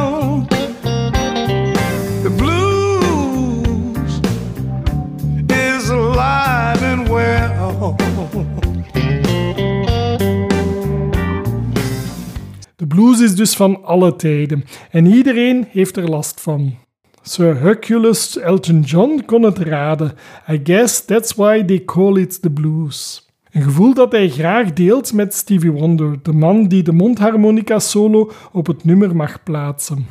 blues 13.00 13.20
is 13.20 13.34
dus 13.34 13.56
van 13.56 13.84
alle 13.84 14.16
tijden 14.16 14.64
en 14.90 15.06
iedereen 15.06 15.66
heeft 15.70 15.96
er 15.96 16.08
last 16.08 16.40
van. 16.40 16.76
Sir 17.22 17.60
Hercules 17.60 18.38
Elton 18.38 18.80
John 18.80 19.22
kon 19.26 19.42
het 19.42 19.58
raden. 19.58 20.12
I 20.48 20.60
guess 20.64 21.04
that's 21.04 21.34
why 21.34 21.64
they 21.64 21.84
call 21.84 22.16
it 22.16 22.42
the 22.42 22.50
blues. 22.50 23.28
Een 23.50 23.62
gevoel 23.62 23.94
dat 23.94 24.12
hij 24.12 24.28
graag 24.28 24.72
deelt 24.72 25.12
met 25.12 25.34
Stevie 25.34 25.70
Wonder, 25.70 26.18
de 26.22 26.32
man 26.32 26.68
die 26.68 26.82
de 26.82 26.92
mondharmonica 26.92 27.78
solo 27.78 28.30
op 28.52 28.66
het 28.66 28.84
nummer 28.84 29.16
mag 29.16 29.42
plaatsen. 29.42 30.06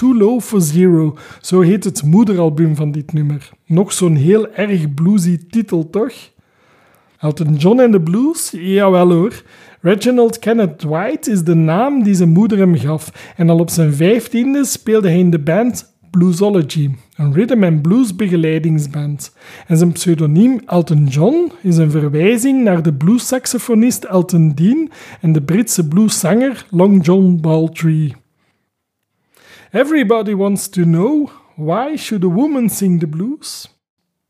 Too 0.00 0.14
Low 0.14 0.40
for 0.40 0.60
Zero, 0.60 1.16
zo 1.40 1.60
heet 1.60 1.84
het 1.84 2.02
moederalbum 2.02 2.76
van 2.76 2.90
dit 2.90 3.12
nummer. 3.12 3.50
Nog 3.66 3.92
zo'n 3.92 4.16
heel 4.16 4.52
erg 4.52 4.94
bluesy 4.94 5.38
titel, 5.50 5.90
toch? 5.90 6.12
Elton 7.18 7.54
John 7.54 7.80
en 7.80 7.90
de 7.90 8.00
blues? 8.00 8.50
Jawel 8.56 9.12
hoor. 9.12 9.42
Reginald 9.80 10.38
Kenneth 10.38 10.78
Dwight 10.78 11.26
is 11.26 11.44
de 11.44 11.54
naam 11.54 12.02
die 12.02 12.14
zijn 12.14 12.28
moeder 12.28 12.58
hem 12.58 12.76
gaf 12.76 13.32
en 13.36 13.50
al 13.50 13.58
op 13.58 13.70
zijn 13.70 13.94
vijftiende 13.94 14.64
speelde 14.64 15.08
hij 15.08 15.18
in 15.18 15.30
de 15.30 15.38
band 15.38 15.94
Bluesology, 16.10 16.90
een 17.16 17.34
rhythm 17.34 17.64
and 17.64 17.82
blues 17.82 18.16
begeleidingsband. 18.16 19.36
En 19.66 19.76
zijn 19.76 19.92
pseudoniem 19.92 20.60
Elton 20.66 21.06
John 21.06 21.52
is 21.62 21.76
een 21.76 21.90
verwijzing 21.90 22.62
naar 22.62 22.82
de 22.82 22.94
bluessaxofonist 22.94 24.04
Elton 24.04 24.52
Dean 24.54 24.90
en 25.20 25.32
de 25.32 25.42
Britse 25.42 25.88
blueszanger 25.88 26.66
Long 26.70 27.04
John 27.04 27.38
Baldry. 27.40 28.14
Everybody 29.72 30.34
wants 30.34 30.68
to 30.68 30.82
know 30.82 31.30
why 31.54 31.96
should 31.96 32.24
a 32.24 32.28
woman 32.28 32.68
sing 32.68 33.00
the 33.00 33.06
blues? 33.06 33.78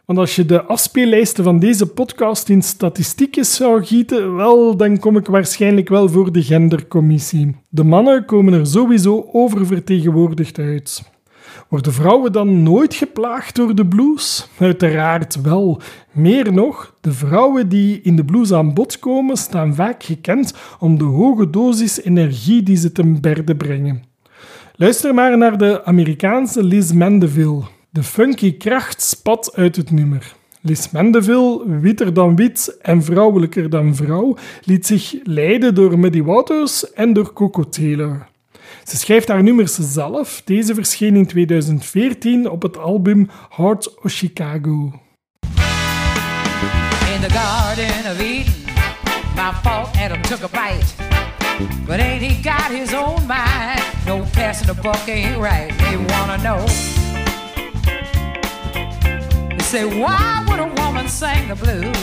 Want 0.05 0.19
als 0.19 0.37
je 0.37 0.47
de 0.47 0.63
afspeellijsten 0.63 1.45
van 1.45 1.59
deze 1.59 1.87
podcast 1.87 2.49
in 2.49 2.63
statistiekjes 2.63 3.55
zou 3.55 3.85
gieten, 3.85 4.37
wel, 4.37 4.77
dan 4.77 4.99
kom 4.99 5.17
ik 5.17 5.27
waarschijnlijk 5.27 5.89
wel 5.89 6.09
voor 6.09 6.33
de 6.33 6.43
gendercommissie. 6.43 7.57
De 7.69 7.85
mannen 7.85 8.25
komen 8.25 8.53
er 8.53 8.67
sowieso 8.67 9.29
oververtegenwoordigd 9.33 10.59
uit. 10.59 11.03
Worden 11.69 11.93
vrouwen 11.93 12.33
dan 12.33 12.63
nooit 12.63 12.95
geplaagd 12.95 13.57
door 13.57 13.75
de 13.75 13.87
blues? 13.87 14.49
Uiteraard 14.59 15.41
wel. 15.41 15.81
Meer 16.13 16.53
nog, 16.53 16.95
de 17.01 17.13
vrouwen 17.13 17.69
die 17.69 18.01
in 18.01 18.17
de 18.17 18.25
blues 18.25 18.53
aan 18.53 18.75
bod 18.75 18.99
komen, 18.99 19.37
staan 19.37 19.75
vaak 19.75 20.03
gekend 20.03 20.55
om 20.79 20.99
de 20.99 21.05
hoge 21.05 21.51
dosis 21.51 22.03
energie 22.03 22.63
die 22.63 22.77
ze 22.77 22.93
ten 22.93 23.21
berde 23.21 23.57
brengen. 23.57 24.10
Luister 24.81 25.15
maar 25.15 25.39
naar 25.39 25.59
de 25.59 25.85
Amerikaanse 25.85 26.63
Liz 26.63 26.93
Mandeville. 26.93 27.63
De 27.91 28.03
funky 28.03 28.57
kracht 28.57 29.03
spat 29.03 29.57
uit 29.57 29.77
het 29.77 29.91
nummer. 29.91 30.35
Liz 30.61 30.91
Mandeville, 30.91 31.81
witter 31.81 32.15
dan 32.15 32.37
wit 32.37 32.79
en 32.83 33.03
vrouwelijker 33.03 33.71
dan 33.71 33.95
vrouw, 33.95 34.37
liet 34.65 34.87
zich 34.87 35.15
leiden 35.23 35.75
door 35.75 35.99
Muddy 35.99 36.23
Waters 36.23 36.93
en 36.93 37.13
door 37.13 37.33
Coco 37.33 37.63
Taylor. 37.69 38.29
Ze 38.85 38.97
schrijft 38.97 39.29
haar 39.29 39.43
nummers 39.43 39.75
zelf. 39.75 40.43
Deze 40.45 40.75
verscheen 40.75 41.17
in 41.17 41.27
2014 41.27 42.51
op 42.51 42.63
het 42.63 42.79
album 42.79 43.29
Heart 43.57 43.95
of 44.03 44.13
Chicago. 44.13 45.01
In 47.15 47.21
the 47.21 47.31
Garden 47.31 48.13
of 48.13 48.21
Eden, 48.21 48.53
my 49.35 49.53
fault 49.63 49.97
Adam 49.97 50.23
took 50.23 50.43
a 50.43 50.49
bite. 50.49 50.95
But 51.87 51.99
ain't 51.99 52.23
he 52.23 52.51
got 52.51 52.79
his 52.79 52.95
own 52.95 53.27
mind? 53.27 53.90
No 54.11 54.27
passing 54.33 54.67
the 54.67 54.75
buck 54.75 55.09
ain't 55.09 55.39
right. 55.39 55.71
They 55.83 55.97
wanna 55.97 56.39
know. 56.43 56.67
They 59.57 59.63
say, 59.63 59.85
why 59.85 60.45
would 60.49 60.59
a 60.59 60.67
woman 60.83 61.07
sing 61.07 61.47
the 61.47 61.55
blues? 61.55 61.97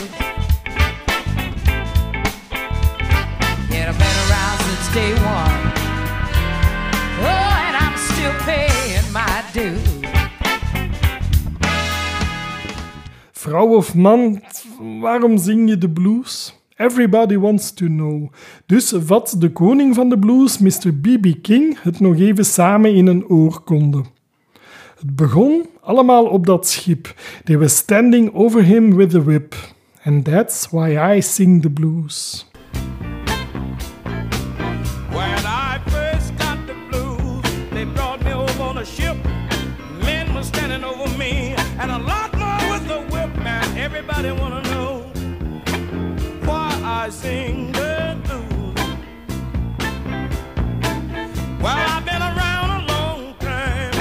Yet 3.69 3.89
I've 3.89 3.99
been 4.03 4.17
around 4.25 4.57
since 4.67 4.87
day 4.93 5.11
one. 5.35 5.59
Oh, 7.27 7.51
and 7.65 7.75
I'm 7.75 7.97
still 7.97 8.35
paying 8.47 9.11
my 9.11 9.43
dues. 9.51 9.97
vrouw 13.33 13.75
of 13.75 13.95
man, 13.95 14.43
waarom 15.01 15.37
zing 15.37 15.69
je 15.69 15.77
de 15.77 15.89
blues? 15.89 16.53
Everybody 16.77 17.37
wants 17.37 17.71
to 17.71 17.87
know. 17.87 18.31
Dus 18.65 18.93
vat 18.95 19.35
de 19.37 19.51
koning 19.51 19.95
van 19.95 20.09
de 20.09 20.19
blues, 20.19 20.57
Mr. 20.57 20.93
B.B. 21.01 21.41
King, 21.41 21.77
het 21.81 21.99
nog 21.99 22.19
even 22.19 22.45
samen 22.45 22.95
in 22.95 23.07
een 23.07 23.27
oorkonde. 23.27 24.03
Het 24.99 25.15
begon 25.15 25.65
allemaal 25.81 26.25
op 26.25 26.45
dat 26.45 26.67
schip. 26.67 27.15
They 27.43 27.57
were 27.57 27.69
standing 27.69 28.33
over 28.33 28.63
him 28.63 28.95
with 28.95 29.15
a 29.15 29.21
whip. 29.21 29.55
And 30.03 30.25
that's 30.25 30.67
why 30.69 31.15
I 31.15 31.21
sing 31.21 31.61
the 31.61 31.69
blues. 31.69 32.45
When 35.09 35.45
I 35.45 35.79
first 35.85 36.31
got 36.37 36.57
the 36.67 36.75
blues, 36.89 37.69
they 37.73 37.85
brought 37.85 38.23
me 38.23 38.33
over 38.33 38.63
on 38.63 38.77
a 38.77 38.85
ship. 38.85 39.15
Men 40.03 40.33
were 40.33 40.43
standing 40.43 40.83
over 40.83 41.17
me, 41.17 41.55
and 41.79 41.91
a 41.91 41.97
lot 41.97 42.37
more 42.37 42.71
with 42.71 42.87
the 42.87 42.99
whip, 43.11 43.35
man. 43.43 43.77
Everybody 43.77 44.31
wanna 44.31 44.61
know 44.61 45.16
I 46.89 47.09
sing 47.09 47.73
the 47.73 48.15
blues. 48.23 48.75
Well, 51.61 51.77
I've 51.93 52.05
been 52.05 52.21
around 52.21 52.69
a 52.79 52.81
long 52.93 53.35
time. 53.39 53.93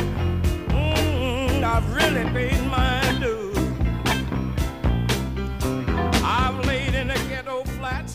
Mm, 0.69 1.65
I've 1.65 1.95
really 1.95 2.25
paid 2.31 2.63
my 2.71 3.01
dues. 3.21 3.59
I've 6.23 6.65
laid 6.65 6.95
in 6.95 7.09
the 7.09 7.19
ghetto 7.29 7.65
flats. 7.65 8.15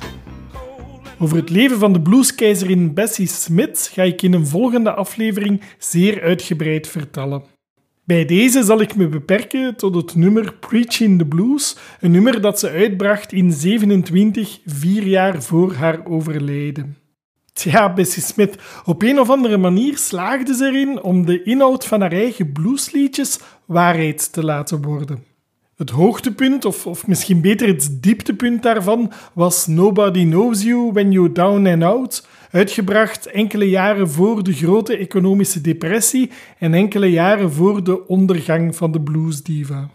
Over 1.19 1.37
het 1.37 1.49
leven 1.49 1.79
van 1.79 1.93
de 1.93 2.01
blueskeizerin 2.01 2.93
Bessie 2.93 3.27
Smith 3.27 3.89
ga 3.93 4.03
ik 4.03 4.21
in 4.21 4.33
een 4.33 4.47
volgende 4.47 4.93
aflevering 4.93 5.61
zeer 5.77 6.21
uitgebreid 6.21 6.87
vertellen. 6.87 7.50
Bij 8.11 8.25
deze 8.25 8.63
zal 8.63 8.81
ik 8.81 8.95
me 8.95 9.07
beperken 9.07 9.75
tot 9.75 9.95
het 9.95 10.15
nummer 10.15 10.53
Preaching 10.53 11.17
the 11.17 11.25
Blues, 11.25 11.77
een 11.99 12.11
nummer 12.11 12.41
dat 12.41 12.59
ze 12.59 12.69
uitbracht 12.69 13.31
in 13.31 13.51
27, 13.51 14.59
vier 14.65 15.03
jaar 15.03 15.43
voor 15.43 15.73
haar 15.73 16.05
overlijden. 16.05 16.97
Tja, 17.53 17.93
Bessie 17.93 18.23
Smith, 18.23 18.57
op 18.85 19.01
een 19.01 19.19
of 19.19 19.29
andere 19.29 19.57
manier 19.57 19.97
slaagde 19.97 20.55
ze 20.55 20.65
erin 20.65 21.01
om 21.01 21.25
de 21.25 21.43
inhoud 21.43 21.85
van 21.85 22.01
haar 22.01 22.11
eigen 22.11 22.51
bluesliedjes 22.51 23.39
waarheid 23.65 24.33
te 24.33 24.43
laten 24.43 24.81
worden. 24.81 25.23
Het 25.75 25.89
hoogtepunt, 25.89 26.65
of, 26.65 26.87
of 26.87 27.07
misschien 27.07 27.41
beter 27.41 27.67
het 27.67 27.97
dieptepunt 28.01 28.63
daarvan, 28.63 29.11
was 29.33 29.67
Nobody 29.67 30.23
Knows 30.23 30.63
You 30.63 30.91
When 30.91 31.11
You're 31.11 31.31
Down 31.31 31.67
and 31.67 31.83
Out, 31.83 32.27
uitgebracht 32.51 33.25
enkele 33.25 33.69
jaren 33.69 34.09
voor 34.09 34.43
de 34.43 34.53
grote 34.53 34.97
economische 34.97 35.61
depressie 35.61 36.31
en 36.59 36.73
enkele 36.73 37.11
jaren 37.11 37.51
voor 37.51 37.83
de 37.83 38.07
ondergang 38.07 38.75
van 38.75 38.91
de 38.91 39.01
bluesdiva. 39.01 39.89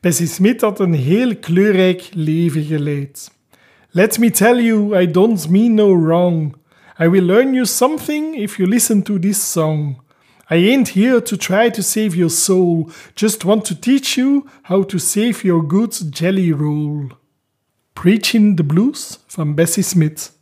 Bessie 0.00 0.26
Smith 0.26 0.60
had 0.60 0.80
een 0.80 0.94
heel 0.94 1.36
kleurrijk 1.36 2.08
leven 2.12 2.62
geleid. 2.62 3.30
Let 3.90 4.18
me 4.18 4.30
tell 4.30 4.62
you, 4.62 5.00
I 5.00 5.10
don't 5.10 5.48
mean 5.48 5.74
no 5.74 6.02
wrong. 6.02 6.56
I 6.98 7.08
will 7.08 7.24
learn 7.24 7.54
you 7.54 7.64
something 7.64 8.36
if 8.36 8.56
you 8.56 8.68
listen 8.68 9.02
to 9.02 9.18
this 9.18 9.52
song. 9.52 10.02
I 10.50 10.68
ain't 10.68 10.88
here 10.88 11.22
to 11.22 11.36
try 11.36 11.70
to 11.70 11.82
save 11.82 12.16
your 12.16 12.30
soul, 12.30 12.90
just 13.14 13.44
want 13.44 13.64
to 13.64 13.78
teach 13.78 14.16
you 14.16 14.46
how 14.62 14.84
to 14.84 14.98
save 14.98 15.42
your 15.42 15.66
good 15.66 15.94
jelly 16.10 16.52
roll. 16.52 17.06
Preaching 17.92 18.56
the 18.56 18.64
Blues 18.64 19.20
van 19.26 19.54
Bessie 19.54 19.82
Smith. 19.82 20.32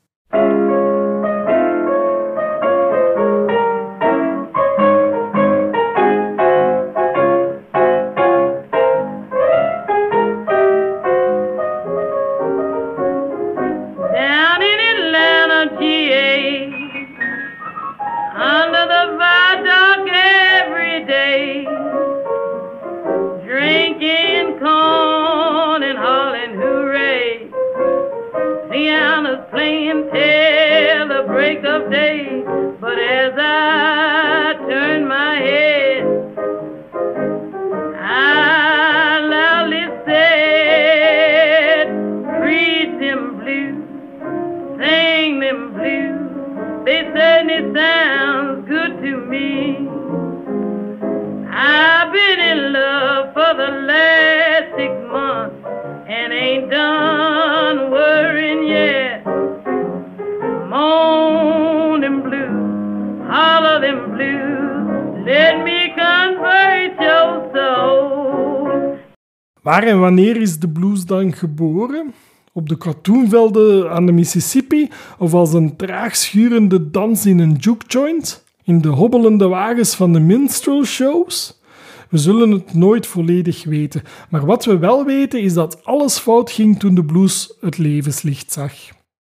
Waar 69.62 69.82
en 69.82 70.00
wanneer 70.00 70.36
is 70.36 70.58
de 70.58 70.68
blues 70.68 71.04
dan 71.04 71.32
geboren? 71.32 72.14
Op 72.52 72.68
de 72.68 72.76
katoenvelden 72.76 73.90
aan 73.90 74.06
de 74.06 74.12
Mississippi 74.12 74.88
of 75.18 75.34
als 75.34 75.52
een 75.52 75.76
traag 75.76 76.16
schurende 76.16 76.90
dans 76.90 77.26
in 77.26 77.38
een 77.38 77.54
juke 77.54 77.86
joint? 77.86 78.44
In 78.64 78.80
de 78.80 78.88
hobbelende 78.88 79.48
wagens 79.48 79.94
van 79.94 80.12
de 80.12 80.20
minstrel 80.20 80.84
shows? 80.84 81.60
We 82.08 82.18
zullen 82.18 82.50
het 82.50 82.74
nooit 82.74 83.06
volledig 83.06 83.64
weten, 83.64 84.02
maar 84.30 84.46
wat 84.46 84.64
we 84.64 84.78
wel 84.78 85.04
weten 85.04 85.40
is 85.40 85.54
dat 85.54 85.84
alles 85.84 86.18
fout 86.18 86.50
ging 86.50 86.78
toen 86.78 86.94
de 86.94 87.04
blues 87.04 87.56
het 87.60 87.78
levenslicht 87.78 88.52
zag. 88.52 88.72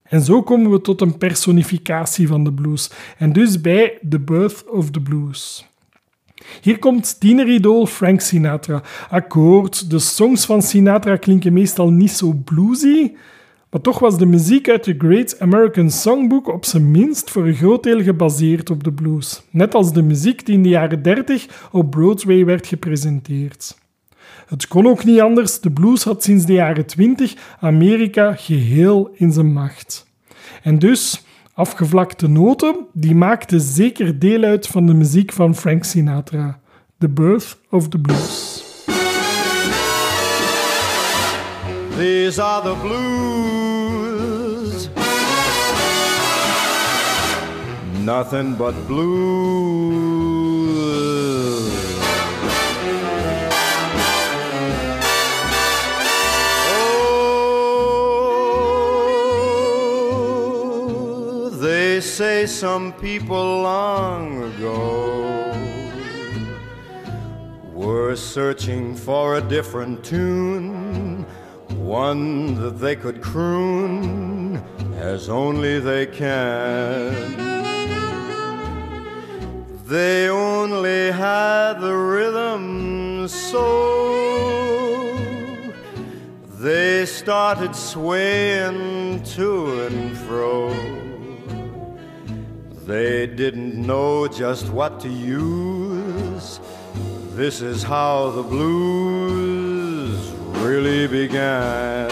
En 0.02 0.20
zo 0.20 0.42
komen 0.42 0.70
we 0.70 0.80
tot 0.80 1.00
een 1.00 1.18
personificatie 1.18 2.28
van 2.28 2.44
de 2.44 2.52
blues 2.52 2.90
en 3.18 3.32
dus 3.32 3.60
bij 3.60 3.98
The 4.08 4.20
Birth 4.20 4.64
of 4.70 4.90
the 4.90 5.00
Blues. 5.00 5.66
Hier 6.60 6.78
komt 6.78 7.20
tieneridool 7.20 7.86
Frank 7.86 8.20
Sinatra. 8.20 8.82
Akkoord, 9.10 9.90
de 9.90 9.98
songs 9.98 10.44
van 10.44 10.62
Sinatra 10.62 11.16
klinken 11.16 11.52
meestal 11.52 11.90
niet 11.90 12.10
zo 12.10 12.32
bluesy, 12.44 13.12
maar 13.70 13.80
toch 13.80 13.98
was 13.98 14.18
de 14.18 14.26
muziek 14.26 14.68
uit 14.68 14.84
de 14.84 14.94
Great 14.98 15.40
American 15.40 15.90
Songbook 15.90 16.48
op 16.48 16.64
zijn 16.64 16.90
minst 16.90 17.30
voor 17.30 17.46
een 17.46 17.54
groot 17.54 17.82
deel 17.82 18.02
gebaseerd 18.02 18.70
op 18.70 18.84
de 18.84 18.92
blues. 18.92 19.42
Net 19.50 19.74
als 19.74 19.92
de 19.92 20.02
muziek 20.02 20.46
die 20.46 20.54
in 20.54 20.62
de 20.62 20.68
jaren 20.68 21.02
30 21.02 21.68
op 21.72 21.90
Broadway 21.90 22.44
werd 22.44 22.66
gepresenteerd. 22.66 23.78
Het 24.46 24.68
kon 24.68 24.86
ook 24.86 25.04
niet 25.04 25.20
anders, 25.20 25.60
de 25.60 25.70
blues 25.70 26.04
had 26.04 26.24
sinds 26.24 26.46
de 26.46 26.52
jaren 26.52 26.86
20 26.86 27.34
Amerika 27.60 28.34
geheel 28.34 29.10
in 29.14 29.32
zijn 29.32 29.52
macht. 29.52 30.06
En 30.62 30.78
dus, 30.78 31.22
afgevlakte 31.58 32.28
noten, 32.28 32.86
die 32.92 33.14
maakten 33.14 33.60
zeker 33.60 34.18
deel 34.18 34.42
uit 34.42 34.66
van 34.66 34.86
de 34.86 34.94
muziek 34.94 35.32
van 35.32 35.54
Frank 35.54 35.84
Sinatra. 35.84 36.60
The 36.98 37.08
Birth 37.08 37.58
of 37.70 37.88
the 37.88 37.98
Blues. 37.98 38.66
These 41.96 42.42
are 42.42 42.62
the 42.62 42.74
blues. 42.82 44.88
Nothing 48.04 48.56
but 48.56 48.86
blues. 48.86 50.18
They 61.98 62.02
say 62.02 62.46
some 62.46 62.92
people 62.92 63.62
long 63.62 64.40
ago 64.52 65.52
were 67.72 68.14
searching 68.14 68.94
for 68.94 69.38
a 69.38 69.40
different 69.40 70.04
tune, 70.04 71.24
one 71.74 72.54
that 72.54 72.78
they 72.78 72.94
could 72.94 73.20
croon 73.20 74.62
as 74.94 75.28
only 75.28 75.80
they 75.80 76.06
can. 76.06 77.12
They 79.88 80.28
only 80.28 81.10
had 81.10 81.80
the 81.80 81.96
rhythm 81.96 83.26
so 83.26 85.18
they 86.60 87.06
started 87.06 87.74
swaying 87.74 89.24
to 89.34 89.80
and 89.86 90.16
fro. 90.16 91.07
They 92.88 93.26
didn't 93.34 93.84
know 93.84 94.26
just 94.28 94.72
what 94.72 95.00
to 95.00 95.08
use. 95.08 96.58
This 97.36 97.60
is 97.60 97.82
how 97.82 98.32
the 98.34 98.42
blues 98.48 100.32
really 100.62 101.08
began. 101.08 102.08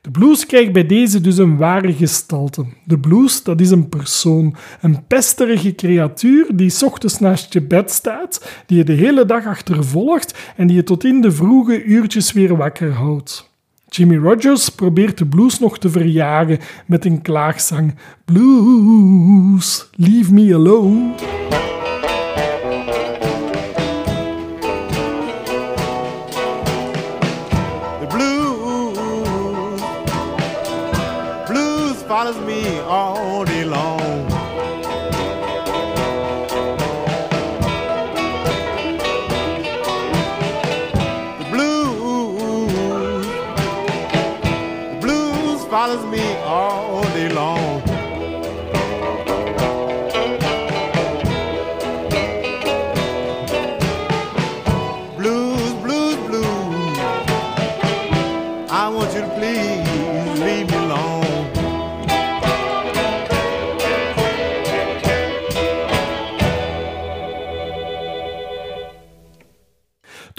De 0.00 0.10
blues 0.10 0.46
krijgt 0.46 0.72
bij 0.72 0.86
deze 0.86 1.20
dus 1.20 1.38
een 1.38 1.56
ware 1.56 1.92
gestalte. 1.92 2.64
De 2.84 2.98
blues, 2.98 3.42
dat 3.42 3.60
is 3.60 3.70
een 3.70 3.88
persoon, 3.88 4.54
een 4.80 5.06
pesterige 5.06 5.74
creatuur 5.74 6.56
die 6.56 6.72
ochtends 6.84 7.18
naast 7.18 7.52
je 7.52 7.62
bed 7.62 7.90
staat, 7.90 8.62
die 8.66 8.78
je 8.78 8.84
de 8.84 8.92
hele 8.92 9.24
dag 9.24 9.46
achtervolgt 9.46 10.52
en 10.56 10.66
die 10.66 10.76
je 10.76 10.82
tot 10.82 11.04
in 11.04 11.20
de 11.20 11.32
vroege 11.32 11.84
uurtjes 11.84 12.32
weer 12.32 12.56
wakker 12.56 12.92
houdt. 12.92 13.49
Jimmy 13.90 14.16
Rogers 14.16 14.68
probeert 14.68 15.18
de 15.18 15.26
blues 15.26 15.58
nog 15.58 15.78
te 15.78 15.90
verjagen 15.90 16.58
met 16.86 17.04
een 17.04 17.22
klaagzang. 17.22 17.94
Blues, 18.24 19.88
leave 19.96 20.32
me 20.32 20.54
alone. 20.54 21.14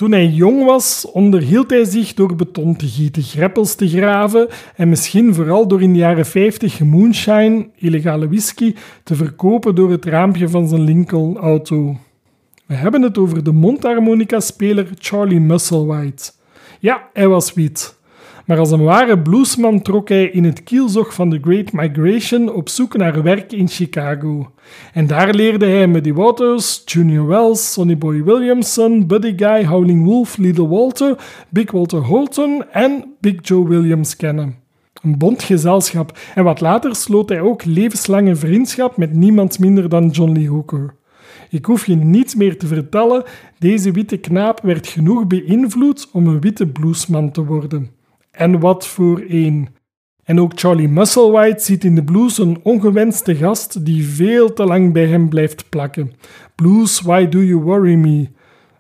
Toen 0.01 0.11
hij 0.11 0.27
jong 0.27 0.65
was, 0.65 1.11
onderhield 1.11 1.69
hij 1.69 1.83
zich 1.83 2.13
door 2.13 2.35
beton 2.35 2.75
te 2.75 2.87
gieten, 2.87 3.23
greppels 3.23 3.75
te 3.75 3.89
graven 3.89 4.47
en 4.75 4.89
misschien 4.89 5.33
vooral 5.33 5.67
door 5.67 5.81
in 5.81 5.93
de 5.93 5.99
jaren 5.99 6.25
50 6.25 6.79
moonshine, 6.79 7.69
illegale 7.75 8.27
whisky, 8.27 8.75
te 9.03 9.15
verkopen 9.15 9.75
door 9.75 9.91
het 9.91 10.05
raampje 10.05 10.49
van 10.49 10.67
zijn 10.67 10.81
Lincoln-auto. 10.81 11.97
We 12.65 12.73
hebben 12.73 13.01
het 13.01 13.17
over 13.17 13.43
de 13.43 13.51
mondharmonica-speler 13.51 14.87
Charlie 14.99 15.39
Musselwhite. 15.39 16.31
Ja, 16.79 17.09
hij 17.13 17.27
was 17.27 17.53
wit. 17.53 17.99
Maar 18.51 18.59
als 18.59 18.71
een 18.71 18.83
ware 18.83 19.19
bluesman 19.19 19.81
trok 19.81 20.09
hij 20.09 20.25
in 20.25 20.43
het 20.43 20.63
kielzog 20.63 21.13
van 21.13 21.29
de 21.29 21.39
Great 21.41 21.71
Migration 21.71 22.53
op 22.53 22.69
zoek 22.69 22.97
naar 22.97 23.23
werk 23.23 23.51
in 23.51 23.67
Chicago. 23.67 24.51
En 24.93 25.07
daar 25.07 25.33
leerde 25.33 25.65
hij 25.65 25.87
Muddy 25.87 26.13
Waters, 26.13 26.81
Junior 26.85 27.27
Wells, 27.27 27.73
Sonny 27.73 27.97
Boy 27.97 28.23
Williamson, 28.23 29.07
Buddy 29.07 29.33
Guy, 29.35 29.65
Howling 29.65 30.03
Wolf, 30.03 30.37
Little 30.37 30.67
Walter, 30.67 31.15
Big 31.49 31.71
Walter 31.71 31.99
Holton 31.99 32.63
en 32.71 33.15
Big 33.19 33.35
Joe 33.41 33.67
Williams 33.67 34.15
kennen. 34.15 34.55
Een 35.01 35.17
bond 35.17 35.43
gezelschap 35.43 36.17
en 36.35 36.43
wat 36.43 36.61
later 36.61 36.95
sloot 36.95 37.29
hij 37.29 37.41
ook 37.41 37.65
levenslange 37.65 38.35
vriendschap 38.35 38.97
met 38.97 39.13
niemand 39.13 39.59
minder 39.59 39.89
dan 39.89 40.09
John 40.09 40.31
Lee 40.31 40.49
Hooker. 40.49 40.93
Ik 41.49 41.65
hoef 41.65 41.85
je 41.85 41.95
niets 41.95 42.35
meer 42.35 42.57
te 42.57 42.67
vertellen, 42.67 43.23
deze 43.59 43.91
witte 43.91 44.17
knaap 44.17 44.59
werd 44.61 44.87
genoeg 44.87 45.27
beïnvloed 45.27 46.09
om 46.11 46.27
een 46.27 46.41
witte 46.41 46.67
bluesman 46.67 47.31
te 47.31 47.45
worden. 47.45 47.99
En 48.31 48.59
wat 48.59 48.87
voor 48.87 49.23
een. 49.27 49.67
En 50.23 50.39
ook 50.39 50.51
Charlie 50.55 50.87
Musselwhite 50.87 51.63
ziet 51.63 51.83
in 51.83 51.95
de 51.95 52.03
blues 52.03 52.37
een 52.37 52.59
ongewenste 52.63 53.35
gast 53.35 53.85
die 53.85 54.07
veel 54.07 54.53
te 54.53 54.65
lang 54.65 54.93
bij 54.93 55.07
hem 55.07 55.29
blijft 55.29 55.69
plakken. 55.69 56.11
Blues 56.55 57.01
Why 57.01 57.27
Do 57.27 57.43
You 57.43 57.61
Worry 57.61 57.95
Me? 57.95 58.29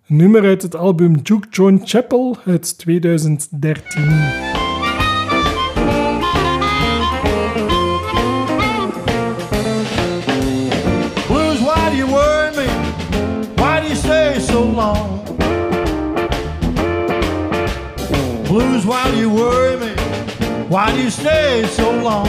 Een 0.07 0.15
nummer 0.15 0.43
uit 0.43 0.61
het 0.61 0.75
album 0.75 1.23
Duke 1.23 1.47
Joint 1.49 1.89
Chapel 1.89 2.37
uit 2.45 2.77
2013. 2.77 4.50
Why 18.91 19.09
do 19.09 19.17
you 19.17 19.29
worry 19.29 19.77
me? 19.77 19.93
Why 20.67 20.91
do 20.91 21.01
you 21.01 21.09
stay 21.09 21.65
so 21.65 21.89
long? 21.91 22.27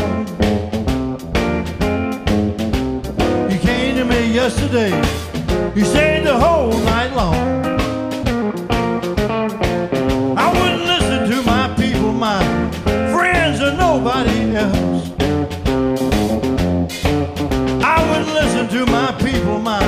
You 3.51 3.59
came 3.59 3.97
to 3.97 4.05
me 4.05 4.33
yesterday. 4.33 4.93
You 5.75 5.85
stayed 5.85 6.25
the 6.25 6.39
whole 6.39 6.73
night 6.93 7.13
long. 7.17 7.49
I 10.39 10.47
wouldn't 10.57 10.85
listen 10.85 11.29
to 11.33 11.43
my 11.43 11.75
people, 11.75 12.13
my 12.13 12.41
friends, 13.13 13.61
or 13.61 13.73
nobody 13.73 14.55
else. 14.55 15.11
I 17.93 17.97
wouldn't 18.09 18.35
listen 18.41 18.69
to 18.69 18.87
my 18.87 19.11
people, 19.19 19.59
my 19.59 19.83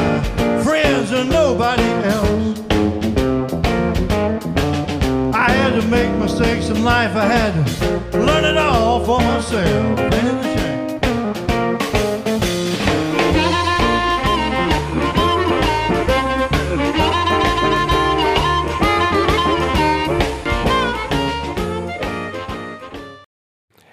friends, 0.64 1.12
or 1.12 1.22
nobody 1.22 1.90
else. 2.16 2.53
Mistakes 6.24 6.68
in 6.70 6.82
life. 6.82 7.14
I 7.14 7.52
learn 8.12 8.44
it 8.44 8.56
all 8.56 9.04
for 9.04 9.20
myself. 9.22 10.12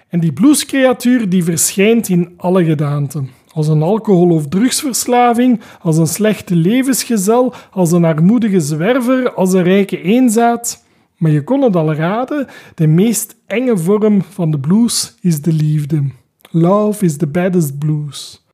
En 0.09 0.19
die 0.19 0.33
bluescreatuur 0.33 1.29
die 1.29 1.43
verschijnt 1.43 2.09
in 2.09 2.33
alle 2.37 2.63
gedaanten. 2.65 3.29
Als 3.53 3.67
een 3.67 3.81
alcohol- 3.81 4.31
of 4.31 4.47
drugsverslaving, 4.47 5.61
als 5.81 5.97
een 5.97 6.07
slechte 6.07 6.55
levensgezel, 6.55 7.53
als 7.71 7.91
een 7.91 8.05
armoedige 8.05 8.59
zwerver, 8.59 9.33
als 9.33 9.53
een 9.53 9.63
rijke 9.63 10.01
eenzaad. 10.01 10.83
Maar 11.21 11.31
je 11.31 11.43
kon 11.43 11.61
het 11.61 11.75
al 11.75 11.93
raden, 11.93 12.47
de 12.75 12.87
meest 12.87 13.35
enge 13.47 13.77
vorm 13.77 14.21
van 14.21 14.51
de 14.51 14.59
blues 14.59 15.15
is 15.19 15.41
de 15.41 15.53
liefde. 15.53 16.03
Love 16.51 17.05
is 17.05 17.17
the 17.17 17.27
baddest 17.27 17.79
blues. 17.79 18.45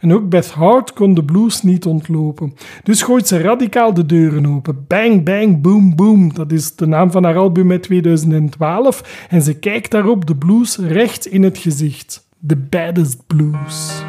En 0.00 0.12
ook 0.12 0.28
Beth 0.28 0.50
Hart 0.50 0.92
kon 0.92 1.14
de 1.14 1.24
blues 1.24 1.62
niet 1.62 1.86
ontlopen. 1.86 2.54
Dus 2.82 3.02
gooit 3.02 3.28
ze 3.28 3.40
radicaal 3.40 3.94
de 3.94 4.06
deuren 4.06 4.46
open. 4.46 4.84
Bang, 4.86 5.24
bang, 5.24 5.60
boom, 5.60 5.96
boom. 5.96 6.34
Dat 6.34 6.52
is 6.52 6.76
de 6.76 6.86
naam 6.86 7.10
van 7.10 7.24
haar 7.24 7.36
album 7.36 7.70
uit 7.70 7.82
2012. 7.82 9.26
En 9.28 9.42
ze 9.42 9.58
kijkt 9.58 9.90
daarop 9.90 10.26
de 10.26 10.36
blues 10.36 10.78
recht 10.78 11.26
in 11.26 11.42
het 11.42 11.58
gezicht. 11.58 12.28
The 12.46 12.56
baddest 12.56 13.26
blues. 13.26 14.02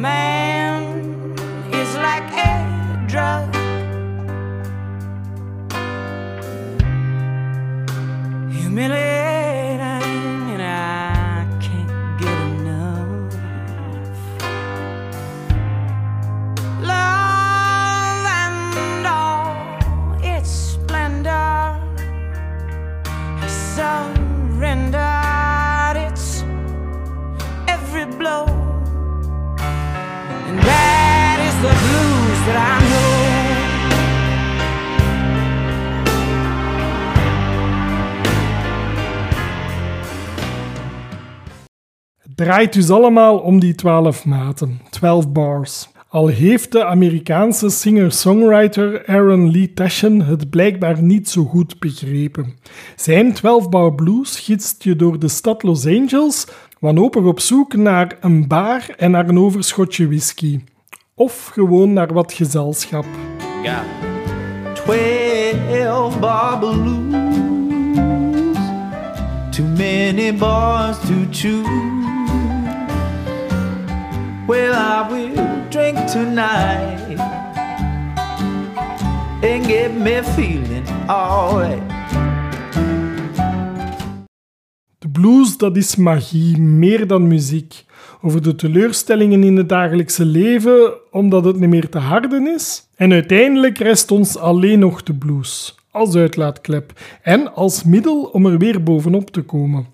Man 0.00 1.34
is 1.72 1.94
like 1.96 2.32
a 2.32 3.04
drug. 3.06 3.54
Humiliating, 8.50 9.29
draait 42.40 42.72
dus 42.72 42.90
allemaal 42.90 43.38
om 43.38 43.60
die 43.60 43.74
12 43.74 44.24
maten, 44.24 44.80
12 44.90 45.32
bars. 45.32 45.88
Al 46.08 46.26
heeft 46.26 46.72
de 46.72 46.84
Amerikaanse 46.84 47.68
singer-songwriter 47.68 49.06
Aaron 49.06 49.50
Lee 49.50 49.72
Tashen 49.74 50.20
het 50.20 50.50
blijkbaar 50.50 51.02
niet 51.02 51.28
zo 51.28 51.44
goed 51.44 51.78
begrepen. 51.78 52.54
Zijn 52.96 53.36
12-bar 53.36 53.94
blues 53.94 54.38
gidst 54.38 54.84
je 54.84 54.96
door 54.96 55.18
de 55.18 55.28
stad 55.28 55.62
Los 55.62 55.86
Angeles, 55.86 56.46
wanhopig 56.78 57.24
op 57.24 57.40
zoek 57.40 57.76
naar 57.76 58.16
een 58.20 58.48
bar 58.48 58.82
en 58.96 59.10
naar 59.10 59.28
een 59.28 59.38
overschotje 59.38 60.06
whisky. 60.06 60.60
Of 61.14 61.50
gewoon 61.52 61.92
naar 61.92 62.12
wat 62.12 62.32
gezelschap. 62.32 63.04
Got 63.62 64.84
12 64.84 66.20
bar 66.20 66.58
blues. 66.58 67.14
Too 69.56 69.64
many 69.64 70.32
bars 70.32 70.98
to 70.98 71.26
choose. 71.30 72.09
Well, 74.46 74.72
I 74.72 75.06
will 75.10 75.68
drink 75.68 75.98
tonight 76.08 77.18
and 79.42 79.66
get 79.66 79.92
me 79.94 80.22
feeling 80.22 80.88
alright. 81.08 81.82
De 84.98 85.08
blues, 85.08 85.56
dat 85.56 85.76
is 85.76 85.96
magie, 85.96 86.58
meer 86.58 87.06
dan 87.06 87.26
muziek. 87.26 87.84
Over 88.22 88.42
de 88.42 88.54
teleurstellingen 88.54 89.44
in 89.44 89.56
het 89.56 89.68
dagelijkse 89.68 90.24
leven, 90.24 90.92
omdat 91.10 91.44
het 91.44 91.58
niet 91.58 91.68
meer 91.68 91.88
te 91.88 91.98
harden 91.98 92.46
is. 92.46 92.88
En 92.96 93.12
uiteindelijk 93.12 93.78
rest 93.78 94.10
ons 94.10 94.36
alleen 94.36 94.78
nog 94.78 95.02
de 95.02 95.14
blues, 95.14 95.74
als 95.90 96.16
uitlaatklep 96.16 96.92
en 97.22 97.54
als 97.54 97.84
middel 97.84 98.22
om 98.22 98.46
er 98.46 98.58
weer 98.58 98.82
bovenop 98.82 99.30
te 99.30 99.42
komen. 99.42 99.86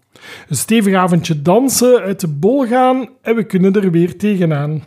Een 0.48 0.56
stevig 0.56 0.94
avondje 0.94 1.42
dansen, 1.42 2.00
uit 2.00 2.20
de 2.20 2.28
bol 2.28 2.66
gaan 2.66 3.08
en 3.22 3.34
we 3.34 3.44
kunnen 3.44 3.72
er 3.72 3.90
weer 3.90 4.16
tegenaan. 4.16 4.82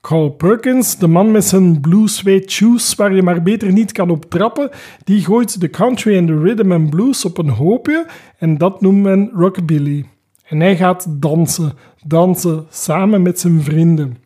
Carl 0.00 0.30
Perkins, 0.30 0.98
de 0.98 1.06
man 1.06 1.30
met 1.30 1.44
zijn 1.44 1.80
blue 1.80 2.08
suede 2.08 2.50
shoes 2.50 2.94
waar 2.94 3.14
je 3.14 3.22
maar 3.22 3.42
beter 3.42 3.72
niet 3.72 3.92
kan 3.92 4.10
op 4.10 4.24
trappen, 4.24 4.70
die 5.04 5.24
gooit 5.24 5.60
de 5.60 5.70
country 5.70 6.16
en 6.16 6.26
de 6.26 6.38
rhythm 6.38 6.72
and 6.72 6.90
blues 6.90 7.24
op 7.24 7.38
een 7.38 7.48
hoopje 7.48 8.06
en 8.38 8.58
dat 8.58 8.80
noemt 8.80 9.02
men 9.02 9.30
rockabilly. 9.34 10.04
En 10.46 10.60
hij 10.60 10.76
gaat 10.76 11.06
dansen, 11.08 11.72
dansen, 12.06 12.66
samen 12.70 13.22
met 13.22 13.40
zijn 13.40 13.62
vrienden. 13.62 14.16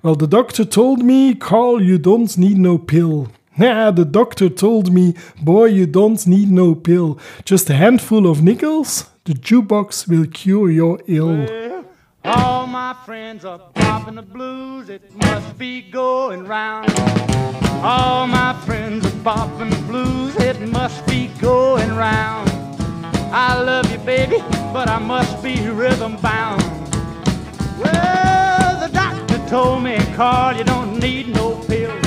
Well, 0.00 0.16
the 0.16 0.28
doctor 0.28 0.68
told 0.68 1.02
me, 1.02 1.34
Carl, 1.38 1.82
you 1.82 2.00
don't 2.00 2.36
need 2.36 2.56
no 2.56 2.78
pill. 2.78 3.26
Yeah, 3.56 3.94
the 3.94 4.10
doctor 4.10 4.52
told 4.52 4.92
me, 4.92 5.14
boy, 5.42 5.70
you 5.70 5.90
don't 5.90 6.26
need 6.26 6.50
no 6.50 6.74
pill. 6.74 7.16
Just 7.44 7.70
a 7.70 7.74
handful 7.74 8.26
of 8.26 8.42
nickels, 8.42 9.06
the 9.24 9.32
jukebox 9.32 10.06
will 10.06 10.26
cure 10.26 10.70
your 10.70 11.00
ill. 11.06 11.46
All 12.26 12.66
my 12.66 12.94
friends 13.06 13.46
are 13.46 13.58
popping 13.74 14.16
the 14.16 14.22
blues, 14.22 14.90
it 14.90 15.14
must 15.14 15.56
be 15.56 15.80
going 15.80 16.46
round. 16.46 16.92
All 17.82 18.26
my 18.26 18.52
friends 18.66 19.06
are 19.06 19.22
popping 19.22 19.70
the 19.70 19.82
blues, 19.86 20.36
it 20.36 20.60
must 20.68 21.06
be 21.06 21.28
going 21.40 21.94
round. 21.96 22.50
I 23.32 23.58
love 23.62 23.90
you, 23.90 23.98
baby, 23.98 24.38
but 24.74 24.90
I 24.90 24.98
must 24.98 25.42
be 25.42 25.68
rhythm 25.70 26.16
bound. 26.16 26.62
Well, 27.82 28.80
the 28.86 28.90
doctor 28.92 29.38
told 29.48 29.82
me, 29.82 29.96
Carl, 30.14 30.54
you 30.54 30.64
don't 30.64 30.98
need 30.98 31.28
no 31.28 31.56
pills. 31.66 32.06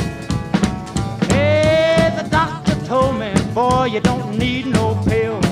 Hey, 1.31 2.13
the 2.15 2.27
doctor 2.29 2.75
told 2.85 3.19
me, 3.19 3.33
boy, 3.55 3.85
you 3.85 4.01
don't 4.01 4.37
need 4.37 4.67
no 4.67 4.93
pills. 5.07 5.46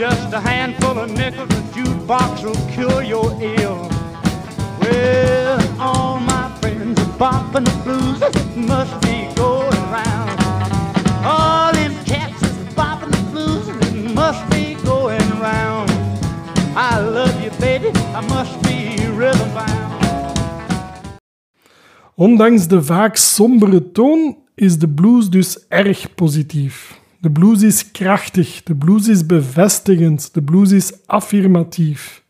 Just 0.00 0.32
a 0.32 0.40
handful 0.40 0.98
of 0.98 1.10
nickels, 1.10 1.48
the 1.48 1.60
jukebox 1.74 2.42
will 2.42 2.56
cure 2.72 3.02
your 3.02 3.30
ill. 3.38 3.86
Well, 4.80 5.60
all 5.78 6.18
my 6.20 6.48
friends 6.58 6.98
are 6.98 7.12
bopping 7.18 7.66
the 7.66 7.76
blues, 7.84 8.18
must 8.56 8.98
be 9.02 9.28
going 9.34 9.84
round. 9.92 10.40
All 11.22 11.70
them 11.74 11.92
cats 12.06 12.40
is 12.40 12.56
bopping 12.74 13.10
the 13.10 13.24
blues, 13.30 14.14
must 14.14 14.42
be 14.48 14.74
going 14.84 15.30
round. 15.38 15.90
I 16.74 16.98
love 17.00 17.38
you, 17.44 17.50
baby, 17.60 17.90
I 18.14 18.22
must 18.26 18.56
be 18.62 19.06
rhythm 19.06 19.52
bound. 19.52 20.00
Ondanks 22.14 22.66
de 22.68 22.82
vaak 22.82 23.16
sombere 23.16 23.92
toon 23.92 24.36
is 24.54 24.78
de 24.78 24.88
blues 24.88 25.28
dus 25.30 25.64
erg 25.68 26.14
positief. 26.14 26.99
De 27.22 27.30
blues 27.30 27.62
is 27.62 27.90
krachtig, 27.90 28.62
de 28.62 28.74
blues 28.74 29.08
is 29.08 29.26
bevestigend, 29.26 30.34
de 30.34 30.42
blues 30.42 30.70
is 30.70 30.92
affirmatief. 31.06 32.22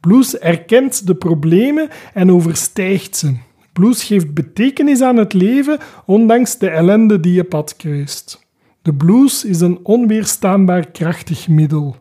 Blues 0.00 0.38
erkent 0.38 1.06
de 1.06 1.14
problemen 1.14 1.88
en 2.14 2.32
overstijgt 2.32 3.16
ze. 3.16 3.34
Blues 3.72 4.04
geeft 4.04 4.34
betekenis 4.34 5.00
aan 5.00 5.16
het 5.16 5.32
leven, 5.32 5.78
ondanks 6.06 6.58
de 6.58 6.68
ellende 6.68 7.20
die 7.20 7.32
je 7.32 7.44
pad 7.44 7.76
kruist. 7.76 8.46
De 8.82 8.94
blues 8.94 9.44
is 9.44 9.60
een 9.60 9.78
onweerstaanbaar 9.82 10.90
krachtig 10.90 11.48
middel. 11.48 11.96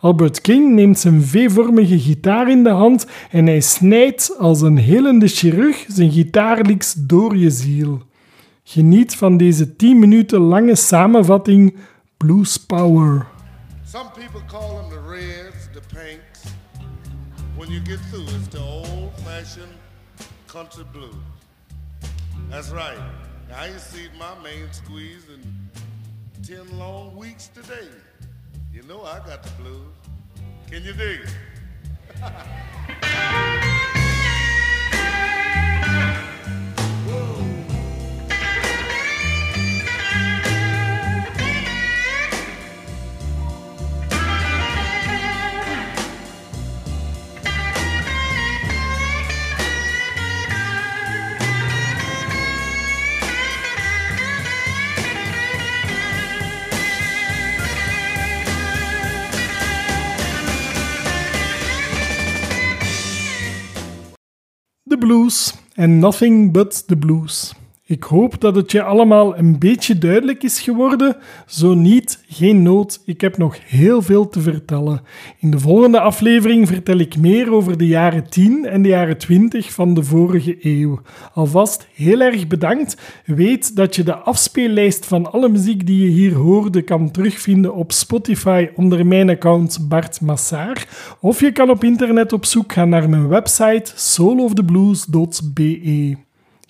Albert 0.00 0.40
King 0.40 0.74
neemt 0.74 0.98
zijn 0.98 1.22
V-vormige 1.22 1.98
gitaar 1.98 2.50
in 2.50 2.62
de 2.62 2.70
hand 2.70 3.06
en 3.30 3.46
hij 3.46 3.60
snijdt 3.60 4.38
als 4.38 4.60
een 4.60 4.76
helende 4.76 5.28
chirurg 5.28 5.84
zijn 5.88 6.12
gitaarliks 6.12 6.94
door 6.98 7.36
je 7.36 7.50
ziel. 7.50 8.02
Geniet 8.66 9.16
van 9.16 9.36
deze 9.36 9.76
10 9.76 9.98
minuten 9.98 10.40
lange 10.40 10.74
samenvatting 10.74 11.76
Blues 12.16 12.56
Power. 12.56 13.26
Some 13.86 14.10
people 14.10 14.40
call 14.46 14.76
them 14.76 14.88
the 14.88 15.00
reds, 15.10 15.68
the 15.72 15.80
pinks. 15.94 16.40
When 17.56 17.70
you 17.70 17.82
get 17.82 17.98
through, 18.10 18.26
it's 18.28 18.48
the 18.48 18.60
old 18.60 19.12
fashioned 19.24 19.72
country 20.46 20.84
blues. 20.92 21.14
That's 22.50 22.70
right. 22.70 22.98
I 23.50 23.78
seen 23.78 24.08
my 24.18 24.34
main 24.42 24.72
squeeze 24.72 25.28
in 25.28 25.70
10 26.42 26.78
long 26.78 27.14
weeks 27.16 27.48
today. 27.54 27.88
You 28.72 28.82
know 28.88 29.02
I 29.02 29.18
got 29.26 29.42
the 29.42 29.50
blues. 29.62 29.92
Can 30.70 30.82
you 30.84 30.92
dig 30.94 31.20
it? 31.20 31.28
De 64.94 65.00
blues 65.00 65.52
and 65.76 66.00
nothing 66.00 66.52
but 66.52 66.84
the 66.86 66.94
blues. 66.94 67.52
Ik 67.86 68.02
hoop 68.02 68.40
dat 68.40 68.56
het 68.56 68.72
je 68.72 68.82
allemaal 68.82 69.38
een 69.38 69.58
beetje 69.58 69.98
duidelijk 69.98 70.42
is 70.42 70.60
geworden. 70.60 71.16
Zo 71.46 71.74
niet, 71.74 72.24
geen 72.28 72.62
nood, 72.62 73.02
ik 73.06 73.20
heb 73.20 73.36
nog 73.36 73.58
heel 73.66 74.02
veel 74.02 74.28
te 74.28 74.40
vertellen. 74.40 75.00
In 75.38 75.50
de 75.50 75.58
volgende 75.58 76.00
aflevering 76.00 76.68
vertel 76.68 76.98
ik 76.98 77.16
meer 77.16 77.52
over 77.52 77.78
de 77.78 77.86
jaren 77.86 78.30
10 78.30 78.66
en 78.66 78.82
de 78.82 78.88
jaren 78.88 79.18
20 79.18 79.72
van 79.72 79.94
de 79.94 80.02
vorige 80.02 80.56
eeuw. 80.60 81.00
Alvast 81.34 81.86
heel 81.94 82.20
erg 82.20 82.46
bedankt. 82.46 82.96
Weet 83.24 83.76
dat 83.76 83.96
je 83.96 84.02
de 84.02 84.14
afspeellijst 84.14 85.06
van 85.06 85.32
alle 85.32 85.48
muziek 85.48 85.86
die 85.86 86.02
je 86.02 86.10
hier 86.10 86.34
hoorde 86.34 86.82
kan 86.82 87.10
terugvinden 87.10 87.74
op 87.74 87.92
Spotify 87.92 88.68
onder 88.74 89.06
mijn 89.06 89.30
account 89.30 89.88
Bart 89.88 90.20
Massaar. 90.20 90.88
Of 91.20 91.40
je 91.40 91.52
kan 91.52 91.70
op 91.70 91.84
internet 91.84 92.32
op 92.32 92.44
zoek 92.44 92.72
gaan 92.72 92.88
naar 92.88 93.08
mijn 93.08 93.28
website 93.28 93.92
souloftheblues.be. 93.94 96.16